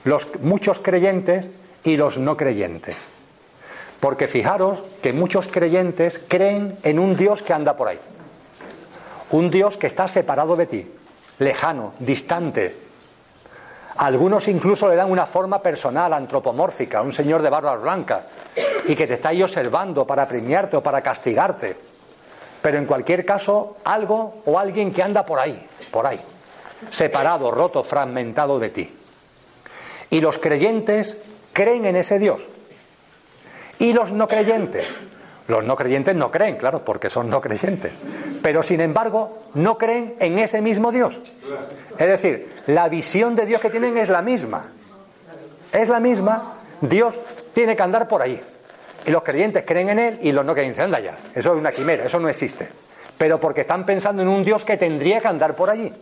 los 0.03 0.27
muchos 0.41 0.81
creyentes 0.81 1.47
y 1.85 1.97
los 1.97 2.19
no 2.19 2.37
creyentes. 2.37 2.97
Porque 4.01 4.27
fijaros 4.27 4.83
que 5.05 5.13
muchos 5.13 5.47
creyentes 5.47 6.21
creen 6.27 6.77
en 6.83 6.99
un 6.99 7.15
Dios 7.15 7.45
que 7.45 7.53
anda 7.53 7.77
por 7.77 7.87
ahí. 7.87 8.01
Un 9.33 9.51
Dios 9.51 9.79
que 9.79 9.87
está 9.87 10.09
separado 10.09 10.57
de 10.57 10.67
ti, 10.67 10.93
lejano, 11.39 11.95
distante. 11.99 12.77
Algunos 13.97 14.47
incluso 14.49 14.89
le 14.89 14.97
dan 14.97 15.11
una 15.11 15.27
forma 15.27 15.61
personal, 15.61 16.13
antropomórfica, 16.13 17.01
un 17.01 17.13
señor 17.13 17.43
de 17.43 17.49
barbas 17.49 17.81
blancas, 17.81 18.25
y 18.87 18.95
que 18.95 19.07
te 19.07 19.15
está 19.15 19.31
ahí 19.31 19.43
observando 19.43 20.07
para 20.07 20.29
premiarte 20.29 20.77
o 20.77 20.83
para 20.83 21.01
castigarte. 21.01 21.77
Pero 22.61 22.79
en 22.79 22.85
cualquier 22.85 23.25
caso, 23.25 23.79
algo 23.85 24.43
o 24.45 24.59
alguien 24.59 24.93
que 24.93 25.03
anda 25.03 25.25
por 25.25 25.39
ahí, 25.39 25.67
por 25.91 26.07
ahí, 26.07 26.21
separado, 26.91 27.51
roto, 27.51 27.83
fragmentado 27.85 28.59
de 28.59 28.71
ti. 28.71 28.97
Y 30.11 30.21
los 30.21 30.39
creyentes 30.39 31.23
creen 31.55 31.87
en 31.87 31.97
ese 31.97 32.19
Dios. 32.19 32.41
Y 33.79 33.95
los 33.95 34.13
no 34.13 34.29
creyentes 34.29 34.87
los 35.49 35.65
no 35.65 35.77
creyentes 35.77 36.15
no 36.15 36.31
creen, 36.31 36.57
claro, 36.57 36.85
porque 36.85 37.11
son 37.11 37.29
no 37.29 37.41
creyentes. 37.41 37.93
Pero 38.43 38.63
sin 38.63 38.81
embargo, 38.81 39.43
no 39.55 39.79
creen 39.79 40.15
en 40.19 40.39
ese 40.39 40.61
mismo 40.61 40.93
Dios. 40.93 41.21
Es 41.99 42.09
decir, 42.09 42.63
la 42.67 42.89
visión 42.89 43.37
de 43.37 43.47
Dios 43.47 43.61
que 43.61 43.71
tienen 43.71 43.97
es 43.97 44.09
la 44.09 44.23
misma. 44.23 44.67
Es 45.73 45.89
la 45.89 46.01
misma. 46.01 46.55
Dios 46.81 47.15
tiene 47.55 47.77
que 47.77 47.83
andar 47.83 48.09
por 48.09 48.23
ahí. 48.23 48.41
Y 49.05 49.11
los 49.11 49.23
creyentes 49.23 49.65
creen 49.67 49.91
en 49.91 49.99
Él 49.99 50.19
y 50.23 50.33
los 50.33 50.45
no 50.45 50.55
creyentes 50.55 50.83
anda 50.83 51.01
ya. 51.01 51.19
Eso 51.35 51.53
es 51.53 51.59
una 51.59 51.73
quimera, 51.73 52.05
eso 52.05 52.21
no 52.21 52.29
existe. 52.29 52.69
Pero 53.19 53.41
porque 53.41 53.63
están 53.63 53.85
pensando 53.85 54.23
en 54.23 54.29
un 54.29 54.45
Dios 54.45 54.65
que 54.65 54.77
tendría 54.77 55.21
que 55.21 55.29
andar 55.29 55.57
por 55.57 55.71
allí. 55.71 55.93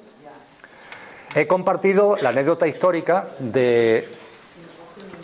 He 1.35 1.47
compartido 1.47 2.17
la 2.17 2.31
anécdota 2.31 2.67
histórica 2.67 3.29
de 3.39 4.09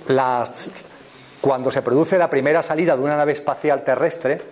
las 0.09 0.71
cuando 1.47 1.71
se 1.71 1.81
produce 1.81 2.19
la 2.19 2.29
primera 2.29 2.61
salida 2.61 2.97
de 2.97 3.03
una 3.05 3.15
nave 3.15 3.31
espacial 3.31 3.85
terrestre 3.85 4.43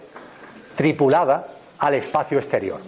tripulada 0.76 1.44
al 1.80 1.94
espacio 1.94 2.38
exterior, 2.38 2.78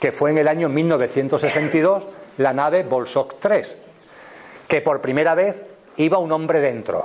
que 0.00 0.10
fue 0.10 0.30
en 0.30 0.38
el 0.38 0.48
año 0.48 0.70
1962 0.70 2.04
la 2.38 2.54
nave 2.54 2.82
Bolsok 2.84 3.34
3, 3.38 3.76
que 4.66 4.80
por 4.80 5.02
primera 5.02 5.34
vez 5.34 5.54
iba 5.98 6.16
un 6.16 6.32
hombre 6.32 6.60
dentro. 6.60 7.04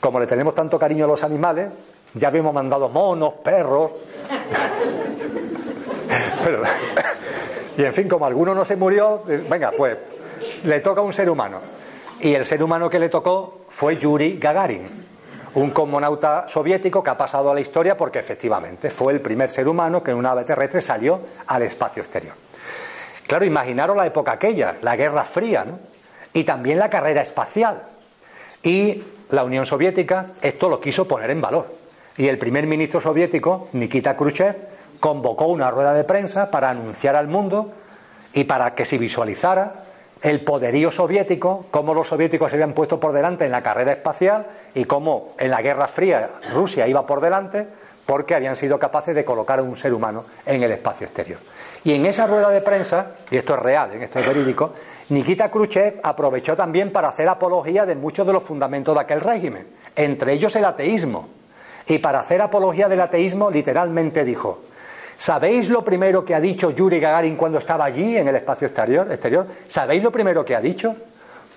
Como 0.00 0.18
le 0.18 0.26
tenemos 0.26 0.54
tanto 0.54 0.78
cariño 0.78 1.04
a 1.04 1.08
los 1.08 1.24
animales, 1.24 1.68
ya 2.14 2.28
habíamos 2.28 2.54
mandado 2.54 2.88
monos, 2.88 3.34
perros. 3.44 3.90
y 7.76 7.84
en 7.84 7.92
fin, 7.92 8.08
como 8.08 8.24
alguno 8.24 8.54
no 8.54 8.64
se 8.64 8.76
murió, 8.76 9.24
eh, 9.28 9.44
venga, 9.46 9.72
pues 9.72 9.98
le 10.64 10.80
toca 10.80 11.02
a 11.02 11.04
un 11.04 11.12
ser 11.12 11.28
humano. 11.28 11.79
Y 12.22 12.34
el 12.34 12.44
ser 12.44 12.62
humano 12.62 12.90
que 12.90 12.98
le 12.98 13.08
tocó 13.08 13.62
fue 13.70 13.96
Yuri 13.96 14.38
Gagarin, 14.38 14.88
un 15.54 15.70
cosmonauta 15.70 16.46
soviético 16.48 17.02
que 17.02 17.10
ha 17.10 17.16
pasado 17.16 17.50
a 17.50 17.54
la 17.54 17.60
historia 17.60 17.96
porque 17.96 18.18
efectivamente 18.18 18.90
fue 18.90 19.14
el 19.14 19.20
primer 19.20 19.50
ser 19.50 19.66
humano 19.66 20.02
que 20.02 20.10
en 20.10 20.18
una 20.18 20.30
nave 20.30 20.44
terrestre 20.44 20.82
salió 20.82 21.20
al 21.46 21.62
espacio 21.62 22.02
exterior. 22.02 22.34
Claro, 23.26 23.44
imaginaros 23.44 23.96
la 23.96 24.06
época 24.06 24.32
aquella, 24.32 24.76
la 24.82 24.96
Guerra 24.96 25.24
Fría, 25.24 25.64
¿no? 25.64 25.78
y 26.34 26.44
también 26.44 26.78
la 26.78 26.90
carrera 26.90 27.22
espacial. 27.22 27.82
Y 28.62 29.02
la 29.30 29.44
Unión 29.44 29.64
Soviética 29.64 30.26
esto 30.42 30.68
lo 30.68 30.80
quiso 30.80 31.08
poner 31.08 31.30
en 31.30 31.40
valor. 31.40 31.74
Y 32.18 32.28
el 32.28 32.36
primer 32.36 32.66
ministro 32.66 33.00
soviético, 33.00 33.68
Nikita 33.72 34.14
Khrushchev, 34.14 34.56
convocó 34.98 35.46
una 35.46 35.70
rueda 35.70 35.94
de 35.94 36.04
prensa 36.04 36.50
para 36.50 36.68
anunciar 36.68 37.16
al 37.16 37.28
mundo 37.28 37.72
y 38.34 38.44
para 38.44 38.74
que 38.74 38.84
se 38.84 38.98
visualizara 38.98 39.84
el 40.22 40.40
poderío 40.42 40.90
soviético, 40.90 41.66
cómo 41.70 41.94
los 41.94 42.08
soviéticos 42.08 42.50
se 42.50 42.56
habían 42.56 42.74
puesto 42.74 43.00
por 43.00 43.12
delante 43.12 43.46
en 43.46 43.52
la 43.52 43.62
carrera 43.62 43.92
espacial 43.92 44.46
y 44.74 44.84
cómo 44.84 45.34
en 45.38 45.50
la 45.50 45.62
Guerra 45.62 45.88
Fría 45.88 46.30
Rusia 46.52 46.86
iba 46.86 47.06
por 47.06 47.20
delante 47.20 47.66
porque 48.04 48.34
habían 48.34 48.56
sido 48.56 48.78
capaces 48.78 49.14
de 49.14 49.24
colocar 49.24 49.60
a 49.60 49.62
un 49.62 49.76
ser 49.76 49.94
humano 49.94 50.24
en 50.44 50.62
el 50.62 50.72
espacio 50.72 51.06
exterior. 51.06 51.38
Y 51.84 51.94
en 51.94 52.04
esa 52.04 52.26
rueda 52.26 52.50
de 52.50 52.60
prensa, 52.60 53.12
y 53.30 53.36
esto 53.36 53.54
es 53.54 53.60
real, 53.60 53.92
en 53.92 54.02
esto 54.02 54.18
es 54.18 54.26
verídico, 54.26 54.74
Nikita 55.08 55.50
Khrushchev 55.50 56.00
aprovechó 56.02 56.54
también 56.54 56.92
para 56.92 57.08
hacer 57.08 57.28
apología 57.28 57.86
de 57.86 57.94
muchos 57.94 58.26
de 58.26 58.32
los 58.32 58.42
fundamentos 58.42 58.94
de 58.94 59.00
aquel 59.00 59.20
régimen, 59.20 59.66
entre 59.96 60.34
ellos 60.34 60.54
el 60.56 60.64
ateísmo. 60.64 61.28
Y 61.86 61.98
para 61.98 62.20
hacer 62.20 62.42
apología 62.42 62.88
del 62.88 63.00
ateísmo, 63.00 63.50
literalmente 63.50 64.24
dijo: 64.24 64.60
¿Sabéis 65.20 65.68
lo 65.68 65.84
primero 65.84 66.24
que 66.24 66.34
ha 66.34 66.40
dicho 66.40 66.70
Yuri 66.70 66.98
Gagarin 66.98 67.36
cuando 67.36 67.58
estaba 67.58 67.84
allí 67.84 68.16
en 68.16 68.26
el 68.26 68.36
espacio 68.36 68.68
exterior? 68.68 69.06
exterior? 69.12 69.46
¿Sabéis 69.68 70.02
lo 70.02 70.10
primero 70.10 70.42
que 70.42 70.56
ha 70.56 70.62
dicho? 70.62 70.96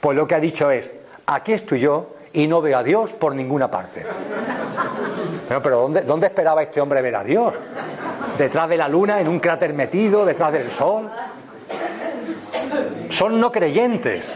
Pues 0.02 0.18
lo 0.18 0.28
que 0.28 0.36
ha 0.36 0.42
dicho 0.42 0.70
es: 0.70 0.92
aquí 1.28 1.54
estoy 1.54 1.80
yo 1.80 2.08
y 2.34 2.46
no 2.46 2.62
veo 2.62 2.78
a 2.78 2.84
Dios 2.84 3.14
por 3.14 3.34
ninguna 3.34 3.72
parte. 3.72 4.06
Pero, 5.48 5.62
pero 5.62 5.80
¿dónde, 5.80 6.02
¿dónde 6.02 6.28
esperaba 6.28 6.62
este 6.62 6.82
hombre 6.82 7.02
ver 7.02 7.16
a 7.16 7.24
Dios? 7.24 7.54
¿Detrás 8.38 8.68
de 8.68 8.76
la 8.76 8.90
luna, 8.90 9.22
en 9.22 9.30
un 9.30 9.40
cráter 9.40 9.74
metido, 9.74 10.26
detrás 10.26 10.52
del 10.52 10.70
sol? 10.70 11.10
Son 13.08 13.40
no 13.40 13.50
creyentes, 13.50 14.34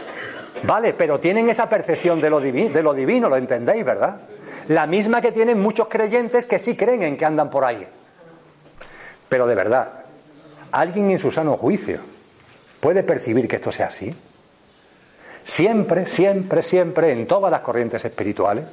¿vale? 0.62 0.94
Pero 0.94 1.20
tienen 1.20 1.50
esa 1.50 1.68
percepción 1.68 2.18
de 2.18 2.30
lo, 2.30 2.40
de 2.40 2.82
lo 2.82 2.94
divino, 2.94 3.28
lo 3.28 3.36
entendéis, 3.36 3.84
¿verdad? 3.84 4.22
La 4.68 4.86
misma 4.86 5.20
que 5.20 5.32
tienen 5.32 5.60
muchos 5.60 5.88
creyentes 5.88 6.46
que 6.46 6.58
sí 6.58 6.78
creen 6.78 7.02
en 7.02 7.18
que 7.18 7.26
andan 7.26 7.50
por 7.50 7.66
ahí. 7.66 7.86
Pero 9.28 9.46
de 9.46 9.54
verdad, 9.54 10.04
¿alguien 10.72 11.10
en 11.10 11.18
su 11.18 11.30
sano 11.30 11.56
juicio 11.56 12.00
puede 12.80 13.02
percibir 13.02 13.48
que 13.48 13.56
esto 13.56 13.72
sea 13.72 13.86
así? 13.86 14.14
Siempre, 15.44 16.06
siempre, 16.06 16.62
siempre, 16.62 17.12
en 17.12 17.26
todas 17.26 17.50
las 17.50 17.62
corrientes 17.62 18.04
espirituales, 18.04 18.64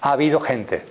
ha 0.00 0.12
habido 0.12 0.40
gente, 0.40 0.82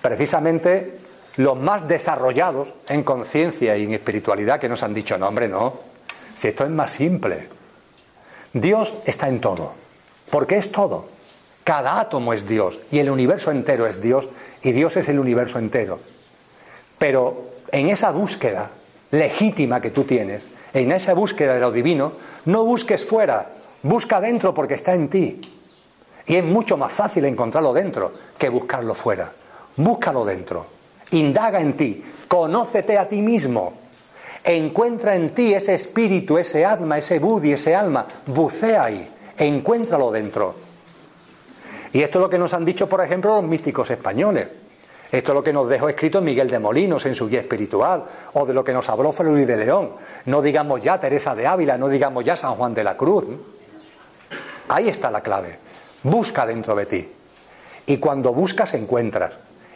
precisamente 0.00 0.98
los 1.36 1.58
más 1.58 1.88
desarrollados 1.88 2.72
en 2.88 3.02
conciencia 3.02 3.76
y 3.76 3.84
en 3.84 3.94
espiritualidad, 3.94 4.60
que 4.60 4.68
nos 4.68 4.82
han 4.82 4.94
dicho, 4.94 5.16
no, 5.18 5.28
hombre, 5.28 5.48
no, 5.48 5.80
si 6.36 6.48
esto 6.48 6.64
es 6.64 6.70
más 6.70 6.92
simple. 6.92 7.48
Dios 8.52 8.94
está 9.04 9.28
en 9.28 9.40
todo, 9.40 9.72
porque 10.30 10.58
es 10.58 10.70
todo. 10.70 11.08
Cada 11.64 12.00
átomo 12.00 12.32
es 12.32 12.46
Dios 12.46 12.78
y 12.90 12.98
el 12.98 13.08
universo 13.08 13.50
entero 13.50 13.86
es 13.86 14.02
Dios 14.02 14.28
y 14.62 14.72
Dios 14.72 14.96
es 14.96 15.08
el 15.08 15.18
universo 15.18 15.58
entero. 15.58 16.00
Pero 16.98 17.51
en 17.72 17.88
esa 17.88 18.12
búsqueda 18.12 18.70
legítima 19.10 19.80
que 19.80 19.90
tú 19.90 20.04
tienes, 20.04 20.44
en 20.72 20.92
esa 20.92 21.14
búsqueda 21.14 21.54
de 21.54 21.60
lo 21.60 21.72
divino, 21.72 22.12
no 22.44 22.64
busques 22.64 23.04
fuera, 23.04 23.50
Busca 23.82 24.20
dentro 24.20 24.54
porque 24.54 24.74
está 24.74 24.94
en 24.94 25.08
ti. 25.08 25.40
Y 26.26 26.36
es 26.36 26.44
mucho 26.44 26.76
más 26.76 26.92
fácil 26.92 27.24
encontrarlo 27.24 27.72
dentro 27.72 28.12
que 28.38 28.48
buscarlo 28.48 28.94
fuera. 28.94 29.32
Búscalo 29.76 30.24
dentro. 30.24 30.66
Indaga 31.10 31.60
en 31.60 31.76
ti. 31.76 32.04
Conócete 32.28 32.96
a 32.96 33.08
ti 33.08 33.20
mismo. 33.20 33.74
Encuentra 34.44 35.16
en 35.16 35.34
ti 35.34 35.52
ese 35.52 35.74
espíritu, 35.74 36.38
ese 36.38 36.64
alma, 36.64 36.98
ese 36.98 37.18
budi, 37.18 37.52
ese 37.52 37.74
alma. 37.74 38.06
Bucea 38.26 38.84
ahí. 38.84 39.08
Encuéntralo 39.36 40.12
dentro. 40.12 40.54
Y 41.92 42.02
esto 42.02 42.18
es 42.18 42.22
lo 42.22 42.30
que 42.30 42.38
nos 42.38 42.54
han 42.54 42.64
dicho, 42.64 42.88
por 42.88 43.02
ejemplo, 43.02 43.34
los 43.34 43.50
místicos 43.50 43.90
españoles. 43.90 44.48
Esto 45.12 45.32
es 45.32 45.34
lo 45.34 45.44
que 45.44 45.52
nos 45.52 45.68
dejó 45.68 45.90
escrito 45.90 46.22
Miguel 46.22 46.48
de 46.48 46.58
Molinos 46.58 47.04
en 47.04 47.14
su 47.14 47.28
guía 47.28 47.40
espiritual, 47.40 48.04
o 48.32 48.46
de 48.46 48.54
lo 48.54 48.64
que 48.64 48.72
nos 48.72 48.88
habló 48.88 49.14
Luis 49.20 49.46
de 49.46 49.58
León. 49.58 49.90
No 50.24 50.40
digamos 50.40 50.80
ya 50.80 50.98
Teresa 50.98 51.34
de 51.34 51.46
Ávila, 51.46 51.76
no 51.76 51.88
digamos 51.88 52.24
ya 52.24 52.34
San 52.34 52.54
Juan 52.54 52.72
de 52.72 52.82
la 52.82 52.96
Cruz. 52.96 53.26
Ahí 54.68 54.88
está 54.88 55.10
la 55.10 55.20
clave. 55.20 55.58
Busca 56.02 56.46
dentro 56.46 56.74
de 56.74 56.86
ti. 56.86 57.12
Y 57.84 57.98
cuando 57.98 58.32
buscas, 58.32 58.72
encuentras. 58.72 59.32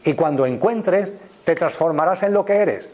Y 0.07 0.15
cuando 0.15 0.47
encuentres, 0.47 1.13
te 1.45 1.55
transformarás 1.55 2.23
en 2.23 2.33
lo 2.33 2.47
que 2.47 2.55
eres. 2.55 2.89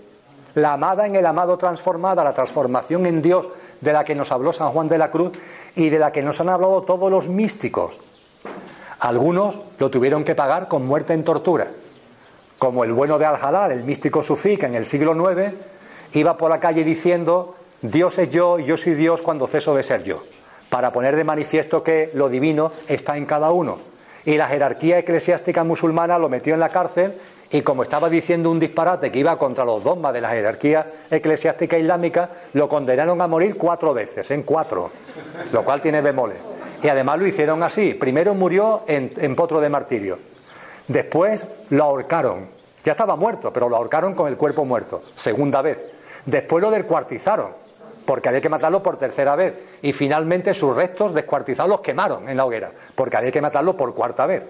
La 0.55 0.73
amada 0.73 1.07
en 1.07 1.15
el 1.15 1.27
amado 1.27 1.57
transformada, 1.57 2.25
la 2.25 2.35
transformación 2.35 3.07
en 3.07 3.23
Dios 3.23 3.47
de 3.81 3.93
la 3.93 4.05
que 4.05 4.17
nos 4.17 4.33
habló 4.33 4.53
San 4.53 4.71
Juan 4.71 4.89
de 4.89 4.99
la 4.99 5.13
Cruz 5.13 5.33
y 5.77 5.91
de 5.91 5.99
la 6.01 6.11
que 6.11 6.23
nos 6.23 6.41
han 6.41 6.49
hablado 6.49 6.83
todos 6.83 7.09
los 7.09 7.29
místicos. 7.29 7.93
Algunos 8.99 9.55
lo 9.79 9.91
tuvieron 9.91 10.25
que 10.25 10.35
pagar 10.35 10.67
con 10.67 10.85
muerte 10.85 11.13
en 11.13 11.25
tortura, 11.25 11.69
como 12.63 12.85
el 12.85 12.93
bueno 12.93 13.19
de 13.19 13.27
Al-Jalal, 13.27 13.73
el 13.73 13.83
místico 13.83 14.23
sufí, 14.23 14.57
que 14.57 14.67
en 14.67 14.77
el 14.77 14.87
siglo 14.87 15.17
IX 15.17 15.53
iba 16.13 16.37
por 16.37 16.49
la 16.49 16.61
calle 16.61 16.85
diciendo, 16.85 17.57
Dios 17.81 18.21
es 18.21 18.31
yo 18.31 18.61
y 18.61 18.67
yo 18.67 18.77
soy 18.77 18.95
Dios 18.95 19.21
cuando 19.21 19.49
ceso 19.49 19.75
de 19.75 19.83
ser 19.83 20.05
yo 20.05 20.23
para 20.69 20.93
poner 20.93 21.17
de 21.17 21.25
manifiesto 21.25 21.83
que 21.83 22.13
lo 22.15 22.29
divino 22.29 22.71
está 22.87 23.17
en 23.17 23.27
cada 23.27 23.51
uno. 23.51 23.81
Y 24.25 24.37
la 24.37 24.47
jerarquía 24.47 25.01
eclesiástica 25.01 25.65
musulmana 25.65 26.21
lo 26.21 26.29
metió 26.29 26.55
en 26.55 26.61
la 26.61 26.69
cárcel 26.69 27.15
y 27.51 27.63
como 27.63 27.83
estaba 27.83 28.09
diciendo 28.09 28.49
un 28.49 28.61
disparate 28.61 29.11
que 29.11 29.19
iba 29.19 29.37
contra 29.39 29.65
los 29.65 29.83
dogmas 29.83 30.13
de 30.13 30.21
la 30.21 30.31
jerarquía 30.31 30.87
eclesiástica 31.11 31.77
islámica, 31.77 32.31
lo 32.53 32.69
condenaron 32.69 33.21
a 33.23 33.27
morir 33.27 33.57
cuatro 33.57 33.93
veces, 33.93 34.31
en 34.31 34.45
cuatro, 34.45 34.89
lo 35.51 35.65
cual 35.65 35.81
tiene 35.81 36.01
bemoles. 36.01 36.39
Y 36.81 36.87
además 36.87 37.19
lo 37.19 37.27
hicieron 37.27 37.65
así. 37.65 37.95
Primero 37.95 38.35
murió 38.35 38.85
en 38.87 39.35
potro 39.35 39.61
de 39.61 39.69
martirio. 39.69 40.32
Después 40.89 41.49
lo 41.71 41.85
ahorcaron. 41.85 42.49
Ya 42.85 42.93
estaba 42.93 43.17
muerto, 43.17 43.53
pero 43.53 43.69
lo 43.69 43.77
ahorcaron 43.77 44.15
con 44.15 44.29
el 44.29 44.37
cuerpo 44.37 44.65
muerto. 44.65 45.03
Segunda 45.15 45.63
vez. 45.63 45.79
Después 46.27 46.63
lo 46.63 46.71
descuartizaron 46.71 47.63
porque 48.05 48.29
había 48.29 48.41
que 48.41 48.49
matarlo 48.49 48.83
por 48.83 48.99
tercera 48.99 49.37
vez. 49.37 49.55
Y 49.83 49.93
finalmente 49.93 50.55
sus 50.55 50.75
restos 50.75 51.15
descuartizados 51.15 51.71
los 51.71 51.81
quemaron 51.81 52.29
en 52.29 52.37
la 52.37 52.45
hoguera, 52.45 52.71
porque 52.95 53.17
había 53.17 53.33
que 53.33 53.41
matarlo 53.41 53.77
por 53.77 53.95
cuarta 53.95 54.27
vez. 54.27 54.43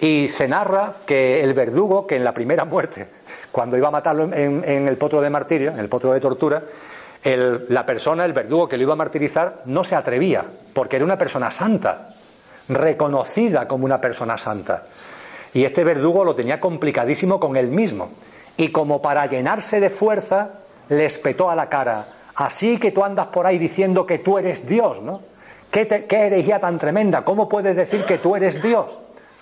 Y 0.00 0.28
se 0.28 0.46
narra 0.46 0.94
que 1.04 1.42
el 1.42 1.54
verdugo, 1.54 2.06
que 2.06 2.16
en 2.16 2.24
la 2.24 2.32
primera 2.32 2.64
muerte, 2.64 3.08
cuando 3.52 3.76
iba 3.76 3.88
a 3.88 3.92
matarlo 3.92 4.32
en, 4.32 4.88
el 4.88 4.96
potro 4.96 5.20
de 5.20 5.30
martirio, 5.30 5.70
en 5.70 5.78
el 5.78 5.88
potro 5.88 6.12
de 6.12 6.20
tortura, 6.20 6.62
la 7.24 7.84
persona, 7.84 8.24
el 8.24 8.32
verdugo 8.32 8.68
que 8.68 8.76
lo 8.76 8.84
iba 8.84 8.92
a 8.92 8.96
martirizar, 8.96 9.62
no 9.66 9.84
se 9.84 9.96
atrevía, 9.96 10.44
porque 10.72 10.96
era 10.96 11.04
una 11.04 11.18
persona 11.18 11.50
santa, 11.50 12.10
reconocida 12.68 13.66
como 13.66 13.84
una 13.84 14.00
persona 14.00 14.38
santa. 14.38 14.84
Y 15.54 15.64
este 15.64 15.84
verdugo 15.84 16.24
lo 16.24 16.34
tenía 16.34 16.60
complicadísimo 16.60 17.40
con 17.40 17.56
él 17.56 17.68
mismo. 17.68 18.10
Y 18.56 18.68
como 18.68 19.00
para 19.02 19.26
llenarse 19.26 19.80
de 19.80 19.90
fuerza, 19.90 20.60
le 20.88 21.04
espetó 21.04 21.50
a 21.50 21.56
la 21.56 21.68
cara 21.68 22.06
Así 22.38 22.78
que 22.78 22.92
tú 22.92 23.02
andas 23.02 23.26
por 23.26 23.46
ahí 23.46 23.58
diciendo 23.58 24.06
que 24.06 24.20
tú 24.20 24.38
eres 24.38 24.64
Dios, 24.64 25.02
¿no? 25.02 25.22
¿Qué, 25.72 26.06
herejía 26.08 26.60
tan 26.60 26.78
tremenda? 26.78 27.24
¿Cómo 27.24 27.48
puedes 27.48 27.74
decir 27.74 28.04
que 28.04 28.18
tú 28.18 28.36
eres 28.36 28.62
Dios? 28.62 28.86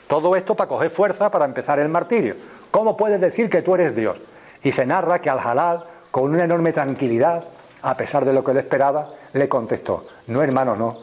Todo 0.08 0.34
esto 0.34 0.54
para 0.54 0.68
coger 0.68 0.90
fuerza 0.90 1.30
para 1.30 1.44
empezar 1.44 1.78
el 1.78 1.90
martirio. 1.90 2.36
¿Cómo 2.70 2.96
puedes 2.96 3.20
decir 3.20 3.50
que 3.50 3.60
tú 3.60 3.74
eres 3.74 3.94
Dios? 3.94 4.16
Y 4.62 4.72
se 4.72 4.86
narra 4.86 5.20
que 5.20 5.28
al 5.28 5.40
halal, 5.40 5.84
con 6.10 6.32
una 6.32 6.44
enorme 6.44 6.72
tranquilidad, 6.72 7.44
a 7.82 7.98
pesar 7.98 8.24
de 8.24 8.32
lo 8.32 8.42
que 8.42 8.52
él 8.52 8.56
esperaba, 8.56 9.10
le 9.34 9.46
contestó, 9.46 10.06
no 10.28 10.42
hermano, 10.42 10.74
no. 10.74 10.98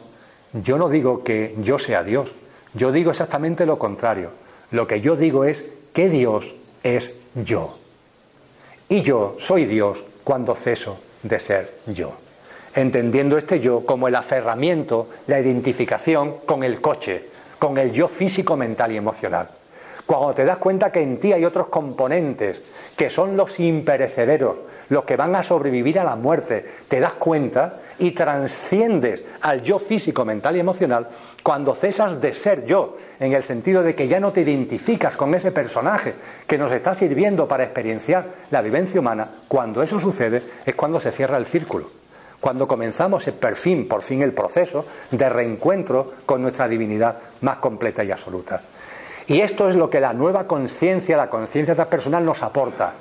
Yo 0.52 0.78
no 0.78 0.88
digo 0.88 1.22
que 1.22 1.54
yo 1.60 1.78
sea 1.78 2.02
Dios, 2.02 2.34
yo 2.72 2.90
digo 2.90 3.12
exactamente 3.12 3.66
lo 3.66 3.78
contrario. 3.78 4.32
Lo 4.70 4.86
que 4.86 5.00
yo 5.00 5.16
digo 5.16 5.44
es 5.44 5.72
que 5.92 6.08
Dios 6.08 6.54
es 6.82 7.20
yo. 7.34 7.78
Y 8.88 9.02
yo 9.02 9.36
soy 9.38 9.64
Dios 9.64 10.04
cuando 10.22 10.54
ceso 10.54 10.98
de 11.22 11.38
ser 11.38 11.74
yo. 11.86 12.12
Entendiendo 12.74 13.38
este 13.38 13.60
yo 13.60 13.86
como 13.86 14.08
el 14.08 14.16
aferramiento, 14.16 15.08
la 15.26 15.40
identificación 15.40 16.38
con 16.44 16.64
el 16.64 16.80
coche, 16.80 17.24
con 17.58 17.78
el 17.78 17.92
yo 17.92 18.08
físico, 18.08 18.56
mental 18.56 18.92
y 18.92 18.96
emocional. 18.96 19.48
Cuando 20.06 20.34
te 20.34 20.44
das 20.44 20.58
cuenta 20.58 20.92
que 20.92 21.00
en 21.00 21.18
ti 21.18 21.32
hay 21.32 21.44
otros 21.44 21.68
componentes 21.68 22.62
que 22.96 23.08
son 23.08 23.36
los 23.36 23.58
imperecederos, 23.58 24.56
los 24.90 25.04
que 25.04 25.16
van 25.16 25.34
a 25.34 25.42
sobrevivir 25.42 25.98
a 25.98 26.04
la 26.04 26.16
muerte, 26.16 26.68
te 26.88 27.00
das 27.00 27.14
cuenta 27.14 27.80
y 27.98 28.10
transciendes 28.10 29.24
al 29.40 29.62
yo 29.62 29.78
físico, 29.78 30.24
mental 30.24 30.56
y 30.56 30.60
emocional 30.60 31.08
cuando 31.44 31.74
cesas 31.74 32.22
de 32.22 32.32
ser 32.32 32.64
yo, 32.64 32.96
en 33.20 33.34
el 33.34 33.44
sentido 33.44 33.82
de 33.82 33.94
que 33.94 34.08
ya 34.08 34.18
no 34.18 34.32
te 34.32 34.40
identificas 34.40 35.14
con 35.14 35.34
ese 35.34 35.52
personaje 35.52 36.14
que 36.46 36.56
nos 36.56 36.72
está 36.72 36.94
sirviendo 36.94 37.46
para 37.46 37.64
experienciar 37.64 38.24
la 38.50 38.62
vivencia 38.62 38.98
humana, 38.98 39.28
cuando 39.46 39.82
eso 39.82 40.00
sucede 40.00 40.42
es 40.64 40.74
cuando 40.74 41.00
se 41.00 41.12
cierra 41.12 41.36
el 41.36 41.44
círculo, 41.44 41.90
cuando 42.40 42.66
comenzamos 42.66 43.26
por 43.26 43.56
fin, 43.56 43.86
por 43.86 44.00
fin 44.00 44.22
el 44.22 44.32
proceso 44.32 44.86
de 45.10 45.28
reencuentro 45.28 46.14
con 46.24 46.40
nuestra 46.40 46.66
divinidad 46.66 47.18
más 47.42 47.58
completa 47.58 48.02
y 48.02 48.10
absoluta. 48.10 48.62
Y 49.26 49.42
esto 49.42 49.68
es 49.68 49.76
lo 49.76 49.90
que 49.90 50.00
la 50.00 50.14
nueva 50.14 50.46
conciencia, 50.46 51.18
la 51.18 51.28
conciencia 51.28 51.74
transpersonal 51.74 52.24
nos 52.24 52.42
aporta. 52.42 52.94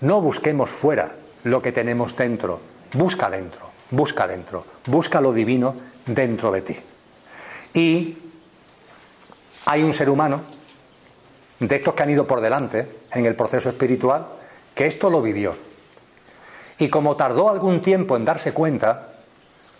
No 0.00 0.20
busquemos 0.20 0.68
fuera 0.68 1.12
lo 1.44 1.62
que 1.62 1.70
tenemos 1.70 2.16
dentro, 2.16 2.58
busca 2.92 3.30
dentro, 3.30 3.70
busca 3.92 4.26
dentro, 4.26 4.64
busca 4.86 5.20
lo 5.20 5.32
divino 5.32 5.76
dentro 6.06 6.50
de 6.50 6.62
ti. 6.62 6.76
Y 7.74 8.16
hay 9.66 9.82
un 9.82 9.92
ser 9.92 10.08
humano, 10.08 10.42
de 11.58 11.76
estos 11.76 11.94
que 11.94 12.02
han 12.02 12.10
ido 12.10 12.26
por 12.26 12.40
delante 12.40 12.88
en 13.12 13.26
el 13.26 13.34
proceso 13.34 13.68
espiritual, 13.68 14.26
que 14.74 14.86
esto 14.86 15.10
lo 15.10 15.20
vivió. 15.20 15.56
Y 16.78 16.88
como 16.88 17.16
tardó 17.16 17.50
algún 17.50 17.80
tiempo 17.80 18.16
en 18.16 18.24
darse 18.24 18.52
cuenta, 18.52 19.14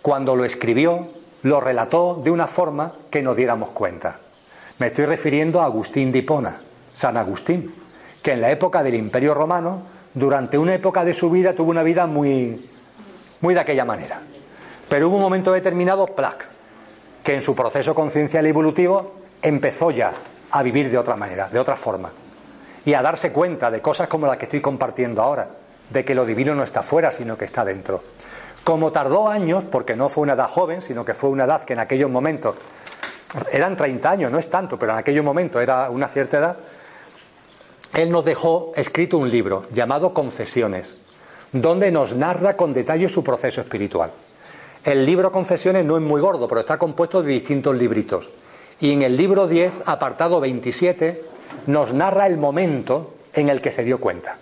cuando 0.03 0.36
lo 0.36 0.45
escribió, 0.45 1.09
lo 1.42 1.61
relató 1.61 2.20
de 2.22 2.30
una 2.30 2.47
forma 2.47 2.95
que 3.11 3.22
nos 3.22 3.36
diéramos 3.36 3.70
cuenta. 3.70 4.18
Me 4.78 4.88
estoy 4.88 5.07
refiriendo 5.07 5.61
a 5.61 5.66
Agustín 5.66 6.11
de 6.11 6.18
Hipona, 6.18 6.61
San 6.92 7.16
Agustín, 7.16 7.74
que 8.22 8.32
en 8.32 8.40
la 8.40 8.51
época 8.51 8.82
del 8.82 8.95
Imperio 8.95 9.34
Romano, 9.34 9.82
durante 10.14 10.59
una 10.59 10.74
época 10.74 11.05
de 11.05 11.14
su 11.14 11.30
vida, 11.30 11.55
tuvo 11.55 11.70
una 11.70 11.82
vida 11.82 12.07
muy, 12.07 12.64
muy 13.40 13.55
de 13.55 13.61
aquella 13.61 13.84
manera. 13.84 14.20
Pero 14.88 15.09
hubo 15.09 15.16
un 15.16 15.22
momento 15.22 15.53
determinado, 15.53 16.07
plac, 16.07 16.53
que 17.24 17.34
en 17.34 17.42
su 17.42 17.56
proceso 17.56 17.94
conciencial 17.94 18.46
evolutivo 18.46 19.12
empezó 19.42 19.90
ya 19.90 20.12
a 20.50 20.62
vivir 20.62 20.90
de 20.90 20.98
otra 20.98 21.16
manera, 21.16 21.48
de 21.48 21.58
otra 21.58 21.74
forma, 21.74 22.12
y 22.84 22.92
a 22.92 23.02
darse 23.02 23.32
cuenta 23.32 23.70
de 23.70 23.80
cosas 23.80 24.08
como 24.08 24.26
las 24.26 24.36
que 24.36 24.44
estoy 24.44 24.60
compartiendo 24.60 25.22
ahora, 25.22 25.48
de 25.88 26.04
que 26.04 26.14
lo 26.14 26.26
divino 26.26 26.54
no 26.54 26.62
está 26.62 26.82
fuera, 26.82 27.10
sino 27.10 27.36
que 27.36 27.46
está 27.46 27.64
dentro. 27.64 28.02
Como 28.62 28.92
tardó 28.92 29.28
años, 29.28 29.64
porque 29.64 29.96
no 29.96 30.10
fue 30.10 30.22
una 30.22 30.34
edad 30.34 30.48
joven, 30.48 30.82
sino 30.82 31.04
que 31.04 31.14
fue 31.14 31.30
una 31.30 31.44
edad 31.44 31.64
que 31.64 31.72
en 31.72 31.80
aquellos 31.80 32.10
momentos 32.10 32.56
eran 33.50 33.76
30 33.76 34.10
años, 34.10 34.30
no 34.30 34.38
es 34.38 34.48
tanto, 34.50 34.78
pero 34.78 34.92
en 34.92 34.98
aquellos 34.98 35.24
momentos 35.24 35.62
era 35.62 35.88
una 35.90 36.08
cierta 36.08 36.38
edad, 36.38 36.56
él 37.94 38.10
nos 38.10 38.24
dejó 38.24 38.72
escrito 38.76 39.18
un 39.18 39.30
libro 39.30 39.64
llamado 39.72 40.12
Confesiones, 40.12 40.96
donde 41.52 41.90
nos 41.90 42.14
narra 42.14 42.56
con 42.56 42.74
detalle 42.74 43.08
su 43.08 43.24
proceso 43.24 43.60
espiritual. 43.60 44.10
El 44.85 45.07
libro 45.07 45.32
Confesiones 45.32 45.82
no 45.82 45.97
es 45.97 46.03
muy 46.03 46.20
gordo, 46.20 46.47
pero 46.47 46.61
está 46.61 46.76
compuesto 46.76 47.22
de 47.22 47.32
distintos 47.32 47.74
libritos. 47.74 48.28
Y 48.80 48.93
en 48.93 49.01
el 49.01 49.16
libro 49.16 49.49
10, 49.49 49.72
apartado 49.87 50.41
27, 50.41 51.24
nos 51.68 51.95
narra 51.95 52.26
el 52.26 52.37
momento 52.37 53.14
en 53.32 53.49
el 53.49 53.62
que 53.62 53.72
se 53.72 53.82
dio 53.82 53.99
cuenta. 53.99 54.37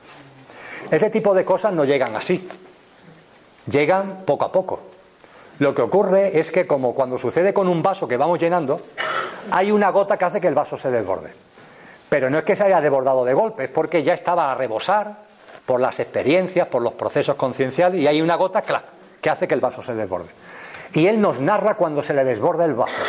Este 0.90 1.10
tipo 1.10 1.32
de 1.32 1.44
cosas 1.44 1.72
no 1.72 1.84
llegan 1.84 2.16
así, 2.16 2.48
llegan 3.70 4.22
poco 4.26 4.44
a 4.46 4.50
poco. 4.50 4.80
Lo 5.60 5.76
que 5.76 5.82
ocurre 5.82 6.36
es 6.36 6.50
que, 6.50 6.66
como 6.66 6.92
cuando 6.92 7.18
sucede 7.18 7.54
con 7.54 7.68
un 7.68 7.80
vaso 7.80 8.08
que 8.08 8.16
vamos 8.16 8.40
llenando, 8.40 8.80
hay 9.52 9.70
una 9.70 9.90
gota 9.90 10.16
que 10.16 10.24
hace 10.24 10.40
que 10.40 10.48
el 10.48 10.54
vaso 10.54 10.76
se 10.76 10.90
desborde. 10.90 11.30
Pero 12.08 12.28
no 12.28 12.38
es 12.38 12.44
que 12.44 12.56
se 12.56 12.64
haya 12.64 12.80
desbordado 12.80 13.24
de 13.24 13.32
golpe, 13.32 13.64
es 13.64 13.70
porque 13.70 14.02
ya 14.02 14.14
estaba 14.14 14.50
a 14.50 14.56
rebosar 14.56 15.18
por 15.64 15.80
las 15.80 16.00
experiencias, 16.00 16.66
por 16.66 16.82
los 16.82 16.94
procesos 16.94 17.36
concienciales, 17.36 18.00
y 18.00 18.08
hay 18.08 18.20
una 18.20 18.34
gota, 18.34 18.62
clac, 18.62 18.84
que 19.22 19.30
hace 19.30 19.48
que 19.48 19.54
el 19.54 19.60
vaso 19.60 19.82
se 19.82 19.94
desborde. 19.94 20.28
Y 20.92 21.06
él 21.06 21.20
nos 21.20 21.40
narra 21.40 21.76
cuando 21.76 22.02
se 22.02 22.12
le 22.12 22.24
desborda 22.24 22.66
el 22.66 22.74
vaso 22.74 23.00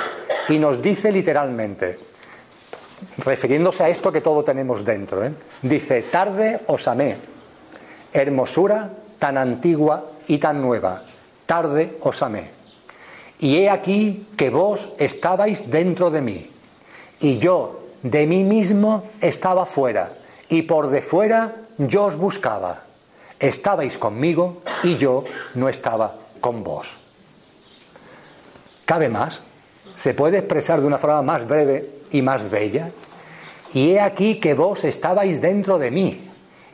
y 0.47 0.57
nos 0.59 0.81
dice 0.81 1.11
literalmente, 1.11 1.99
refiriéndose 3.17 3.83
a 3.83 3.89
esto 3.89 4.11
que 4.11 4.21
todo 4.21 4.43
tenemos 4.43 4.85
dentro, 4.85 5.25
¿eh? 5.25 5.33
dice, 5.61 6.03
tarde 6.03 6.61
os 6.67 6.87
amé, 6.87 7.17
hermosura 8.13 8.89
tan 9.19 9.37
antigua 9.37 10.05
y 10.27 10.37
tan 10.37 10.61
nueva, 10.61 11.01
tarde 11.45 11.97
os 12.01 12.21
amé. 12.21 12.51
Y 13.39 13.57
he 13.57 13.69
aquí 13.69 14.27
que 14.37 14.49
vos 14.49 14.93
estabais 14.99 15.69
dentro 15.69 16.11
de 16.11 16.21
mí, 16.21 16.49
y 17.19 17.37
yo 17.39 17.81
de 18.03 18.25
mí 18.27 18.43
mismo 18.43 19.09
estaba 19.19 19.65
fuera, 19.65 20.13
y 20.47 20.61
por 20.61 20.89
de 20.89 21.01
fuera 21.01 21.55
yo 21.77 22.05
os 22.05 22.17
buscaba. 22.17 22.82
Estabais 23.43 23.97
conmigo 23.97 24.61
y 24.83 24.95
yo 24.95 25.25
no 25.55 25.67
estaba 25.67 26.15
con 26.39 26.63
vos. 26.63 26.95
¿Cabe 28.85 29.09
más? 29.09 29.41
¿Se 29.97 30.13
puede 30.13 30.37
expresar 30.37 30.79
de 30.79 30.87
una 30.87 30.97
forma 30.97 31.21
más 31.23 31.45
breve 31.45 31.89
y 32.13 32.21
más 32.21 32.49
bella? 32.49 32.91
Y 33.73 33.91
he 33.91 33.99
aquí 33.99 34.39
que 34.39 34.53
vos 34.53 34.85
estabais 34.85 35.41
dentro 35.41 35.77
de 35.77 35.91
mí, 35.91 36.29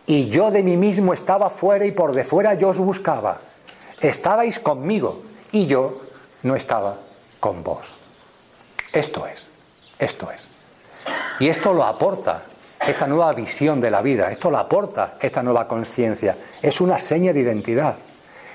y 0.06 0.30
yo 0.30 0.52
de 0.52 0.62
mí 0.62 0.78
mismo 0.78 1.12
estaba 1.12 1.50
fuera 1.50 1.88
y 1.88 1.92
por 1.92 2.14
de 2.14 2.24
fuera 2.24 2.54
yo 2.54 2.70
os 2.70 2.78
buscaba. 2.78 3.40
Estabais 4.00 4.60
conmigo 4.60 5.24
y 5.52 5.66
yo 5.66 6.02
no 6.44 6.56
estaba 6.56 6.98
con 7.40 7.64
vos. 7.64 7.88
Esto 8.94 9.26
es, 9.26 9.40
esto 9.98 10.30
es. 10.30 10.46
Y 11.40 11.48
esto 11.48 11.74
lo 11.74 11.84
aporta 11.84 12.44
esta 12.90 13.08
nueva 13.08 13.32
visión 13.34 13.80
de 13.80 13.92
la 13.92 14.02
vida, 14.02 14.32
esto 14.32 14.50
lo 14.50 14.58
aporta 14.58 15.16
esta 15.22 15.44
nueva 15.44 15.68
conciencia. 15.68 16.36
Es 16.62 16.82
una 16.82 16.98
seña 16.98 17.34
de 17.34 17.42
identidad 17.42 17.96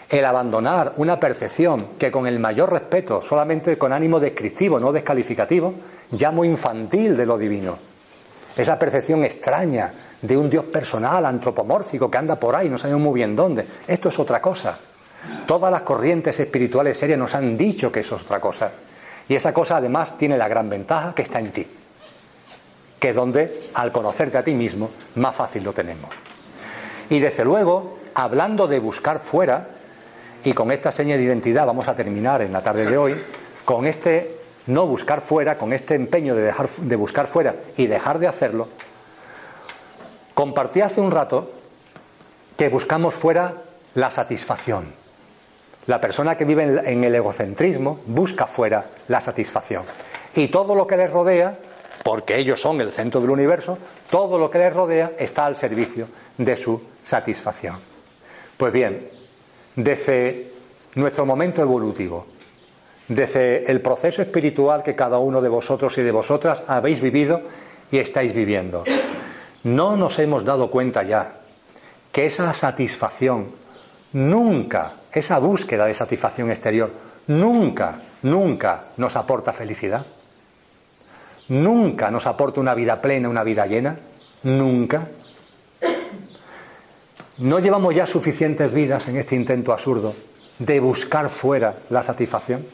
el 0.09 0.25
abandonar 0.25 0.93
una 0.99 1.19
percepción 1.19 1.89
que 1.99 2.13
con 2.13 2.27
el 2.27 2.39
mayor 2.39 2.73
respeto, 2.73 3.23
solamente 3.23 3.79
con 3.79 3.93
ánimo 3.93 4.21
descriptivo, 4.21 4.79
no 4.79 4.93
descalificativo, 4.93 5.75
llamo 6.13 6.45
infantil 6.45 7.17
de 7.17 7.27
lo 7.27 7.39
divino. 7.39 7.79
Esa 8.57 8.79
percepción 8.79 9.25
extraña 9.25 9.93
de 10.21 10.37
un 10.37 10.49
Dios 10.49 10.67
personal, 10.67 11.27
antropomórfico, 11.27 12.11
que 12.11 12.19
anda 12.19 12.37
por 12.37 12.55
ahí, 12.55 12.69
no 12.69 12.79
sabemos 12.79 13.03
muy 13.03 13.15
bien 13.15 13.35
dónde. 13.35 13.67
Esto 13.87 14.09
es 14.11 14.19
otra 14.19 14.41
cosa. 14.41 14.79
Todas 15.47 15.73
las 15.73 15.83
corrientes 15.83 16.39
espirituales 16.39 16.99
serias 16.99 17.19
nos 17.19 17.35
han 17.35 17.57
dicho 17.57 17.91
que 17.91 18.01
eso 18.01 18.17
es 18.17 18.23
otra 18.23 18.41
cosa. 18.41 18.71
Y 19.29 19.35
esa 19.35 19.53
cosa 19.53 19.79
además 19.79 20.17
tiene 20.19 20.37
la 20.37 20.49
gran 20.49 20.69
ventaja 20.69 21.15
que 21.15 21.23
está 21.23 21.41
en 21.41 21.51
ti. 21.51 21.67
Que 23.05 23.11
es 23.11 23.17
donde, 23.17 23.69
al 23.75 23.93
conocerte 23.93 24.39
a 24.39 24.43
ti 24.43 24.55
mismo, 24.55 24.89
más 25.17 25.37
fácil 25.37 25.63
lo 25.63 25.75
tenemos. 25.75 26.09
Y 27.11 27.21
desde 27.21 27.45
luego, 27.45 27.99
hablando 28.15 28.67
de 28.67 28.79
buscar 28.79 29.19
fuera, 29.19 29.69
y 30.43 30.55
con 30.55 30.73
esta 30.73 30.91
seña 30.91 31.19
de 31.19 31.23
identidad 31.23 31.67
vamos 31.67 31.87
a 31.87 31.95
terminar 31.95 32.41
en 32.41 32.51
la 32.51 32.63
tarde 32.63 32.87
de 32.87 32.97
hoy, 32.97 33.15
con 33.67 33.87
este 33.87 34.39
no 34.69 34.87
buscar 34.87 35.21
fuera, 35.21 35.59
con 35.59 35.75
este 35.75 35.95
empeño 35.95 36.35
de, 36.35 36.45
dejar, 36.45 36.67
de 36.67 36.97
buscar 36.97 37.27
fuera 37.27 37.55
y 37.77 37.89
dejar 37.89 38.21
de 38.21 38.27
hacerlo. 38.27 38.69
Compartí 40.33 40.81
hace 40.81 41.03
un 41.03 41.11
rato 41.11 41.51
que 42.57 42.71
buscamos 42.71 43.13
fuera 43.13 43.53
la 43.93 44.11
satisfacción. 44.11 44.95
La 45.89 46.01
persona 46.01 46.39
que 46.39 46.47
vive 46.47 46.81
en 46.91 47.05
el 47.05 47.15
egocentrismo 47.15 48.01
busca 48.07 48.47
fuera 48.47 48.87
la 49.09 49.21
satisfacción. 49.21 49.85
Y 50.35 50.49
todo 50.49 50.75
lo 50.75 50.87
que 50.87 50.97
les 50.97 51.11
rodea, 51.11 51.59
porque 52.05 52.37
ellos 52.37 52.61
son 52.61 52.81
el 52.81 52.93
centro 52.93 53.21
del 53.21 53.31
universo, 53.31 53.79
todo 54.11 54.39
lo 54.39 54.51
que 54.51 54.59
les 54.59 54.73
rodea 54.73 55.13
está 55.19 55.47
al 55.47 55.57
servicio 55.57 56.07
de 56.39 56.57
su 56.57 56.81
satisfacción. 57.03 57.79
Pues 58.57 58.73
bien, 58.73 59.09
desde 59.75 60.53
nuestro 60.95 61.27
momento 61.27 61.63
evolutivo, 61.63 62.27
desde 63.09 63.71
el 63.71 63.81
proceso 63.81 64.23
espiritual 64.23 64.83
que 64.83 64.95
cada 64.95 65.19
uno 65.19 65.41
de 65.41 65.49
vosotros 65.49 65.97
y 65.99 66.03
de 66.03 66.13
vosotras 66.13 66.65
habéis 66.69 67.01
vivido 67.01 67.41
y 67.91 67.99
estáis 67.99 68.35
viviendo. 68.35 68.85
No 69.65 69.97
nos 69.97 70.19
hemos 70.19 70.45
dado 70.45 70.71
cuenta 70.71 71.03
ya 71.03 71.41
que 72.13 72.27
esa 72.27 72.53
satisfacción 72.53 73.49
nunca, 74.13 74.93
esa 75.11 75.39
búsqueda 75.39 75.87
de 75.87 75.95
satisfacción 75.95 76.51
exterior, 76.51 76.91
nunca, 77.29 77.97
nunca 78.23 78.85
nos 78.99 79.17
aporta 79.17 79.55
felicidad. 79.55 80.05
Nunca 81.49 82.11
nos 82.11 82.27
aporta 82.27 82.61
una 82.61 82.75
vida 82.75 83.01
plena, 83.01 83.29
una 83.29 83.45
vida 83.45 83.67
llena. 83.67 83.97
Nunca. 84.45 85.09
¿No 87.39 87.59
llevamos 87.59 87.95
ya 87.95 88.07
suficientes 88.07 88.73
vidas 88.73 89.09
en 89.09 89.17
este 89.17 89.35
intento 89.35 89.73
absurdo 89.73 90.15
de 90.59 90.81
buscar 90.81 91.29
fuera 91.29 91.75
la 91.91 92.03
satisfacción? 92.03 92.65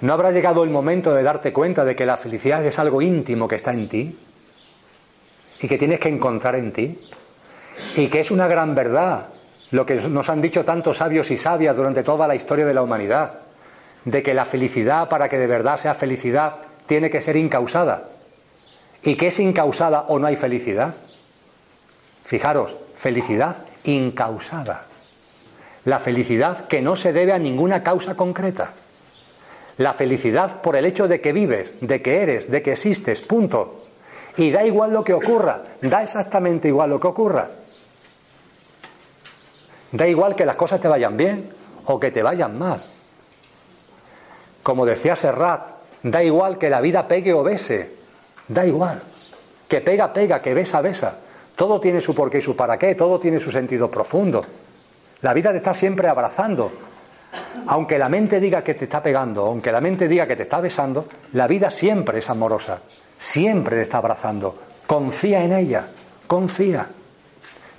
¿No 0.00 0.12
habrá 0.12 0.30
llegado 0.30 0.64
el 0.64 0.70
momento 0.70 1.14
de 1.14 1.22
darte 1.22 1.52
cuenta 1.52 1.84
de 1.84 1.96
que 1.96 2.06
la 2.06 2.16
felicidad 2.16 2.64
es 2.64 2.78
algo 2.78 3.02
íntimo 3.02 3.48
que 3.48 3.56
está 3.56 3.72
en 3.72 3.88
ti 3.88 4.18
y 5.60 5.68
que 5.68 5.78
tienes 5.78 6.00
que 6.00 6.08
encontrar 6.08 6.54
en 6.56 6.72
ti? 6.72 6.98
Y 7.96 8.08
que 8.08 8.20
es 8.20 8.30
una 8.30 8.46
gran 8.46 8.74
verdad 8.74 9.28
lo 9.70 9.84
que 9.84 9.96
nos 9.96 10.28
han 10.28 10.40
dicho 10.40 10.64
tantos 10.64 10.98
sabios 10.98 11.30
y 11.30 11.36
sabias 11.36 11.76
durante 11.76 12.02
toda 12.02 12.26
la 12.26 12.34
historia 12.34 12.64
de 12.64 12.74
la 12.74 12.82
humanidad, 12.82 13.34
de 14.04 14.22
que 14.22 14.34
la 14.34 14.44
felicidad, 14.44 15.08
para 15.08 15.28
que 15.28 15.38
de 15.38 15.46
verdad 15.46 15.78
sea 15.78 15.94
felicidad, 15.94 16.54
tiene 16.88 17.10
que 17.10 17.20
ser 17.20 17.36
incausada. 17.36 18.08
¿Y 19.04 19.14
que 19.14 19.28
es 19.28 19.38
incausada 19.38 20.06
o 20.08 20.18
no 20.18 20.26
hay 20.26 20.34
felicidad? 20.34 20.94
Fijaros, 22.24 22.74
felicidad 22.96 23.58
incausada. 23.84 24.86
La 25.84 26.00
felicidad 26.00 26.66
que 26.66 26.82
no 26.82 26.96
se 26.96 27.12
debe 27.12 27.32
a 27.32 27.38
ninguna 27.38 27.84
causa 27.84 28.16
concreta. 28.16 28.72
La 29.76 29.92
felicidad 29.92 30.60
por 30.60 30.74
el 30.74 30.86
hecho 30.86 31.06
de 31.06 31.20
que 31.20 31.32
vives, 31.32 31.74
de 31.80 32.02
que 32.02 32.22
eres, 32.22 32.50
de 32.50 32.62
que 32.62 32.72
existes, 32.72 33.20
punto. 33.20 33.84
Y 34.36 34.50
da 34.50 34.64
igual 34.64 34.92
lo 34.92 35.04
que 35.04 35.14
ocurra, 35.14 35.62
da 35.80 36.02
exactamente 36.02 36.68
igual 36.68 36.90
lo 36.90 36.98
que 36.98 37.06
ocurra. 37.06 37.50
Da 39.92 40.08
igual 40.08 40.34
que 40.34 40.46
las 40.46 40.56
cosas 40.56 40.80
te 40.80 40.88
vayan 40.88 41.16
bien 41.16 41.50
o 41.84 42.00
que 42.00 42.10
te 42.10 42.22
vayan 42.22 42.58
mal. 42.58 42.82
Como 44.62 44.84
decía 44.84 45.16
Serrat, 45.16 45.77
da 46.02 46.22
igual 46.22 46.58
que 46.58 46.70
la 46.70 46.80
vida 46.80 47.06
pegue 47.06 47.32
o 47.32 47.42
bese, 47.42 47.96
da 48.46 48.66
igual. 48.66 49.02
Que 49.68 49.80
pega, 49.80 50.12
pega, 50.12 50.40
que 50.40 50.54
besa, 50.54 50.80
besa. 50.80 51.18
Todo 51.54 51.80
tiene 51.80 52.00
su 52.00 52.14
porqué 52.14 52.38
y 52.38 52.42
su 52.42 52.56
para 52.56 52.78
qué, 52.78 52.94
todo 52.94 53.18
tiene 53.18 53.40
su 53.40 53.50
sentido 53.50 53.90
profundo. 53.90 54.42
La 55.22 55.34
vida 55.34 55.50
te 55.50 55.58
está 55.58 55.74
siempre 55.74 56.08
abrazando. 56.08 56.70
Aunque 57.66 57.98
la 57.98 58.08
mente 58.08 58.40
diga 58.40 58.62
que 58.62 58.74
te 58.74 58.84
está 58.84 59.02
pegando, 59.02 59.44
aunque 59.44 59.72
la 59.72 59.80
mente 59.80 60.08
diga 60.08 60.26
que 60.26 60.36
te 60.36 60.44
está 60.44 60.60
besando, 60.60 61.06
la 61.32 61.46
vida 61.46 61.70
siempre 61.70 62.20
es 62.20 62.30
amorosa, 62.30 62.80
siempre 63.18 63.76
te 63.76 63.82
está 63.82 63.98
abrazando. 63.98 64.56
Confía 64.86 65.44
en 65.44 65.52
ella, 65.52 65.88
confía. 66.26 66.86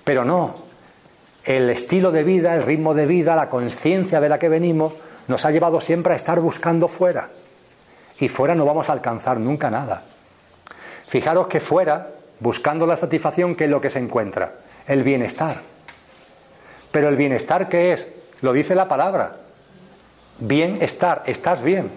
Pero 0.03 0.24
no, 0.24 0.55
el 1.43 1.70
estilo 1.70 2.11
de 2.11 2.24
vida, 2.24 2.53
el 2.53 2.63
ritmo 2.63 2.93
de 2.93 3.07
vida, 3.07 3.36
la 3.36 3.49
conciencia 3.49 4.20
de 4.20 4.30
la 4.30 4.38
que 4.38 4.49
venimos, 4.49 4.93
nos 5.28 5.45
ha 5.45 5.51
llevado 5.51 5.82
siempre 5.82 6.13
a 6.13 6.17
estar 6.17 6.39
buscando 6.39 6.88
fuera. 6.88 7.30
Y 8.20 8.30
fuera 8.30 8.55
no 8.55 8.65
vamos 8.65 8.89
a 8.89 8.93
alcanzar 8.93 9.39
nunca 9.39 9.70
nada. 9.70 10.03
Fijaros 11.07 11.47
que 11.47 11.59
fuera, 11.59 12.07
buscando 12.39 12.86
la 12.86 12.97
satisfacción, 12.97 13.55
¿qué 13.55 13.65
es 13.65 13.70
lo 13.70 13.82
que 13.82 13.89
se 13.89 13.99
encuentra? 13.99 14.53
El 14.88 15.03
bienestar. 15.03 15.61
Pero 16.91 17.07
el 17.07 17.15
bienestar, 17.15 17.70
¿qué 17.70 17.93
es? 17.93 18.07
Lo 18.41 18.53
dice 18.53 18.76
la 18.76 18.88
palabra. 18.88 19.38
Bienestar, 20.39 21.24
estás 21.26 21.61
bien. 21.61 21.89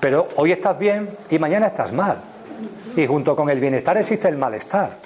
Pero 0.00 0.28
hoy 0.36 0.52
estás 0.52 0.78
bien 0.78 1.16
y 1.30 1.38
mañana 1.38 1.66
estás 1.66 1.92
mal. 1.92 2.18
Y 2.96 3.06
junto 3.06 3.36
con 3.36 3.50
el 3.50 3.60
bienestar 3.60 3.96
existe 3.96 4.28
el 4.28 4.36
malestar. 4.36 4.96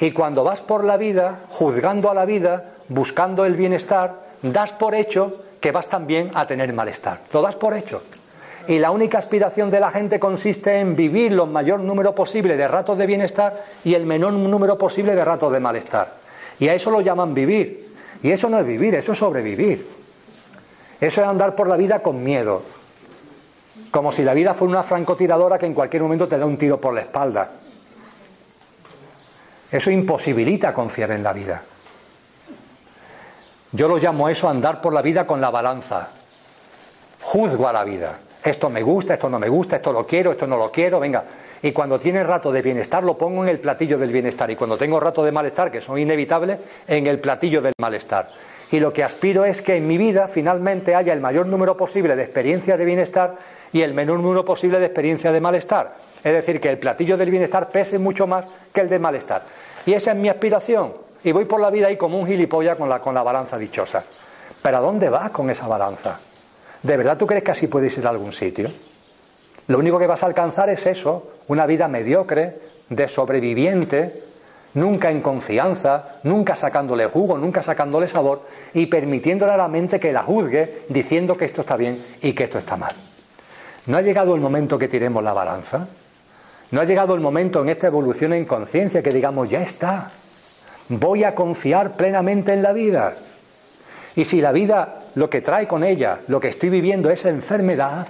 Y 0.00 0.12
cuando 0.12 0.44
vas 0.44 0.60
por 0.60 0.84
la 0.84 0.96
vida, 0.96 1.40
juzgando 1.50 2.10
a 2.10 2.14
la 2.14 2.24
vida, 2.24 2.72
buscando 2.88 3.44
el 3.44 3.54
bienestar, 3.54 4.14
das 4.42 4.72
por 4.72 4.94
hecho 4.94 5.42
que 5.60 5.72
vas 5.72 5.88
también 5.88 6.30
a 6.34 6.46
tener 6.46 6.72
malestar. 6.72 7.20
Lo 7.32 7.42
das 7.42 7.56
por 7.56 7.74
hecho. 7.74 8.02
Y 8.68 8.78
la 8.78 8.90
única 8.90 9.18
aspiración 9.18 9.70
de 9.70 9.80
la 9.80 9.90
gente 9.90 10.18
consiste 10.18 10.80
en 10.80 10.96
vivir 10.96 11.32
lo 11.32 11.46
mayor 11.46 11.80
número 11.80 12.14
posible 12.14 12.56
de 12.56 12.66
ratos 12.66 12.98
de 12.98 13.06
bienestar 13.06 13.64
y 13.84 13.94
el 13.94 14.06
menor 14.06 14.32
número 14.32 14.76
posible 14.76 15.14
de 15.14 15.24
ratos 15.24 15.52
de 15.52 15.60
malestar. 15.60 16.14
Y 16.58 16.68
a 16.68 16.74
eso 16.74 16.90
lo 16.90 17.00
llaman 17.00 17.34
vivir. 17.34 17.94
Y 18.22 18.30
eso 18.30 18.48
no 18.48 18.58
es 18.58 18.66
vivir, 18.66 18.94
eso 18.94 19.12
es 19.12 19.18
sobrevivir. 19.18 19.86
Eso 21.00 21.22
es 21.22 21.28
andar 21.28 21.54
por 21.54 21.68
la 21.68 21.76
vida 21.76 22.00
con 22.00 22.24
miedo. 22.24 22.62
Como 23.90 24.10
si 24.10 24.24
la 24.24 24.34
vida 24.34 24.54
fuera 24.54 24.72
una 24.72 24.82
francotiradora 24.82 25.58
que 25.58 25.66
en 25.66 25.74
cualquier 25.74 26.02
momento 26.02 26.26
te 26.26 26.38
da 26.38 26.46
un 26.46 26.56
tiro 26.56 26.80
por 26.80 26.94
la 26.94 27.02
espalda. 27.02 27.50
Eso 29.70 29.90
imposibilita 29.90 30.72
confiar 30.72 31.10
en 31.12 31.22
la 31.22 31.32
vida. 31.32 31.62
Yo 33.72 33.88
lo 33.88 33.98
llamo 33.98 34.28
eso 34.28 34.48
andar 34.48 34.80
por 34.80 34.92
la 34.92 35.02
vida 35.02 35.26
con 35.26 35.40
la 35.40 35.50
balanza. 35.50 36.08
Juzgo 37.22 37.68
a 37.68 37.72
la 37.72 37.84
vida. 37.84 38.18
Esto 38.46 38.70
me 38.70 38.80
gusta, 38.80 39.14
esto 39.14 39.28
no 39.28 39.40
me 39.40 39.48
gusta, 39.48 39.74
esto 39.74 39.92
lo 39.92 40.06
quiero, 40.06 40.30
esto 40.30 40.46
no 40.46 40.56
lo 40.56 40.70
quiero, 40.70 41.00
venga. 41.00 41.24
Y 41.62 41.72
cuando 41.72 41.98
tiene 41.98 42.22
rato 42.22 42.52
de 42.52 42.62
bienestar 42.62 43.02
lo 43.02 43.18
pongo 43.18 43.42
en 43.42 43.48
el 43.48 43.58
platillo 43.58 43.98
del 43.98 44.12
bienestar. 44.12 44.48
Y 44.52 44.54
cuando 44.54 44.78
tengo 44.78 45.00
rato 45.00 45.24
de 45.24 45.32
malestar, 45.32 45.72
que 45.72 45.80
son 45.80 45.98
inevitables, 45.98 46.60
en 46.86 47.08
el 47.08 47.18
platillo 47.18 47.60
del 47.60 47.72
malestar. 47.80 48.28
Y 48.70 48.78
lo 48.78 48.92
que 48.92 49.02
aspiro 49.02 49.44
es 49.44 49.62
que 49.62 49.74
en 49.74 49.88
mi 49.88 49.98
vida 49.98 50.28
finalmente 50.28 50.94
haya 50.94 51.12
el 51.12 51.20
mayor 51.20 51.46
número 51.46 51.76
posible 51.76 52.14
de 52.14 52.22
experiencias 52.22 52.78
de 52.78 52.84
bienestar 52.84 53.34
y 53.72 53.82
el 53.82 53.94
menor 53.94 54.20
número 54.20 54.44
posible 54.44 54.78
de 54.78 54.86
experiencias 54.86 55.32
de 55.32 55.40
malestar. 55.40 55.96
Es 56.22 56.32
decir, 56.32 56.60
que 56.60 56.70
el 56.70 56.78
platillo 56.78 57.16
del 57.16 57.30
bienestar 57.30 57.70
pese 57.70 57.98
mucho 57.98 58.28
más 58.28 58.44
que 58.72 58.80
el 58.80 58.88
del 58.88 59.00
malestar. 59.00 59.42
Y 59.86 59.94
esa 59.94 60.12
es 60.12 60.16
mi 60.18 60.28
aspiración. 60.28 60.92
Y 61.24 61.32
voy 61.32 61.46
por 61.46 61.60
la 61.60 61.70
vida 61.70 61.88
ahí 61.88 61.96
como 61.96 62.20
un 62.20 62.28
gilipollas 62.28 62.76
con 62.76 62.88
la, 62.88 63.00
con 63.00 63.12
la 63.12 63.24
balanza 63.24 63.58
dichosa. 63.58 64.04
Pero 64.62 64.76
¿a 64.76 64.80
dónde 64.80 65.10
vas 65.10 65.32
con 65.32 65.50
esa 65.50 65.66
balanza? 65.66 66.20
¿De 66.86 66.96
verdad 66.96 67.18
tú 67.18 67.26
crees 67.26 67.42
que 67.42 67.50
así 67.50 67.66
puedes 67.66 67.98
ir 67.98 68.06
a 68.06 68.10
algún 68.10 68.32
sitio? 68.32 68.70
Lo 69.66 69.78
único 69.78 69.98
que 69.98 70.06
vas 70.06 70.22
a 70.22 70.26
alcanzar 70.26 70.70
es 70.70 70.86
eso, 70.86 71.32
una 71.48 71.66
vida 71.66 71.88
mediocre, 71.88 72.60
de 72.88 73.08
sobreviviente, 73.08 74.22
nunca 74.74 75.10
en 75.10 75.20
confianza, 75.20 76.20
nunca 76.22 76.54
sacándole 76.54 77.06
jugo, 77.06 77.38
nunca 77.38 77.64
sacándole 77.64 78.06
sabor 78.06 78.42
y 78.72 78.86
permitiéndole 78.86 79.50
a 79.50 79.56
la 79.56 79.66
mente 79.66 79.98
que 79.98 80.12
la 80.12 80.22
juzgue 80.22 80.84
diciendo 80.88 81.36
que 81.36 81.46
esto 81.46 81.62
está 81.62 81.76
bien 81.76 82.00
y 82.22 82.32
que 82.34 82.44
esto 82.44 82.58
está 82.58 82.76
mal. 82.76 82.94
¿No 83.86 83.96
ha 83.96 84.02
llegado 84.02 84.36
el 84.36 84.40
momento 84.40 84.78
que 84.78 84.86
tiremos 84.86 85.24
la 85.24 85.32
balanza? 85.32 85.88
¿No 86.70 86.80
ha 86.80 86.84
llegado 86.84 87.16
el 87.16 87.20
momento 87.20 87.62
en 87.62 87.70
esta 87.70 87.88
evolución 87.88 88.32
en 88.32 88.44
conciencia 88.44 89.02
que 89.02 89.12
digamos, 89.12 89.50
ya 89.50 89.60
está, 89.60 90.12
voy 90.88 91.24
a 91.24 91.34
confiar 91.34 91.96
plenamente 91.96 92.52
en 92.52 92.62
la 92.62 92.72
vida? 92.72 93.16
Y 94.14 94.24
si 94.24 94.40
la 94.40 94.52
vida, 94.52 95.05
lo 95.16 95.30
que 95.30 95.40
trae 95.40 95.66
con 95.66 95.82
ella, 95.82 96.20
lo 96.28 96.38
que 96.40 96.48
estoy 96.48 96.68
viviendo 96.68 97.10
es 97.10 97.24
enfermedad, 97.24 98.06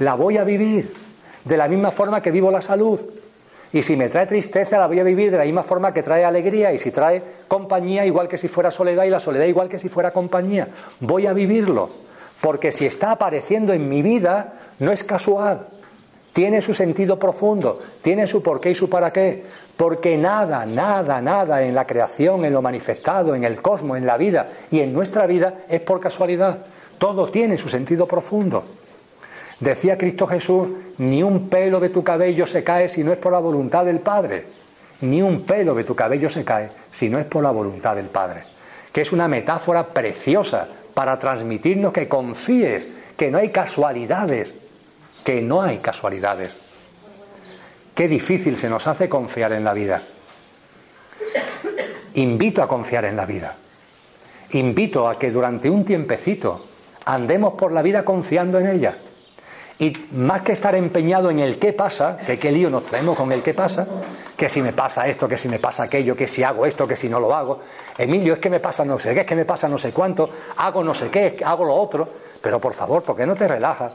la 0.00 0.14
voy 0.14 0.36
a 0.36 0.44
vivir 0.44 0.92
de 1.44 1.56
la 1.56 1.68
misma 1.68 1.92
forma 1.92 2.20
que 2.20 2.32
vivo 2.32 2.50
la 2.50 2.60
salud. 2.60 3.00
Y 3.72 3.84
si 3.84 3.96
me 3.96 4.08
trae 4.08 4.26
tristeza, 4.26 4.76
la 4.76 4.88
voy 4.88 4.98
a 4.98 5.04
vivir 5.04 5.30
de 5.30 5.38
la 5.38 5.44
misma 5.44 5.62
forma 5.62 5.94
que 5.94 6.02
trae 6.02 6.24
alegría. 6.24 6.72
Y 6.72 6.78
si 6.80 6.90
trae 6.90 7.22
compañía, 7.46 8.04
igual 8.04 8.28
que 8.28 8.36
si 8.36 8.48
fuera 8.48 8.72
soledad, 8.72 9.04
y 9.04 9.10
la 9.10 9.20
soledad 9.20 9.44
igual 9.44 9.68
que 9.68 9.78
si 9.78 9.88
fuera 9.88 10.10
compañía. 10.10 10.66
Voy 10.98 11.28
a 11.28 11.32
vivirlo. 11.32 11.88
Porque 12.40 12.72
si 12.72 12.84
está 12.84 13.12
apareciendo 13.12 13.72
en 13.72 13.88
mi 13.88 14.02
vida, 14.02 14.54
no 14.80 14.90
es 14.90 15.04
casual. 15.04 15.68
Tiene 16.32 16.62
su 16.62 16.74
sentido 16.74 17.16
profundo, 17.18 17.80
tiene 18.02 18.26
su 18.26 18.42
porqué 18.42 18.72
y 18.72 18.74
su 18.74 18.90
para 18.90 19.12
qué. 19.12 19.44
Porque 19.80 20.18
nada, 20.18 20.66
nada, 20.66 21.22
nada 21.22 21.62
en 21.62 21.74
la 21.74 21.86
creación, 21.86 22.44
en 22.44 22.52
lo 22.52 22.60
manifestado, 22.60 23.34
en 23.34 23.44
el 23.44 23.62
cosmos, 23.62 23.96
en 23.96 24.04
la 24.04 24.18
vida 24.18 24.50
y 24.70 24.80
en 24.80 24.92
nuestra 24.92 25.26
vida 25.26 25.60
es 25.70 25.80
por 25.80 26.00
casualidad. 26.00 26.58
Todo 26.98 27.28
tiene 27.30 27.56
su 27.56 27.70
sentido 27.70 28.06
profundo. 28.06 28.62
Decía 29.58 29.96
Cristo 29.96 30.26
Jesús, 30.26 30.68
ni 30.98 31.22
un 31.22 31.48
pelo 31.48 31.80
de 31.80 31.88
tu 31.88 32.04
cabello 32.04 32.46
se 32.46 32.62
cae 32.62 32.90
si 32.90 33.02
no 33.02 33.10
es 33.10 33.16
por 33.16 33.32
la 33.32 33.38
voluntad 33.38 33.86
del 33.86 34.00
Padre. 34.00 34.44
Ni 35.00 35.22
un 35.22 35.46
pelo 35.46 35.74
de 35.74 35.84
tu 35.84 35.94
cabello 35.94 36.28
se 36.28 36.44
cae 36.44 36.68
si 36.92 37.08
no 37.08 37.18
es 37.18 37.24
por 37.24 37.42
la 37.42 37.50
voluntad 37.50 37.96
del 37.96 38.08
Padre. 38.08 38.42
Que 38.92 39.00
es 39.00 39.12
una 39.12 39.28
metáfora 39.28 39.86
preciosa 39.86 40.68
para 40.92 41.18
transmitirnos 41.18 41.94
que 41.94 42.06
confíes, 42.06 42.86
que 43.16 43.30
no 43.30 43.38
hay 43.38 43.48
casualidades, 43.48 44.52
que 45.24 45.40
no 45.40 45.62
hay 45.62 45.78
casualidades. 45.78 46.69
Qué 48.00 48.08
difícil 48.08 48.56
se 48.56 48.70
nos 48.70 48.86
hace 48.86 49.10
confiar 49.10 49.52
en 49.52 49.62
la 49.62 49.74
vida. 49.74 50.00
Invito 52.14 52.62
a 52.62 52.66
confiar 52.66 53.04
en 53.04 53.14
la 53.14 53.26
vida. 53.26 53.54
Invito 54.52 55.06
a 55.06 55.18
que 55.18 55.30
durante 55.30 55.68
un 55.68 55.84
tiempecito 55.84 56.64
andemos 57.04 57.52
por 57.58 57.72
la 57.72 57.82
vida 57.82 58.02
confiando 58.02 58.58
en 58.58 58.68
ella 58.68 58.96
y 59.78 59.94
más 60.12 60.40
que 60.40 60.52
estar 60.52 60.74
empeñado 60.76 61.30
en 61.30 61.40
el 61.40 61.58
qué 61.58 61.74
pasa, 61.74 62.16
que 62.26 62.38
qué 62.38 62.50
lío 62.50 62.70
nos 62.70 62.86
traemos 62.86 63.18
con 63.18 63.30
el 63.32 63.42
qué 63.42 63.52
pasa, 63.52 63.86
que 64.34 64.48
si 64.48 64.62
me 64.62 64.72
pasa 64.72 65.06
esto, 65.06 65.28
que 65.28 65.36
si 65.36 65.50
me 65.50 65.58
pasa 65.58 65.82
aquello, 65.82 66.16
que 66.16 66.26
si 66.26 66.42
hago 66.42 66.64
esto, 66.64 66.88
que 66.88 66.96
si 66.96 67.10
no 67.10 67.20
lo 67.20 67.34
hago. 67.34 67.60
Emilio, 67.98 68.32
es 68.32 68.38
que 68.38 68.48
me 68.48 68.60
pasa 68.60 68.82
no 68.82 68.98
sé 68.98 69.12
qué, 69.12 69.20
es 69.20 69.26
que 69.26 69.36
me 69.36 69.44
pasa 69.44 69.68
no 69.68 69.76
sé 69.76 69.92
cuánto, 69.92 70.30
hago 70.56 70.82
no 70.82 70.94
sé 70.94 71.10
qué, 71.10 71.36
hago 71.44 71.66
lo 71.66 71.74
otro. 71.74 72.08
Pero 72.40 72.58
por 72.58 72.72
favor, 72.72 73.02
¿por 73.02 73.14
qué 73.14 73.26
no 73.26 73.36
te 73.36 73.46
relajas? 73.46 73.92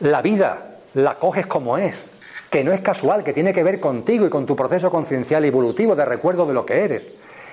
La 0.00 0.20
vida 0.20 0.72
la 0.94 1.18
coges 1.20 1.46
como 1.46 1.78
es, 1.78 2.10
que 2.54 2.62
no 2.62 2.72
es 2.72 2.82
casual, 2.82 3.24
que 3.24 3.32
tiene 3.32 3.52
que 3.52 3.64
ver 3.64 3.80
contigo 3.80 4.26
y 4.26 4.30
con 4.30 4.46
tu 4.46 4.54
proceso 4.54 4.88
conciencial 4.88 5.44
evolutivo 5.44 5.96
de 5.96 6.04
recuerdo 6.04 6.46
de 6.46 6.54
lo 6.54 6.64
que 6.64 6.84
eres. 6.84 7.02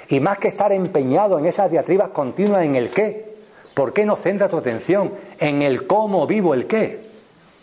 Y 0.09 0.19
más 0.19 0.37
que 0.37 0.47
estar 0.47 0.71
empeñado 0.71 1.39
en 1.39 1.47
esas 1.47 1.71
diatribas 1.71 2.09
continuas 2.09 2.65
en 2.65 2.75
el 2.75 2.91
qué, 2.91 3.33
¿Por 3.73 3.93
qué 3.93 4.05
no 4.05 4.15
centra 4.15 4.47
tu 4.47 4.57
atención 4.57 5.11
en 5.39 5.63
el 5.63 5.87
cómo 5.87 6.27
vivo 6.27 6.53
el 6.53 6.67
qué? 6.67 6.99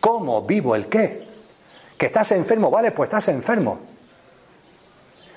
¿Cómo 0.00 0.42
vivo 0.42 0.74
el 0.74 0.86
qué? 0.86 1.22
Que 1.96 2.06
estás 2.06 2.32
enfermo, 2.32 2.72
vale, 2.72 2.90
pues 2.90 3.06
estás 3.06 3.28
enfermo. 3.28 3.78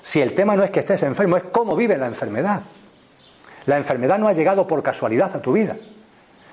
Si 0.02 0.20
el 0.20 0.34
tema 0.34 0.56
no 0.56 0.64
es 0.64 0.70
que 0.70 0.80
estés 0.80 1.04
enfermo, 1.04 1.36
es 1.36 1.44
cómo 1.52 1.76
vive 1.76 1.96
la 1.96 2.08
enfermedad. 2.08 2.62
La 3.66 3.76
enfermedad 3.76 4.18
no 4.18 4.26
ha 4.26 4.32
llegado 4.32 4.66
por 4.66 4.82
casualidad 4.82 5.36
a 5.36 5.40
tu 5.40 5.52
vida. 5.52 5.76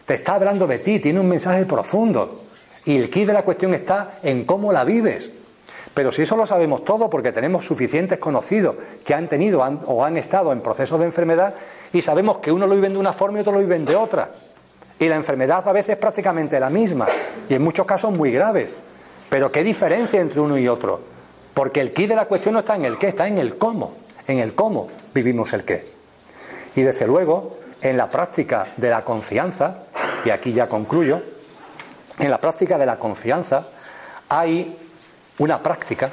Te 0.06 0.14
está 0.14 0.36
hablando 0.36 0.68
de 0.68 0.78
ti, 0.78 1.00
tiene 1.00 1.20
un 1.20 1.28
mensaje 1.28 1.66
profundo. 1.66 2.44
Y 2.86 2.98
el 2.98 3.10
key 3.10 3.26
de 3.26 3.34
la 3.34 3.42
cuestión 3.42 3.74
está 3.74 4.20
en 4.22 4.46
cómo 4.46 4.72
la 4.72 4.84
vives. 4.84 5.39
Pero 6.00 6.14
si 6.14 6.22
eso 6.22 6.38
lo 6.38 6.48
sabemos 6.48 6.86
todo 6.86 7.10
porque 7.10 7.34
tenemos 7.34 7.66
suficientes 7.66 8.20
conocidos 8.20 8.74
que 9.04 9.14
han 9.14 9.28
tenido 9.28 9.60
o 9.60 10.06
han 10.06 10.16
estado 10.16 10.54
en 10.54 10.62
procesos 10.62 10.98
de 10.98 11.06
enfermedad, 11.06 11.56
y 11.92 12.02
sabemos 12.02 12.38
que 12.38 12.54
uno 12.54 12.68
lo 12.68 12.76
viven 12.76 12.94
de 12.94 13.00
una 13.00 13.12
forma 13.12 13.38
y 13.38 13.42
otro 13.42 13.52
lo 13.52 13.60
viven 13.60 13.84
de 13.84 13.98
otra. 13.98 14.30
Y 14.98 15.10
la 15.10 15.18
enfermedad 15.18 15.68
a 15.68 15.74
veces 15.74 15.90
es 15.90 15.98
prácticamente 15.98 16.58
la 16.58 16.70
misma 16.70 17.06
y 17.50 17.54
en 17.54 17.62
muchos 17.62 17.86
casos 17.86 18.14
muy 18.14 18.32
graves. 18.32 18.70
Pero 19.28 19.52
¿qué 19.52 19.62
diferencia 19.62 20.22
entre 20.22 20.40
uno 20.40 20.58
y 20.58 20.70
otro? 20.70 21.02
Porque 21.54 21.82
el 21.82 21.92
qué 21.92 22.08
de 22.08 22.16
la 22.16 22.28
cuestión 22.28 22.54
no 22.54 22.62
está 22.62 22.78
en 22.78 22.86
el 22.86 22.98
qué, 22.98 23.10
está 23.10 23.28
en 23.28 23.38
el 23.38 23.58
cómo. 23.58 23.96
En 24.26 24.40
el 24.40 24.56
cómo 24.56 24.88
vivimos 25.14 25.52
el 25.52 25.66
qué. 25.66 25.86
Y 26.78 26.82
desde 26.84 27.08
luego, 27.08 27.58
en 27.82 27.98
la 27.98 28.10
práctica 28.10 28.68
de 28.78 28.90
la 28.90 29.04
confianza, 29.04 29.80
y 30.24 30.30
aquí 30.30 30.54
ya 30.54 30.70
concluyo, 30.70 31.20
en 32.20 32.32
la 32.32 32.38
práctica 32.38 32.78
de 32.78 32.86
la 32.86 32.98
confianza 32.98 33.68
hay 34.30 34.78
una 35.40 35.62
práctica 35.62 36.12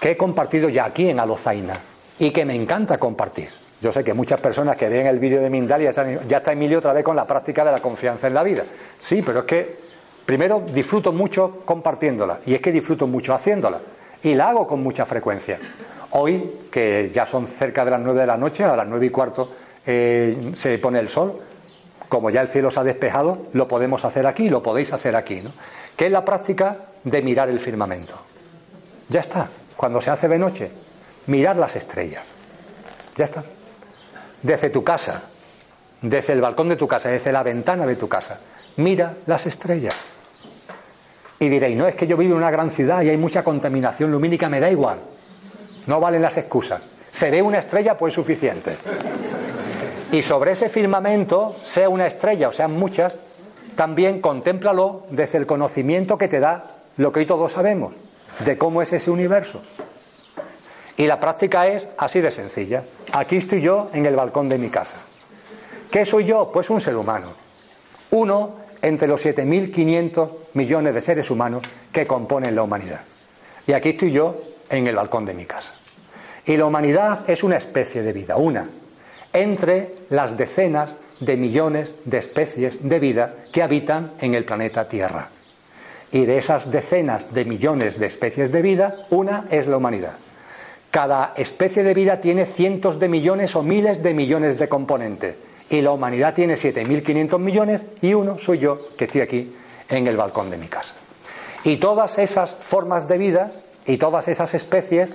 que 0.00 0.12
he 0.12 0.16
compartido 0.16 0.68
ya 0.68 0.86
aquí 0.86 1.08
en 1.08 1.20
Alozaina 1.20 1.78
y 2.18 2.30
que 2.30 2.44
me 2.44 2.54
encanta 2.54 2.98
compartir. 2.98 3.50
Yo 3.80 3.92
sé 3.92 4.02
que 4.02 4.14
muchas 4.14 4.40
personas 4.40 4.76
que 4.76 4.88
ven 4.88 5.06
el 5.06 5.18
vídeo 5.18 5.40
de 5.40 5.50
Mindal 5.50 5.82
ya, 5.82 5.90
están, 5.90 6.26
ya 6.26 6.38
está 6.38 6.52
Emilio 6.52 6.78
otra 6.78 6.92
vez 6.92 7.04
con 7.04 7.14
la 7.14 7.26
práctica 7.26 7.64
de 7.64 7.72
la 7.72 7.80
confianza 7.80 8.26
en 8.26 8.34
la 8.34 8.42
vida. 8.42 8.64
Sí, 8.98 9.22
pero 9.22 9.40
es 9.40 9.44
que 9.44 9.76
primero 10.24 10.62
disfruto 10.72 11.12
mucho 11.12 11.60
compartiéndola 11.64 12.40
y 12.46 12.54
es 12.54 12.60
que 12.60 12.72
disfruto 12.72 13.06
mucho 13.06 13.34
haciéndola 13.34 13.78
y 14.22 14.34
la 14.34 14.48
hago 14.48 14.66
con 14.66 14.82
mucha 14.82 15.04
frecuencia. 15.04 15.58
Hoy, 16.12 16.60
que 16.70 17.10
ya 17.12 17.26
son 17.26 17.46
cerca 17.46 17.84
de 17.84 17.90
las 17.90 18.00
nueve 18.00 18.20
de 18.20 18.26
la 18.26 18.36
noche, 18.36 18.64
a 18.64 18.74
las 18.74 18.86
nueve 18.86 19.06
y 19.06 19.10
cuarto 19.10 19.52
eh, 19.84 20.52
se 20.54 20.78
pone 20.78 20.98
el 20.98 21.08
sol, 21.08 21.38
como 22.08 22.30
ya 22.30 22.40
el 22.40 22.48
cielo 22.48 22.70
se 22.70 22.80
ha 22.80 22.84
despejado, 22.84 23.38
lo 23.52 23.68
podemos 23.68 24.04
hacer 24.04 24.26
aquí, 24.26 24.48
lo 24.48 24.62
podéis 24.62 24.92
hacer 24.92 25.16
aquí, 25.16 25.40
¿no? 25.42 25.52
Que 25.96 26.06
es 26.06 26.12
la 26.12 26.24
práctica 26.24 26.76
de 27.04 27.22
mirar 27.22 27.48
el 27.48 27.60
firmamento. 27.60 28.14
Ya 29.08 29.20
está. 29.20 29.48
Cuando 29.76 30.00
se 30.00 30.10
hace 30.10 30.28
de 30.28 30.38
noche, 30.38 30.70
mirar 31.26 31.56
las 31.56 31.76
estrellas. 31.76 32.24
Ya 33.16 33.24
está. 33.24 33.42
desde 34.42 34.70
tu 34.70 34.84
casa, 34.84 35.22
desde 36.02 36.32
el 36.32 36.40
balcón 36.40 36.68
de 36.68 36.76
tu 36.76 36.86
casa, 36.86 37.08
desde 37.08 37.32
la 37.32 37.42
ventana 37.42 37.86
de 37.86 37.96
tu 37.96 38.08
casa, 38.08 38.40
mira 38.76 39.14
las 39.26 39.46
estrellas. 39.46 39.96
Y 41.38 41.48
diréis, 41.48 41.76
no 41.76 41.86
es 41.86 41.94
que 41.94 42.06
yo 42.06 42.16
vivo 42.16 42.32
en 42.32 42.38
una 42.38 42.50
gran 42.50 42.70
ciudad 42.70 43.02
y 43.02 43.10
hay 43.10 43.16
mucha 43.16 43.42
contaminación 43.42 44.10
lumínica, 44.10 44.48
me 44.48 44.60
da 44.60 44.70
igual. 44.70 44.98
No 45.86 46.00
valen 46.00 46.22
las 46.22 46.36
excusas. 46.36 46.80
Se 47.12 47.30
ve 47.30 47.42
una 47.42 47.58
estrella, 47.58 47.96
pues 47.96 48.14
suficiente. 48.14 48.76
Y 50.12 50.22
sobre 50.22 50.52
ese 50.52 50.68
firmamento, 50.68 51.56
sea 51.64 51.88
una 51.88 52.06
estrella 52.06 52.48
o 52.48 52.52
sean 52.52 52.72
muchas, 52.72 53.12
también 53.76 54.20
contémplalo 54.20 55.06
desde 55.10 55.38
el 55.38 55.46
conocimiento 55.46 56.18
que 56.18 56.28
te 56.28 56.40
da 56.40 56.76
lo 56.96 57.12
que 57.12 57.20
hoy 57.20 57.26
todos 57.26 57.52
sabemos, 57.52 57.94
de 58.44 58.58
cómo 58.58 58.82
es 58.82 58.92
ese 58.92 59.10
universo. 59.10 59.62
Y 60.96 61.06
la 61.06 61.20
práctica 61.20 61.68
es 61.68 61.86
así 61.98 62.20
de 62.20 62.30
sencilla. 62.30 62.82
Aquí 63.12 63.36
estoy 63.36 63.60
yo 63.60 63.90
en 63.92 64.06
el 64.06 64.16
balcón 64.16 64.48
de 64.48 64.56
mi 64.56 64.70
casa. 64.70 64.98
¿Qué 65.90 66.04
soy 66.04 66.24
yo? 66.24 66.50
Pues 66.50 66.70
un 66.70 66.80
ser 66.80 66.96
humano. 66.96 67.34
Uno 68.10 68.56
entre 68.80 69.06
los 69.06 69.24
7.500 69.24 70.30
millones 70.54 70.94
de 70.94 71.00
seres 71.00 71.30
humanos 71.30 71.62
que 71.92 72.06
componen 72.06 72.54
la 72.54 72.62
humanidad. 72.62 73.00
Y 73.66 73.72
aquí 73.72 73.90
estoy 73.90 74.10
yo 74.10 74.36
en 74.70 74.86
el 74.86 74.96
balcón 74.96 75.26
de 75.26 75.34
mi 75.34 75.44
casa. 75.44 75.74
Y 76.46 76.56
la 76.56 76.64
humanidad 76.64 77.28
es 77.28 77.42
una 77.42 77.56
especie 77.56 78.02
de 78.02 78.12
vida, 78.12 78.36
una, 78.36 78.68
entre 79.32 79.94
las 80.10 80.36
decenas 80.36 80.94
de 81.20 81.36
millones 81.36 81.96
de 82.04 82.18
especies 82.18 82.88
de 82.88 82.98
vida 82.98 83.34
que 83.52 83.62
habitan 83.62 84.12
en 84.20 84.34
el 84.34 84.44
planeta 84.44 84.88
Tierra. 84.88 85.30
Y 86.12 86.24
de 86.24 86.38
esas 86.38 86.70
decenas 86.70 87.34
de 87.34 87.44
millones 87.44 87.98
de 87.98 88.06
especies 88.06 88.52
de 88.52 88.62
vida, 88.62 89.06
una 89.10 89.46
es 89.50 89.66
la 89.66 89.76
humanidad. 89.76 90.14
Cada 90.90 91.32
especie 91.36 91.82
de 91.82 91.94
vida 91.94 92.20
tiene 92.20 92.46
cientos 92.46 92.98
de 92.98 93.08
millones 93.08 93.56
o 93.56 93.62
miles 93.62 94.02
de 94.02 94.14
millones 94.14 94.58
de 94.58 94.68
componentes. 94.68 95.36
Y 95.68 95.80
la 95.80 95.90
humanidad 95.90 96.34
tiene 96.34 96.54
7.500 96.54 97.38
millones 97.38 97.82
y 98.00 98.14
uno 98.14 98.38
soy 98.38 98.58
yo 98.58 98.94
que 98.96 99.06
estoy 99.06 99.20
aquí 99.20 99.54
en 99.88 100.06
el 100.06 100.16
balcón 100.16 100.48
de 100.48 100.56
mi 100.56 100.68
casa. 100.68 100.94
Y 101.64 101.78
todas 101.78 102.18
esas 102.18 102.54
formas 102.54 103.08
de 103.08 103.18
vida 103.18 103.52
y 103.84 103.96
todas 103.98 104.28
esas 104.28 104.54
especies 104.54 105.10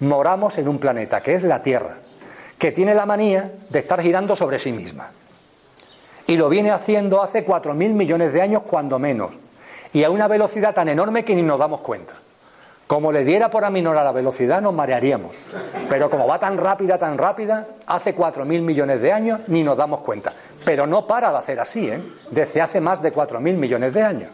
moramos 0.00 0.58
en 0.58 0.68
un 0.68 0.78
planeta 0.78 1.22
que 1.22 1.34
es 1.34 1.42
la 1.42 1.62
Tierra, 1.62 1.96
que 2.58 2.72
tiene 2.72 2.94
la 2.94 3.06
manía 3.06 3.52
de 3.70 3.78
estar 3.78 4.02
girando 4.02 4.36
sobre 4.36 4.58
sí 4.58 4.72
misma. 4.72 5.10
Y 6.26 6.36
lo 6.36 6.48
viene 6.48 6.70
haciendo 6.70 7.22
hace 7.22 7.46
4.000 7.46 7.74
millones 7.74 8.32
de 8.32 8.42
años, 8.42 8.62
cuando 8.62 8.98
menos, 8.98 9.30
y 9.92 10.04
a 10.04 10.10
una 10.10 10.28
velocidad 10.28 10.74
tan 10.74 10.88
enorme 10.88 11.24
que 11.24 11.34
ni 11.34 11.42
nos 11.42 11.58
damos 11.58 11.80
cuenta. 11.80 12.14
Como 12.86 13.12
le 13.12 13.24
diera 13.24 13.50
por 13.50 13.64
aminorar 13.64 14.04
la 14.04 14.12
velocidad, 14.12 14.60
nos 14.60 14.74
marearíamos. 14.74 15.34
Pero 15.88 16.10
como 16.10 16.26
va 16.26 16.38
tan 16.38 16.58
rápida, 16.58 16.98
tan 16.98 17.16
rápida, 17.16 17.66
hace 17.86 18.14
4.000 18.14 18.44
millones 18.60 19.00
de 19.00 19.12
años, 19.12 19.40
ni 19.46 19.62
nos 19.62 19.76
damos 19.76 20.00
cuenta. 20.00 20.32
Pero 20.64 20.86
no 20.86 21.06
para 21.06 21.30
de 21.30 21.38
hacer 21.38 21.60
así, 21.60 21.88
¿eh? 21.88 22.02
Desde 22.30 22.60
hace 22.60 22.80
más 22.80 23.00
de 23.00 23.12
4.000 23.12 23.40
millones 23.40 23.94
de 23.94 24.02
años. 24.02 24.30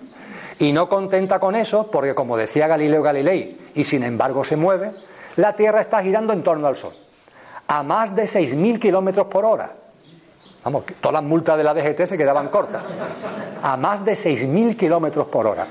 Y 0.58 0.72
no 0.72 0.88
contenta 0.88 1.38
con 1.38 1.54
eso, 1.54 1.90
porque 1.90 2.14
como 2.14 2.36
decía 2.36 2.66
Galileo 2.66 3.02
Galilei, 3.02 3.56
y 3.74 3.84
sin 3.84 4.02
embargo 4.02 4.44
se 4.44 4.56
mueve, 4.56 4.92
la 5.36 5.54
Tierra 5.54 5.80
está 5.80 6.02
girando 6.02 6.32
en 6.32 6.42
torno 6.42 6.66
al 6.66 6.76
Sol, 6.76 6.92
a 7.68 7.82
más 7.82 8.14
de 8.16 8.24
6.000 8.24 8.80
kilómetros 8.80 9.28
por 9.28 9.44
hora. 9.44 9.72
Vamos, 10.64 10.84
todas 11.00 11.14
las 11.14 11.22
multas 11.22 11.56
de 11.56 11.64
la 11.64 11.72
DGT 11.72 12.04
se 12.04 12.18
quedaban 12.18 12.48
cortas. 12.48 12.82
A 13.62 13.76
más 13.76 14.04
de 14.04 14.12
6.000 14.12 14.76
kilómetros 14.76 15.26
por 15.28 15.46
hora. 15.46 15.66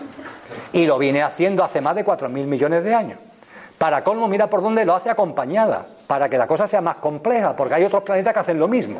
Y 0.73 0.85
lo 0.85 0.97
viene 0.97 1.21
haciendo 1.21 1.63
hace 1.63 1.81
más 1.81 1.95
de 1.95 2.05
4.000 2.05 2.29
millones 2.29 2.83
de 2.83 2.93
años. 2.93 3.19
Para 3.77 4.03
colmo, 4.03 4.27
mira 4.27 4.47
por 4.47 4.61
dónde 4.61 4.83
lo 4.85 4.93
hace 4.93 5.09
acompañada, 5.09 5.85
para 6.05 6.27
que 6.27 6.37
la 6.37 6.47
cosa 6.47 6.67
sea 6.67 6.81
más 6.81 6.97
compleja, 6.97 7.55
porque 7.55 7.75
hay 7.75 7.85
otros 7.85 8.03
planetas 8.03 8.33
que 8.33 8.39
hacen 8.39 8.59
lo 8.59 8.67
mismo. 8.67 8.99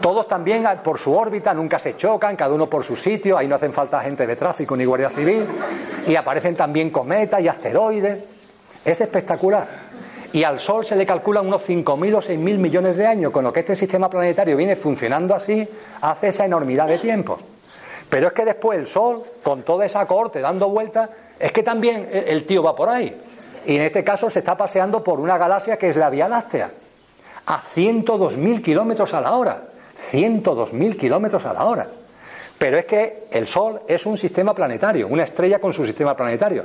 Todos 0.00 0.28
también 0.28 0.66
por 0.84 0.98
su 0.98 1.14
órbita, 1.14 1.54
nunca 1.54 1.78
se 1.78 1.96
chocan, 1.96 2.36
cada 2.36 2.52
uno 2.52 2.68
por 2.68 2.84
su 2.84 2.96
sitio, 2.96 3.38
ahí 3.38 3.48
no 3.48 3.54
hacen 3.54 3.72
falta 3.72 4.00
gente 4.00 4.26
de 4.26 4.36
tráfico 4.36 4.76
ni 4.76 4.84
guardia 4.84 5.08
civil, 5.08 5.46
y 6.06 6.14
aparecen 6.16 6.54
también 6.54 6.90
cometas 6.90 7.40
y 7.40 7.48
asteroides. 7.48 8.18
Es 8.84 9.00
espectacular. 9.00 9.81
Y 10.32 10.44
al 10.44 10.60
Sol 10.60 10.86
se 10.86 10.96
le 10.96 11.04
calculan 11.04 11.46
unos 11.46 11.62
5.000 11.68 12.14
o 12.14 12.22
6.000 12.22 12.36
millones 12.36 12.96
de 12.96 13.06
años, 13.06 13.32
con 13.32 13.44
lo 13.44 13.52
que 13.52 13.60
este 13.60 13.76
sistema 13.76 14.08
planetario 14.08 14.56
viene 14.56 14.76
funcionando 14.76 15.34
así 15.34 15.68
hace 16.00 16.28
esa 16.28 16.46
enormidad 16.46 16.88
de 16.88 16.98
tiempo. 16.98 17.38
Pero 18.08 18.28
es 18.28 18.32
que 18.32 18.44
después 18.44 18.78
el 18.78 18.86
Sol, 18.86 19.22
con 19.42 19.62
toda 19.62 19.84
esa 19.84 20.06
corte 20.06 20.40
dando 20.40 20.68
vueltas, 20.68 21.10
es 21.38 21.52
que 21.52 21.62
también 21.62 22.08
el 22.12 22.44
tío 22.44 22.62
va 22.62 22.74
por 22.74 22.88
ahí. 22.88 23.14
Y 23.66 23.76
en 23.76 23.82
este 23.82 24.02
caso 24.02 24.30
se 24.30 24.38
está 24.38 24.56
paseando 24.56 25.04
por 25.04 25.20
una 25.20 25.38
galaxia 25.38 25.76
que 25.76 25.90
es 25.90 25.96
la 25.96 26.10
Vía 26.10 26.28
Láctea, 26.28 26.70
a 27.46 27.60
102.000 27.60 28.62
kilómetros 28.62 29.14
a 29.14 29.20
la 29.20 29.36
hora. 29.36 29.62
102.000 30.10 30.96
kilómetros 30.96 31.44
a 31.44 31.52
la 31.52 31.64
hora. 31.64 31.86
Pero 32.58 32.78
es 32.78 32.84
que 32.84 33.24
el 33.30 33.46
Sol 33.46 33.80
es 33.88 34.06
un 34.06 34.16
sistema 34.16 34.54
planetario, 34.54 35.08
una 35.08 35.24
estrella 35.24 35.58
con 35.58 35.72
su 35.72 35.84
sistema 35.84 36.16
planetario. 36.16 36.64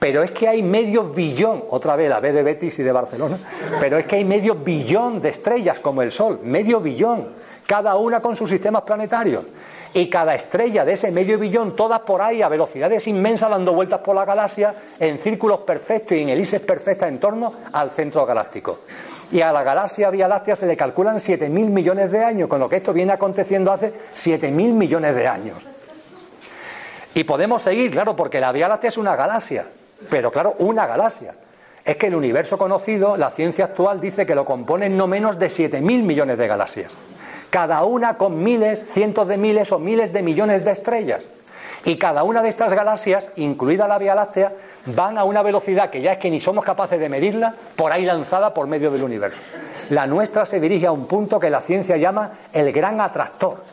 Pero 0.00 0.22
es 0.22 0.30
que 0.30 0.48
hay 0.48 0.62
medio 0.62 1.04
billón, 1.04 1.64
otra 1.68 1.94
vez 1.94 2.08
la 2.08 2.20
B 2.20 2.32
de 2.32 2.42
Betis 2.42 2.78
y 2.78 2.82
de 2.82 2.90
Barcelona, 2.90 3.38
pero 3.78 3.98
es 3.98 4.06
que 4.06 4.16
hay 4.16 4.24
medio 4.24 4.54
billón 4.54 5.20
de 5.20 5.28
estrellas 5.28 5.78
como 5.78 6.00
el 6.00 6.10
Sol, 6.10 6.40
medio 6.42 6.80
billón, 6.80 7.28
cada 7.66 7.94
una 7.96 8.20
con 8.20 8.34
sus 8.34 8.48
sistemas 8.48 8.82
planetarios. 8.82 9.44
Y 9.92 10.08
cada 10.08 10.34
estrella 10.34 10.84
de 10.84 10.92
ese 10.92 11.10
medio 11.10 11.38
billón, 11.38 11.76
todas 11.76 12.00
por 12.00 12.22
ahí 12.22 12.40
a 12.40 12.48
velocidades 12.48 13.06
inmensas, 13.08 13.50
dando 13.50 13.74
vueltas 13.74 14.00
por 14.00 14.14
la 14.14 14.24
galaxia 14.24 14.74
en 14.98 15.18
círculos 15.18 15.60
perfectos 15.60 16.16
y 16.16 16.22
en 16.22 16.30
elipses 16.30 16.62
perfectas 16.62 17.08
en 17.08 17.18
torno 17.18 17.52
al 17.72 17.90
centro 17.90 18.24
galáctico. 18.24 18.78
Y 19.32 19.42
a 19.42 19.52
la 19.52 19.62
galaxia 19.62 20.10
Vía 20.10 20.28
Láctea 20.28 20.56
se 20.56 20.66
le 20.66 20.76
calculan 20.76 21.16
7.000 21.16 21.48
millones 21.50 22.10
de 22.10 22.24
años, 22.24 22.48
con 22.48 22.60
lo 22.60 22.68
que 22.68 22.76
esto 22.76 22.92
viene 22.92 23.12
aconteciendo 23.12 23.70
hace 23.70 23.92
7.000 24.16 24.50
millones 24.52 25.14
de 25.14 25.26
años. 25.26 25.56
Y 27.12 27.24
podemos 27.24 27.62
seguir, 27.62 27.90
claro, 27.90 28.16
porque 28.16 28.40
la 28.40 28.52
Vía 28.52 28.68
Láctea 28.68 28.88
es 28.88 28.96
una 28.96 29.14
galaxia. 29.14 29.66
Pero 30.08 30.30
claro, 30.30 30.54
una 30.58 30.86
galaxia. 30.86 31.34
Es 31.84 31.96
que 31.96 32.08
el 32.08 32.14
universo 32.14 32.58
conocido, 32.58 33.16
la 33.16 33.30
ciencia 33.30 33.66
actual 33.66 34.00
dice 34.00 34.26
que 34.26 34.34
lo 34.34 34.44
componen 34.44 34.96
no 34.96 35.06
menos 35.06 35.38
de 35.38 35.48
7.000 35.48 35.80
millones 35.82 36.38
de 36.38 36.46
galaxias. 36.46 36.92
Cada 37.48 37.82
una 37.84 38.16
con 38.16 38.42
miles, 38.42 38.84
cientos 38.86 39.26
de 39.26 39.36
miles 39.36 39.72
o 39.72 39.78
miles 39.78 40.12
de 40.12 40.22
millones 40.22 40.64
de 40.64 40.72
estrellas. 40.72 41.22
Y 41.84 41.96
cada 41.96 42.22
una 42.22 42.42
de 42.42 42.50
estas 42.50 42.72
galaxias, 42.72 43.30
incluida 43.36 43.88
la 43.88 43.98
Vía 43.98 44.14
Láctea, 44.14 44.52
van 44.86 45.18
a 45.18 45.24
una 45.24 45.42
velocidad 45.42 45.90
que 45.90 46.02
ya 46.02 46.12
es 46.12 46.18
que 46.18 46.30
ni 46.30 46.40
somos 46.40 46.64
capaces 46.64 47.00
de 47.00 47.08
medirla, 47.08 47.54
por 47.76 47.90
ahí 47.90 48.04
lanzada 48.04 48.52
por 48.52 48.66
medio 48.66 48.90
del 48.90 49.02
universo. 49.02 49.40
La 49.88 50.06
nuestra 50.06 50.46
se 50.46 50.60
dirige 50.60 50.86
a 50.86 50.92
un 50.92 51.06
punto 51.06 51.40
que 51.40 51.50
la 51.50 51.60
ciencia 51.60 51.96
llama 51.96 52.38
el 52.52 52.70
gran 52.72 53.00
atractor. 53.00 53.64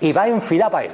Y 0.00 0.12
va 0.12 0.28
en 0.28 0.40
fila 0.40 0.70
para 0.70 0.86
él. 0.86 0.92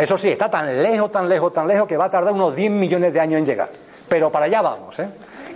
Eso 0.00 0.16
sí, 0.16 0.28
está 0.28 0.50
tan 0.50 0.82
lejos, 0.82 1.12
tan 1.12 1.28
lejos, 1.28 1.52
tan 1.52 1.68
lejos 1.68 1.86
que 1.86 1.98
va 1.98 2.06
a 2.06 2.10
tardar 2.10 2.32
unos 2.32 2.56
10 2.56 2.70
millones 2.70 3.12
de 3.12 3.20
años 3.20 3.38
en 3.38 3.44
llegar. 3.44 3.68
Pero 4.08 4.32
para 4.32 4.46
allá 4.46 4.62
vamos, 4.62 4.98
¿eh? 4.98 5.08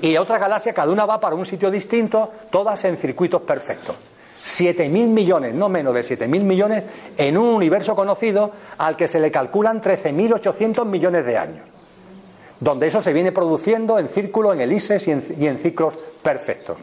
Y 0.03 0.19
otra 0.19 0.37
galaxia, 0.37 0.75
cada 0.75 0.93
una 0.93 1.07
va 1.07 1.19
para 1.19 1.35
un 1.35 1.47
sitio 1.47 1.71
distinto, 1.71 2.31
todas 2.51 2.85
en 2.85 2.99
circuitos 2.99 3.41
perfectos. 3.41 3.97
7.000 4.45 4.91
millones, 4.91 5.55
no 5.55 5.71
menos 5.71 5.95
de 5.95 6.03
7.000 6.03 6.29
millones, 6.43 6.85
en 7.17 7.39
un 7.39 7.55
universo 7.55 7.97
conocido 7.97 8.51
al 8.77 8.97
que 8.97 9.09
se 9.09 9.19
le 9.19 9.31
calculan 9.31 9.81
13.800 9.81 10.85
millones 10.85 11.25
de 11.25 11.39
años. 11.39 11.67
Donde 12.61 12.89
eso 12.89 13.01
se 13.01 13.15
viene 13.15 13.33
produciendo 13.33 13.99
en 13.99 14.11
círculos, 14.11 14.53
en 14.53 14.61
elipses 14.61 15.09
y 15.09 15.13
en, 15.13 15.25
y 15.41 15.47
en 15.47 15.57
ciclos 15.57 15.95
perfectos. 16.23 16.77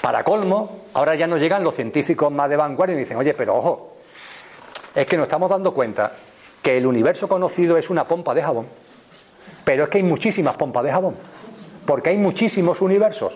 Para 0.00 0.22
colmo, 0.22 0.82
ahora 0.94 1.16
ya 1.16 1.26
nos 1.26 1.40
llegan 1.40 1.64
los 1.64 1.74
científicos 1.74 2.30
más 2.30 2.48
de 2.48 2.56
vanguardia 2.56 2.94
y 2.94 3.00
dicen, 3.00 3.16
oye, 3.16 3.34
pero 3.34 3.56
ojo, 3.56 3.96
es 4.94 5.04
que 5.04 5.16
nos 5.16 5.24
estamos 5.24 5.50
dando 5.50 5.74
cuenta 5.74 6.12
que 6.62 6.76
el 6.76 6.86
universo 6.86 7.28
conocido 7.28 7.76
es 7.76 7.90
una 7.90 8.06
pompa 8.06 8.34
de 8.34 8.42
jabón, 8.42 8.66
pero 9.64 9.84
es 9.84 9.90
que 9.90 9.98
hay 9.98 10.04
muchísimas 10.04 10.56
pompas 10.56 10.84
de 10.84 10.90
jabón, 10.90 11.14
porque 11.86 12.10
hay 12.10 12.16
muchísimos 12.16 12.80
universos. 12.80 13.32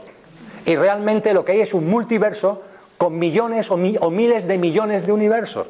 Y 0.64 0.76
realmente 0.76 1.34
lo 1.34 1.44
que 1.44 1.52
hay 1.52 1.60
es 1.60 1.74
un 1.74 1.88
multiverso 1.88 2.62
con 2.96 3.18
millones 3.18 3.70
o, 3.70 3.76
mi, 3.76 3.96
o, 4.00 4.10
miles 4.10 4.46
de 4.46 4.58
millones 4.58 5.06
de 5.06 5.12
universos. 5.12 5.66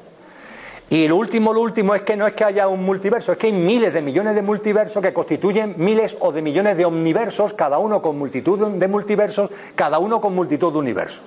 Y 0.90 1.08
lo 1.08 1.16
último, 1.16 1.54
lo 1.54 1.62
último 1.62 1.94
es 1.94 2.02
que 2.02 2.16
no 2.16 2.26
es 2.26 2.34
que 2.34 2.44
haya 2.44 2.68
un 2.68 2.84
multiverso, 2.84 3.32
es 3.32 3.38
que 3.38 3.46
hay 3.46 3.52
miles 3.52 3.94
de 3.94 4.02
millones 4.02 4.34
de 4.34 4.42
multiversos 4.42 5.02
que 5.02 5.14
constituyen 5.14 5.74
miles 5.78 6.14
o 6.20 6.30
de 6.32 6.42
millones 6.42 6.76
de 6.76 6.84
omniversos, 6.84 7.54
cada 7.54 7.78
uno 7.78 8.02
con 8.02 8.18
multitud 8.18 8.68
de 8.68 8.88
multiversos, 8.88 9.50
cada 9.74 9.98
uno 9.98 10.20
con 10.20 10.34
multitud 10.34 10.70
de 10.70 10.78
universos. 10.78 11.22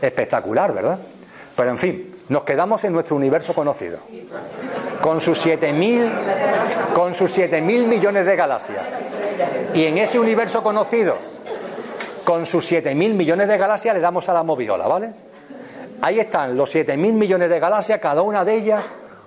Espectacular, 0.00 0.72
¿verdad? 0.72 1.00
Pero 1.56 1.70
en 1.70 1.78
fin, 1.78 2.09
nos 2.30 2.44
quedamos 2.44 2.84
en 2.84 2.92
nuestro 2.92 3.16
universo 3.16 3.54
conocido, 3.54 3.98
con 5.02 5.20
sus 5.20 5.44
7.000 5.44 6.94
con 6.94 7.12
sus 7.14 7.36
7.000 7.36 7.86
millones 7.86 8.24
de 8.24 8.36
galaxias. 8.36 8.86
Y 9.74 9.84
en 9.84 9.98
ese 9.98 10.18
universo 10.18 10.62
conocido, 10.62 11.16
con 12.24 12.46
sus 12.46 12.70
7.000 12.70 13.14
millones 13.14 13.48
de 13.48 13.58
galaxias, 13.58 13.94
le 13.94 14.00
damos 14.00 14.28
a 14.28 14.34
la 14.34 14.44
moviola, 14.44 14.86
¿vale? 14.86 15.10
Ahí 16.02 16.20
están 16.20 16.56
los 16.56 16.72
7.000 16.72 16.96
millones 16.96 17.50
de 17.50 17.58
galaxias, 17.58 18.00
cada 18.00 18.22
una 18.22 18.44
de 18.44 18.54
ellas 18.54 18.82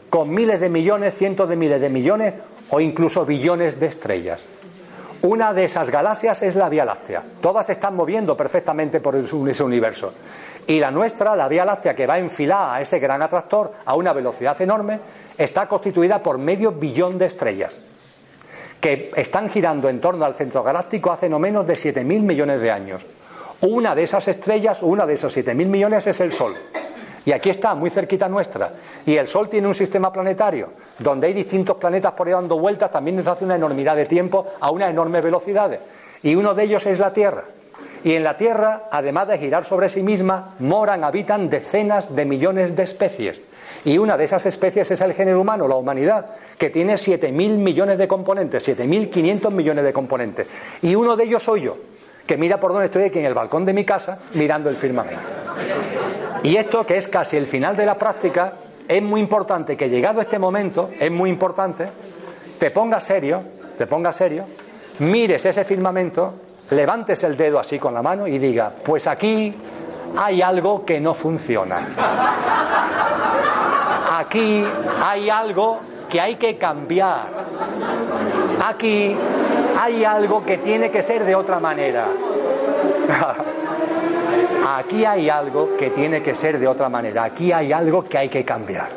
con 0.09 0.29
miles 0.29 0.61
de 0.61 0.69
millones, 0.69 1.13
cientos 1.13 1.49
de 1.49 1.57
miles 1.57 1.81
de 1.81 1.89
millones 1.89 2.33
o 2.69 2.79
incluso 2.79 3.25
billones 3.25 3.81
de 3.81 3.87
estrellas. 3.87 4.39
Una 5.23 5.53
de 5.53 5.63
esas 5.63 5.89
galaxias 5.89 6.43
es 6.43 6.55
la 6.55 6.67
Vía 6.67 6.83
Láctea. 6.83 7.23
Todas 7.39 7.69
están 7.69 7.95
moviendo 7.95 8.35
perfectamente 8.35 8.99
por 8.99 9.15
ese 9.15 9.63
universo. 9.63 10.13
Y 10.67 10.81
la 10.81 10.91
nuestra, 10.91 11.33
la 11.33 11.47
Vía 11.47 11.63
Láctea, 11.63 11.95
que 11.95 12.05
va 12.05 12.19
enfilada 12.19 12.75
a 12.75 12.81
ese 12.81 12.99
gran 12.99 13.21
atractor 13.21 13.71
a 13.85 13.95
una 13.95 14.11
velocidad 14.11 14.61
enorme, 14.61 14.99
está 15.37 15.65
constituida 15.69 16.21
por 16.21 16.37
medio 16.37 16.73
billón 16.73 17.17
de 17.17 17.27
estrellas 17.27 17.79
que 18.81 19.11
están 19.15 19.49
girando 19.49 19.87
en 19.87 20.01
torno 20.01 20.25
al 20.25 20.35
centro 20.35 20.61
galáctico 20.61 21.09
hace 21.09 21.29
no 21.29 21.39
menos 21.39 21.65
de 21.65 21.75
7.000 21.75 22.03
millones 22.03 22.59
de 22.59 22.69
años. 22.69 23.01
Una 23.61 23.95
de 23.95 24.03
esas 24.03 24.27
estrellas, 24.27 24.83
una 24.83 25.05
de 25.05 25.13
esos 25.13 25.37
7.000 25.37 25.65
millones 25.67 26.05
es 26.05 26.19
el 26.19 26.33
Sol. 26.33 26.53
Y 27.25 27.31
aquí 27.31 27.49
está, 27.49 27.73
muy 27.73 27.89
cerquita 27.89 28.27
nuestra. 28.27 28.71
Y 29.05 29.15
el 29.15 29.27
Sol 29.27 29.49
tiene 29.49 29.67
un 29.67 29.75
sistema 29.75 30.11
planetario, 30.11 30.69
donde 30.99 31.27
hay 31.27 31.33
distintos 31.33 31.77
planetas 31.77 32.13
por 32.13 32.27
ahí 32.27 32.33
dando 32.33 32.59
vueltas 32.59 32.91
también 32.91 33.17
desde 33.17 33.31
hace 33.31 33.45
una 33.45 33.55
enormidad 33.55 33.95
de 33.95 34.05
tiempo 34.05 34.47
a 34.59 34.71
una 34.71 34.89
enorme 34.89 35.21
velocidades. 35.21 35.79
Y 36.21 36.35
uno 36.35 36.53
de 36.53 36.63
ellos 36.63 36.85
es 36.85 36.99
la 36.99 37.13
Tierra. 37.13 37.45
Y 38.03 38.13
en 38.13 38.23
la 38.23 38.35
Tierra, 38.35 38.83
además 38.91 39.29
de 39.29 39.37
girar 39.37 39.63
sobre 39.63 39.89
sí 39.89 40.03
misma, 40.03 40.55
moran, 40.59 41.03
habitan 41.03 41.49
decenas 41.49 42.13
de 42.13 42.25
millones 42.25 42.75
de 42.75 42.83
especies. 42.83 43.39
Y 43.85 43.97
una 43.97 44.17
de 44.17 44.25
esas 44.25 44.45
especies 44.45 44.91
es 44.91 45.01
el 45.01 45.13
género 45.13 45.41
humano, 45.41 45.67
la 45.67 45.75
humanidad, 45.75 46.25
que 46.57 46.69
tiene 46.69 46.93
7.000 46.93 47.31
millones 47.31 47.97
de 47.97 48.07
componentes, 48.07 48.67
7.500 48.67 49.51
millones 49.51 49.83
de 49.83 49.93
componentes. 49.93 50.47
Y 50.81 50.95
uno 50.95 51.15
de 51.15 51.25
ellos 51.25 51.43
soy 51.43 51.61
yo, 51.61 51.77
que 52.25 52.37
mira 52.37 52.59
por 52.59 52.71
donde 52.71 52.87
estoy 52.87 53.03
aquí 53.03 53.19
en 53.19 53.25
el 53.25 53.33
balcón 53.33 53.65
de 53.65 53.73
mi 53.73 53.83
casa, 53.83 54.19
mirando 54.33 54.69
el 54.69 54.77
firmamento. 54.77 55.21
Y 56.43 56.57
esto, 56.57 56.85
que 56.85 56.97
es 56.97 57.07
casi 57.07 57.37
el 57.37 57.47
final 57.47 57.75
de 57.75 57.85
la 57.85 57.95
práctica, 57.95 58.53
es 58.87 59.01
muy 59.01 59.21
importante 59.21 59.77
que 59.77 59.89
llegado 59.89 60.19
este 60.19 60.37
momento, 60.37 60.89
es 60.99 61.09
muy 61.09 61.29
importante, 61.29 61.87
te 62.59 62.69
pongas 62.69 63.05
serio, 63.05 63.41
te 63.77 63.87
pongas 63.87 64.15
serio, 64.17 64.43
mires 64.99 65.45
ese 65.45 65.63
firmamento, 65.63 66.33
levantes 66.71 67.23
el 67.23 67.37
dedo 67.37 67.59
así 67.59 67.79
con 67.79 67.93
la 67.93 68.01
mano 68.01 68.27
y 68.27 68.37
diga, 68.39 68.71
pues 68.83 69.07
aquí 69.07 69.53
hay 70.17 70.41
algo 70.41 70.85
que 70.85 70.99
no 70.99 71.13
funciona. 71.13 71.87
Aquí 74.11 74.65
hay 75.01 75.29
algo 75.29 75.79
que 76.09 76.19
hay 76.19 76.35
que 76.35 76.57
cambiar. 76.57 77.27
Aquí 78.65 79.15
hay 79.79 80.03
algo 80.03 80.43
que 80.43 80.57
tiene 80.57 80.91
que 80.91 81.01
ser 81.01 81.23
de 81.23 81.35
otra 81.35 81.59
manera. 81.59 82.07
Aquí 84.75 85.05
hay 85.05 85.29
algo 85.29 85.77
que 85.77 85.91
tiene 85.91 86.23
que 86.23 86.33
ser 86.33 86.57
de 86.57 86.67
otra 86.67 86.89
manera. 86.89 87.25
Aquí 87.25 87.51
hay 87.51 87.71
algo 87.71 88.03
que 88.03 88.17
hay 88.17 88.29
que 88.29 88.43
cambiar. 88.43 88.87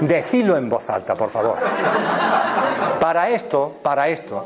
Decilo 0.00 0.56
en 0.56 0.68
voz 0.68 0.90
alta, 0.90 1.14
por 1.14 1.30
favor. 1.30 1.56
Para 3.00 3.30
esto, 3.30 3.76
para 3.82 4.08
esto, 4.08 4.44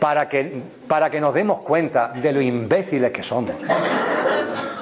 para 0.00 0.26
que, 0.26 0.62
para 0.86 1.10
que 1.10 1.20
nos 1.20 1.34
demos 1.34 1.60
cuenta 1.60 2.08
de 2.08 2.32
lo 2.32 2.40
imbéciles 2.40 3.12
que 3.12 3.22
somos, 3.22 3.52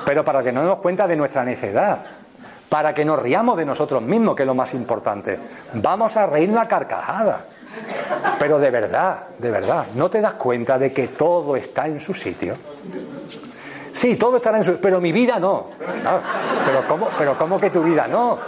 pero 0.05 0.24
para 0.24 0.45
que 0.45 0.53
nos 0.53 0.62
demos 0.62 0.79
cuenta 0.79 1.09
de 1.09 1.16
nuestra 1.16 1.45
necedad, 1.45 2.05
para 2.68 2.95
que 2.95 3.05
nos 3.05 3.20
riamos 3.20 3.57
de 3.57 3.64
nosotros 3.64 4.03
mismos, 4.03 4.37
que 4.37 4.45
es 4.45 4.47
lo 4.47 4.55
más 4.55 4.74
importante. 4.74 5.39
Vamos 5.74 6.16
a 6.16 6.27
reír 6.27 6.51
la 6.51 6.68
carcajada. 6.68 7.47
Pero 8.39 8.59
de 8.59 8.70
verdad, 8.70 9.18
de 9.39 9.51
verdad, 9.51 9.87
¿no 9.95 10.09
te 10.09 10.20
das 10.20 10.35
cuenta 10.35 10.79
de 10.79 10.93
que 10.93 11.09
todo 11.09 11.57
está 11.57 11.87
en 11.87 12.01
su 12.01 12.14
sitio? 12.14 12.57
Sí, 13.97 14.16
todo 14.16 14.36
estará 14.36 14.59
en 14.59 14.64
su 14.64 14.78
pero 14.78 15.01
mi 15.01 15.11
vida 15.11 15.40
no. 15.40 15.68
pero, 16.66 16.86
¿cómo, 16.86 17.09
pero 17.16 17.38
¿cómo 17.38 17.59
que 17.59 17.70
tu 17.70 17.82
vida 17.82 18.07
no? 18.07 18.38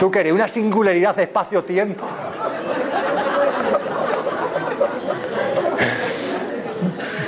Tú 0.00 0.10
quieres 0.10 0.32
una 0.32 0.48
singularidad 0.48 1.14
de 1.14 1.22
espacio-tiempo. 1.22 2.04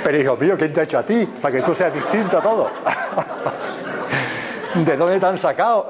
Pero 0.03 0.21
hijo 0.21 0.35
mío, 0.35 0.55
¿quién 0.57 0.73
te 0.73 0.81
ha 0.81 0.83
hecho 0.83 0.97
a 0.97 1.03
ti? 1.03 1.25
Para 1.41 1.55
que 1.55 1.61
tú 1.61 1.73
seas 1.73 1.93
distinto 1.93 2.37
a 2.37 2.41
todo. 2.41 2.69
¿De 4.75 4.97
dónde 4.97 5.17
te 5.17 5.25
han 5.25 5.37
sacado? 5.37 5.87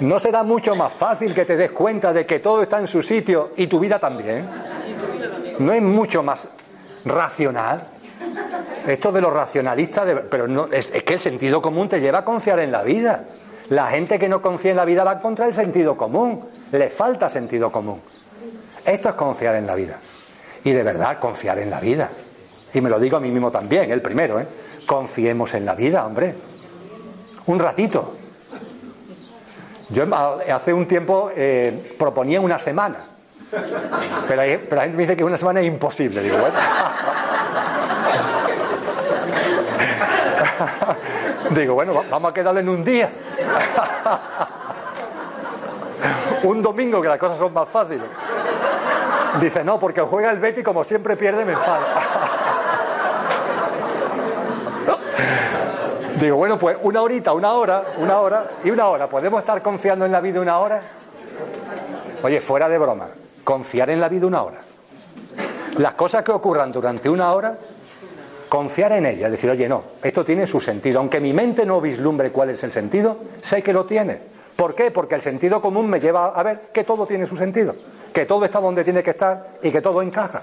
¿No 0.00 0.18
será 0.18 0.42
mucho 0.42 0.74
más 0.74 0.92
fácil 0.92 1.32
que 1.32 1.44
te 1.44 1.56
des 1.56 1.70
cuenta 1.70 2.12
de 2.12 2.26
que 2.26 2.40
todo 2.40 2.64
está 2.64 2.80
en 2.80 2.88
su 2.88 3.00
sitio 3.00 3.52
y 3.56 3.68
tu 3.68 3.78
vida 3.78 4.00
también? 4.00 4.50
¿No 5.60 5.72
es 5.72 5.80
mucho 5.80 6.24
más 6.24 6.48
racional? 7.04 7.99
Esto 8.86 9.12
de 9.12 9.20
los 9.20 9.32
racionalistas, 9.32 10.06
pero 10.30 10.48
no, 10.48 10.66
es, 10.72 10.90
es, 10.94 11.02
que 11.02 11.14
el 11.14 11.20
sentido 11.20 11.60
común 11.60 11.88
te 11.88 12.00
lleva 12.00 12.20
a 12.20 12.24
confiar 12.24 12.60
en 12.60 12.72
la 12.72 12.82
vida. 12.82 13.24
La 13.70 13.86
gente 13.88 14.18
que 14.18 14.28
no 14.28 14.42
confía 14.42 14.72
en 14.72 14.76
la 14.76 14.84
vida 14.84 15.04
va 15.04 15.20
contra 15.20 15.46
el 15.46 15.54
sentido 15.54 15.96
común. 15.96 16.42
Le 16.72 16.90
falta 16.90 17.30
sentido 17.30 17.70
común. 17.70 18.00
Esto 18.84 19.08
es 19.08 19.14
confiar 19.14 19.54
en 19.54 19.66
la 19.66 19.74
vida. 19.74 19.98
Y 20.64 20.72
de 20.72 20.82
verdad, 20.82 21.18
confiar 21.18 21.58
en 21.58 21.70
la 21.70 21.80
vida. 21.80 22.10
Y 22.72 22.80
me 22.80 22.90
lo 22.90 22.98
digo 22.98 23.16
a 23.16 23.20
mí 23.20 23.30
mismo 23.30 23.50
también, 23.50 23.90
el 23.90 24.00
primero, 24.00 24.40
¿eh? 24.40 24.46
Confiemos 24.86 25.54
en 25.54 25.64
la 25.64 25.74
vida, 25.74 26.04
hombre. 26.04 26.34
Un 27.46 27.58
ratito. 27.58 28.16
Yo 29.88 30.04
hace 30.52 30.72
un 30.72 30.86
tiempo 30.86 31.30
eh, 31.34 31.94
proponía 31.98 32.40
una 32.40 32.58
semana. 32.58 33.06
Pero, 33.50 34.42
pero, 34.68 34.76
la 34.76 34.82
gente 34.82 34.96
me 34.96 35.02
dice 35.02 35.16
que 35.16 35.24
una 35.24 35.36
semana 35.36 35.60
es 35.60 35.66
imposible. 35.66 36.22
Digo, 36.22 36.38
bueno. 36.38 36.54
Digo, 41.50 41.74
bueno, 41.74 42.02
vamos 42.10 42.30
a 42.30 42.34
quedarlo 42.34 42.60
en 42.60 42.68
un 42.68 42.84
día. 42.84 43.10
un 46.44 46.62
domingo, 46.62 47.02
que 47.02 47.08
las 47.08 47.18
cosas 47.18 47.38
son 47.38 47.52
más 47.52 47.68
fáciles. 47.68 48.06
Dice, 49.40 49.64
no, 49.64 49.78
porque 49.78 50.00
juega 50.00 50.30
el 50.30 50.38
Betty 50.38 50.62
como 50.62 50.84
siempre 50.84 51.16
pierde, 51.16 51.44
me 51.44 51.52
enfada. 51.52 51.80
Digo, 56.20 56.36
bueno, 56.36 56.58
pues 56.58 56.76
una 56.82 57.02
horita, 57.02 57.32
una 57.32 57.52
hora, 57.52 57.84
una 57.98 58.20
hora 58.20 58.44
y 58.62 58.70
una 58.70 58.88
hora. 58.88 59.08
¿Podemos 59.08 59.40
estar 59.40 59.62
confiando 59.62 60.04
en 60.04 60.12
la 60.12 60.20
vida 60.20 60.40
una 60.40 60.58
hora? 60.58 60.80
Oye, 62.22 62.40
fuera 62.40 62.68
de 62.68 62.76
broma, 62.76 63.08
confiar 63.44 63.88
en 63.88 64.00
la 64.00 64.08
vida 64.08 64.26
una 64.26 64.42
hora. 64.42 64.58
Las 65.78 65.94
cosas 65.94 66.22
que 66.22 66.32
ocurran 66.32 66.72
durante 66.72 67.08
una 67.08 67.32
hora, 67.32 67.56
confiar 68.50 68.92
en 68.92 69.06
ellas, 69.06 69.30
decir, 69.30 69.48
oye, 69.48 69.68
no, 69.68 69.84
esto 70.02 70.24
tiene 70.24 70.46
su 70.46 70.60
sentido. 70.60 70.98
Aunque 70.98 71.20
mi 71.20 71.32
mente 71.32 71.64
no 71.64 71.80
vislumbre 71.80 72.32
cuál 72.32 72.50
es 72.50 72.62
el 72.64 72.72
sentido, 72.72 73.16
sé 73.40 73.62
que 73.62 73.72
lo 73.72 73.86
tiene. 73.86 74.18
¿Por 74.56 74.74
qué? 74.74 74.90
Porque 74.90 75.14
el 75.14 75.22
sentido 75.22 75.62
común 75.62 75.88
me 75.88 76.00
lleva 76.00 76.26
a 76.26 76.42
ver 76.42 76.68
que 76.72 76.84
todo 76.84 77.06
tiene 77.06 77.26
su 77.26 77.36
sentido, 77.36 77.74
que 78.12 78.26
todo 78.26 78.44
está 78.44 78.60
donde 78.60 78.84
tiene 78.84 79.02
que 79.02 79.10
estar 79.10 79.52
y 79.62 79.70
que 79.70 79.80
todo 79.80 80.02
encaja. 80.02 80.42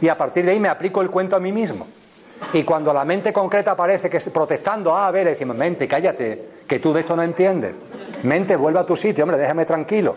Y 0.00 0.08
a 0.08 0.16
partir 0.16 0.46
de 0.46 0.52
ahí 0.52 0.60
me 0.60 0.68
aplico 0.68 1.02
el 1.02 1.10
cuento 1.10 1.36
a 1.36 1.40
mí 1.40 1.50
mismo. 1.50 1.86
Y 2.52 2.62
cuando 2.62 2.94
la 2.94 3.04
mente 3.04 3.32
concreta 3.32 3.72
aparece 3.72 4.08
que 4.08 4.18
es 4.18 4.28
protestando, 4.30 4.96
ah, 4.96 5.08
a 5.08 5.10
ver, 5.10 5.26
decimos, 5.26 5.56
mente, 5.56 5.88
cállate, 5.88 6.42
que 6.66 6.78
tú 6.78 6.92
de 6.92 7.00
esto 7.00 7.16
no 7.16 7.22
entiendes. 7.22 7.74
Mente, 8.22 8.54
vuelve 8.54 8.78
a 8.78 8.86
tu 8.86 8.96
sitio, 8.96 9.24
hombre, 9.24 9.36
déjame 9.36 9.66
tranquilo. 9.66 10.14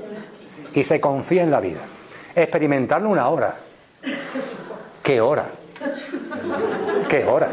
Y 0.74 0.84
se 0.84 1.02
confía 1.02 1.44
en 1.44 1.52
la 1.52 1.60
vida. 1.60 1.82
Experimentarlo 2.36 3.10
una 3.10 3.28
hora. 3.28 3.56
¿Qué 5.02 5.20
hora? 5.20 5.48
¿Qué 7.14 7.24
hora? 7.26 7.48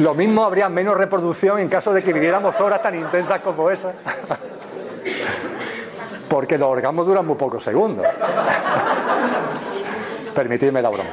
Lo 0.00 0.12
mismo 0.12 0.44
habría 0.44 0.68
menos 0.68 0.98
reproducción 0.98 1.60
en 1.60 1.70
caso 1.70 1.94
de 1.94 2.02
que 2.02 2.12
viviéramos 2.12 2.60
horas 2.60 2.82
tan 2.82 2.94
intensas 2.94 3.40
como 3.40 3.70
esa. 3.70 3.94
Porque 6.28 6.58
los 6.58 6.68
orgasmos 6.68 7.06
duran 7.06 7.26
muy 7.26 7.36
pocos 7.36 7.64
segundos. 7.64 8.06
Permitidme 10.34 10.82
la 10.82 10.90
broma. 10.90 11.08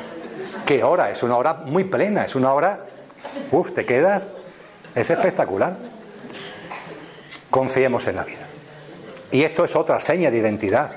¿Qué 0.66 0.84
hora? 0.84 1.10
Es 1.10 1.24
una 1.24 1.38
hora 1.38 1.54
muy 1.54 1.86
plena, 1.86 2.26
es 2.26 2.36
una 2.36 2.54
hora. 2.54 2.80
Uf, 3.54 3.74
te 3.74 3.86
quedas. 3.86 4.24
Es 4.94 5.10
espectacular. 5.10 5.78
Confiemos 7.50 8.06
en 8.08 8.18
la 8.18 8.26
vida. 8.26 8.46
Y 9.32 9.44
esto 9.44 9.64
es 9.64 9.74
otra 9.74 10.02
seña 10.02 10.30
de 10.30 10.38
identidad, 10.38 10.92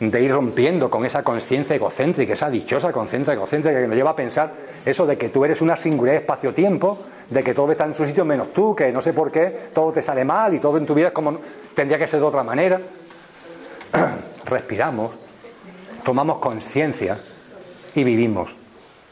de 0.00 0.22
ir 0.22 0.32
rompiendo 0.32 0.90
con 0.90 1.04
esa 1.04 1.22
conciencia 1.22 1.76
egocéntrica, 1.76 2.32
esa 2.32 2.50
dichosa 2.50 2.92
conciencia 2.92 3.32
egocéntrica 3.32 3.80
que 3.80 3.86
nos 3.86 3.96
lleva 3.96 4.10
a 4.10 4.16
pensar 4.16 4.52
eso 4.84 5.06
de 5.06 5.16
que 5.16 5.28
tú 5.28 5.44
eres 5.44 5.60
una 5.60 5.76
singularidad 5.76 6.22
espacio-tiempo, 6.22 6.98
de 7.30 7.42
que 7.42 7.54
todo 7.54 7.72
está 7.72 7.84
en 7.86 7.94
su 7.94 8.04
sitio 8.04 8.24
menos 8.24 8.52
tú, 8.52 8.74
que 8.74 8.92
no 8.92 9.00
sé 9.00 9.12
por 9.12 9.30
qué, 9.30 9.68
todo 9.72 9.92
te 9.92 10.02
sale 10.02 10.24
mal 10.24 10.52
y 10.52 10.58
todo 10.58 10.76
en 10.78 10.86
tu 10.86 10.94
vida 10.94 11.08
es 11.08 11.12
como 11.12 11.38
tendría 11.74 11.98
que 11.98 12.06
ser 12.06 12.20
de 12.20 12.26
otra 12.26 12.42
manera. 12.42 12.80
respiramos, 14.44 15.12
tomamos 16.04 16.38
conciencia 16.38 17.18
y 17.94 18.04
vivimos 18.04 18.54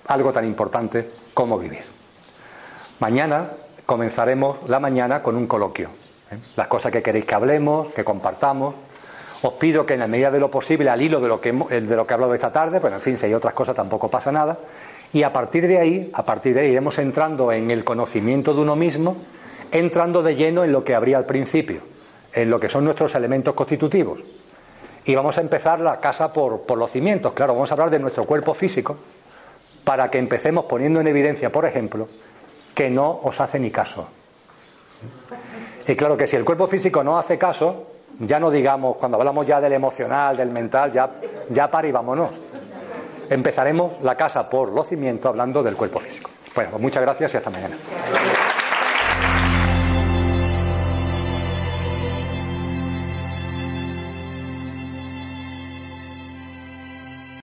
algo 0.07 0.33
tan 0.33 0.45
importante 0.45 1.11
como 1.33 1.59
vivir. 1.59 1.85
Mañana 3.01 3.51
comenzaremos 3.87 4.69
la 4.69 4.79
mañana 4.79 5.23
con 5.23 5.37
un 5.37 5.47
coloquio. 5.47 5.89
¿eh? 6.31 6.39
Las 6.57 6.67
cosas 6.69 6.93
que 6.93 7.03
queréis 7.03 7.25
que 7.25 7.35
hablemos, 7.35 7.93
que 7.95 8.05
compartamos. 8.05 8.75
Os 9.43 9.53
pido 9.55 9.85
que 9.85 9.95
en 9.95 10.01
la 10.01 10.07
medida 10.07 10.31
de 10.31 10.41
lo 10.41 10.51
posible, 10.51 10.89
al 10.89 11.03
hilo 11.03 11.21
de 11.21 11.29
lo 11.29 11.41
que, 11.41 11.53
de 11.53 11.97
lo 11.97 12.07
que 12.07 12.13
he 12.13 12.15
hablado 12.15 12.35
esta 12.35 12.53
tarde, 12.53 12.81
pero 12.81 12.95
en 12.95 13.01
fin, 13.01 13.19
si 13.19 13.27
hay 13.27 13.35
otras 13.35 13.55
cosas 13.55 13.75
tampoco 13.75 14.09
pasa 14.09 14.31
nada. 14.31 14.59
Y 15.13 15.25
a 15.25 15.33
partir 15.33 15.67
de 15.67 15.79
ahí, 15.79 16.11
a 16.15 16.25
partir 16.25 16.55
de 16.55 16.61
ahí 16.61 16.69
iremos 16.69 16.99
entrando 16.99 17.53
en 17.53 17.71
el 17.71 17.85
conocimiento 17.85 18.55
de 18.55 18.61
uno 18.61 18.77
mismo, 18.77 19.17
entrando 19.73 20.23
de 20.23 20.37
lleno 20.37 20.65
en 20.65 20.73
lo 20.73 20.85
que 20.85 20.95
habría 20.95 21.19
al 21.19 21.27
principio 21.27 21.93
en 22.33 22.51
lo 22.51 22.59
que 22.59 22.69
son 22.69 22.85
nuestros 22.85 23.15
elementos 23.15 23.55
constitutivos. 23.55 24.21
Y 25.05 25.15
vamos 25.15 25.37
a 25.39 25.41
empezar 25.41 25.81
la 25.81 26.01
casa 26.01 26.33
por, 26.33 26.63
por 26.63 26.79
los 26.79 26.91
cimientos. 26.91 27.33
Claro, 27.33 27.55
vamos 27.55 27.71
a 27.71 27.75
hablar 27.75 27.91
de 27.91 27.99
nuestro 27.99 28.25
cuerpo 28.25 28.55
físico 28.55 28.97
para 29.85 30.11
que 30.11 30.19
empecemos 30.19 30.67
poniendo 30.67 31.01
en 31.01 31.09
evidencia, 31.09 31.51
por 31.51 31.67
ejemplo, 31.67 32.09
que 32.75 32.89
no 32.89 33.21
os 33.23 33.41
hace 33.41 33.59
ni 33.59 33.71
caso. 33.71 34.09
Y 35.87 35.97
claro 35.97 36.17
que 36.17 36.27
si 36.27 36.37
el 36.37 36.45
cuerpo 36.45 36.69
físico 36.69 37.03
no 37.03 37.19
hace 37.19 37.37
caso, 37.37 37.92
ya 38.19 38.39
no 38.39 38.51
digamos, 38.51 38.97
cuando 38.97 39.19
hablamos 39.19 39.47
ya 39.47 39.61
del 39.61 39.73
emocional, 39.73 40.37
del 40.37 40.51
mental, 40.51 40.93
ya, 40.93 41.11
ya 41.51 41.71
para 41.71 41.89
y 41.89 41.93
vámonos. 41.93 42.31
Empezaremos 43.29 44.03
la 44.03 44.17
casa 44.17 44.49
por 44.49 44.71
los 44.71 44.87
cimientos 44.89 45.29
hablando 45.29 45.63
del 45.63 45.77
cuerpo 45.77 46.01
físico. 46.01 46.31
Bueno, 46.55 46.71
pues 46.71 46.83
muchas 46.83 47.03
gracias 47.03 47.35
y 47.35 47.37
hasta 47.39 47.51
mañana. 47.51 47.77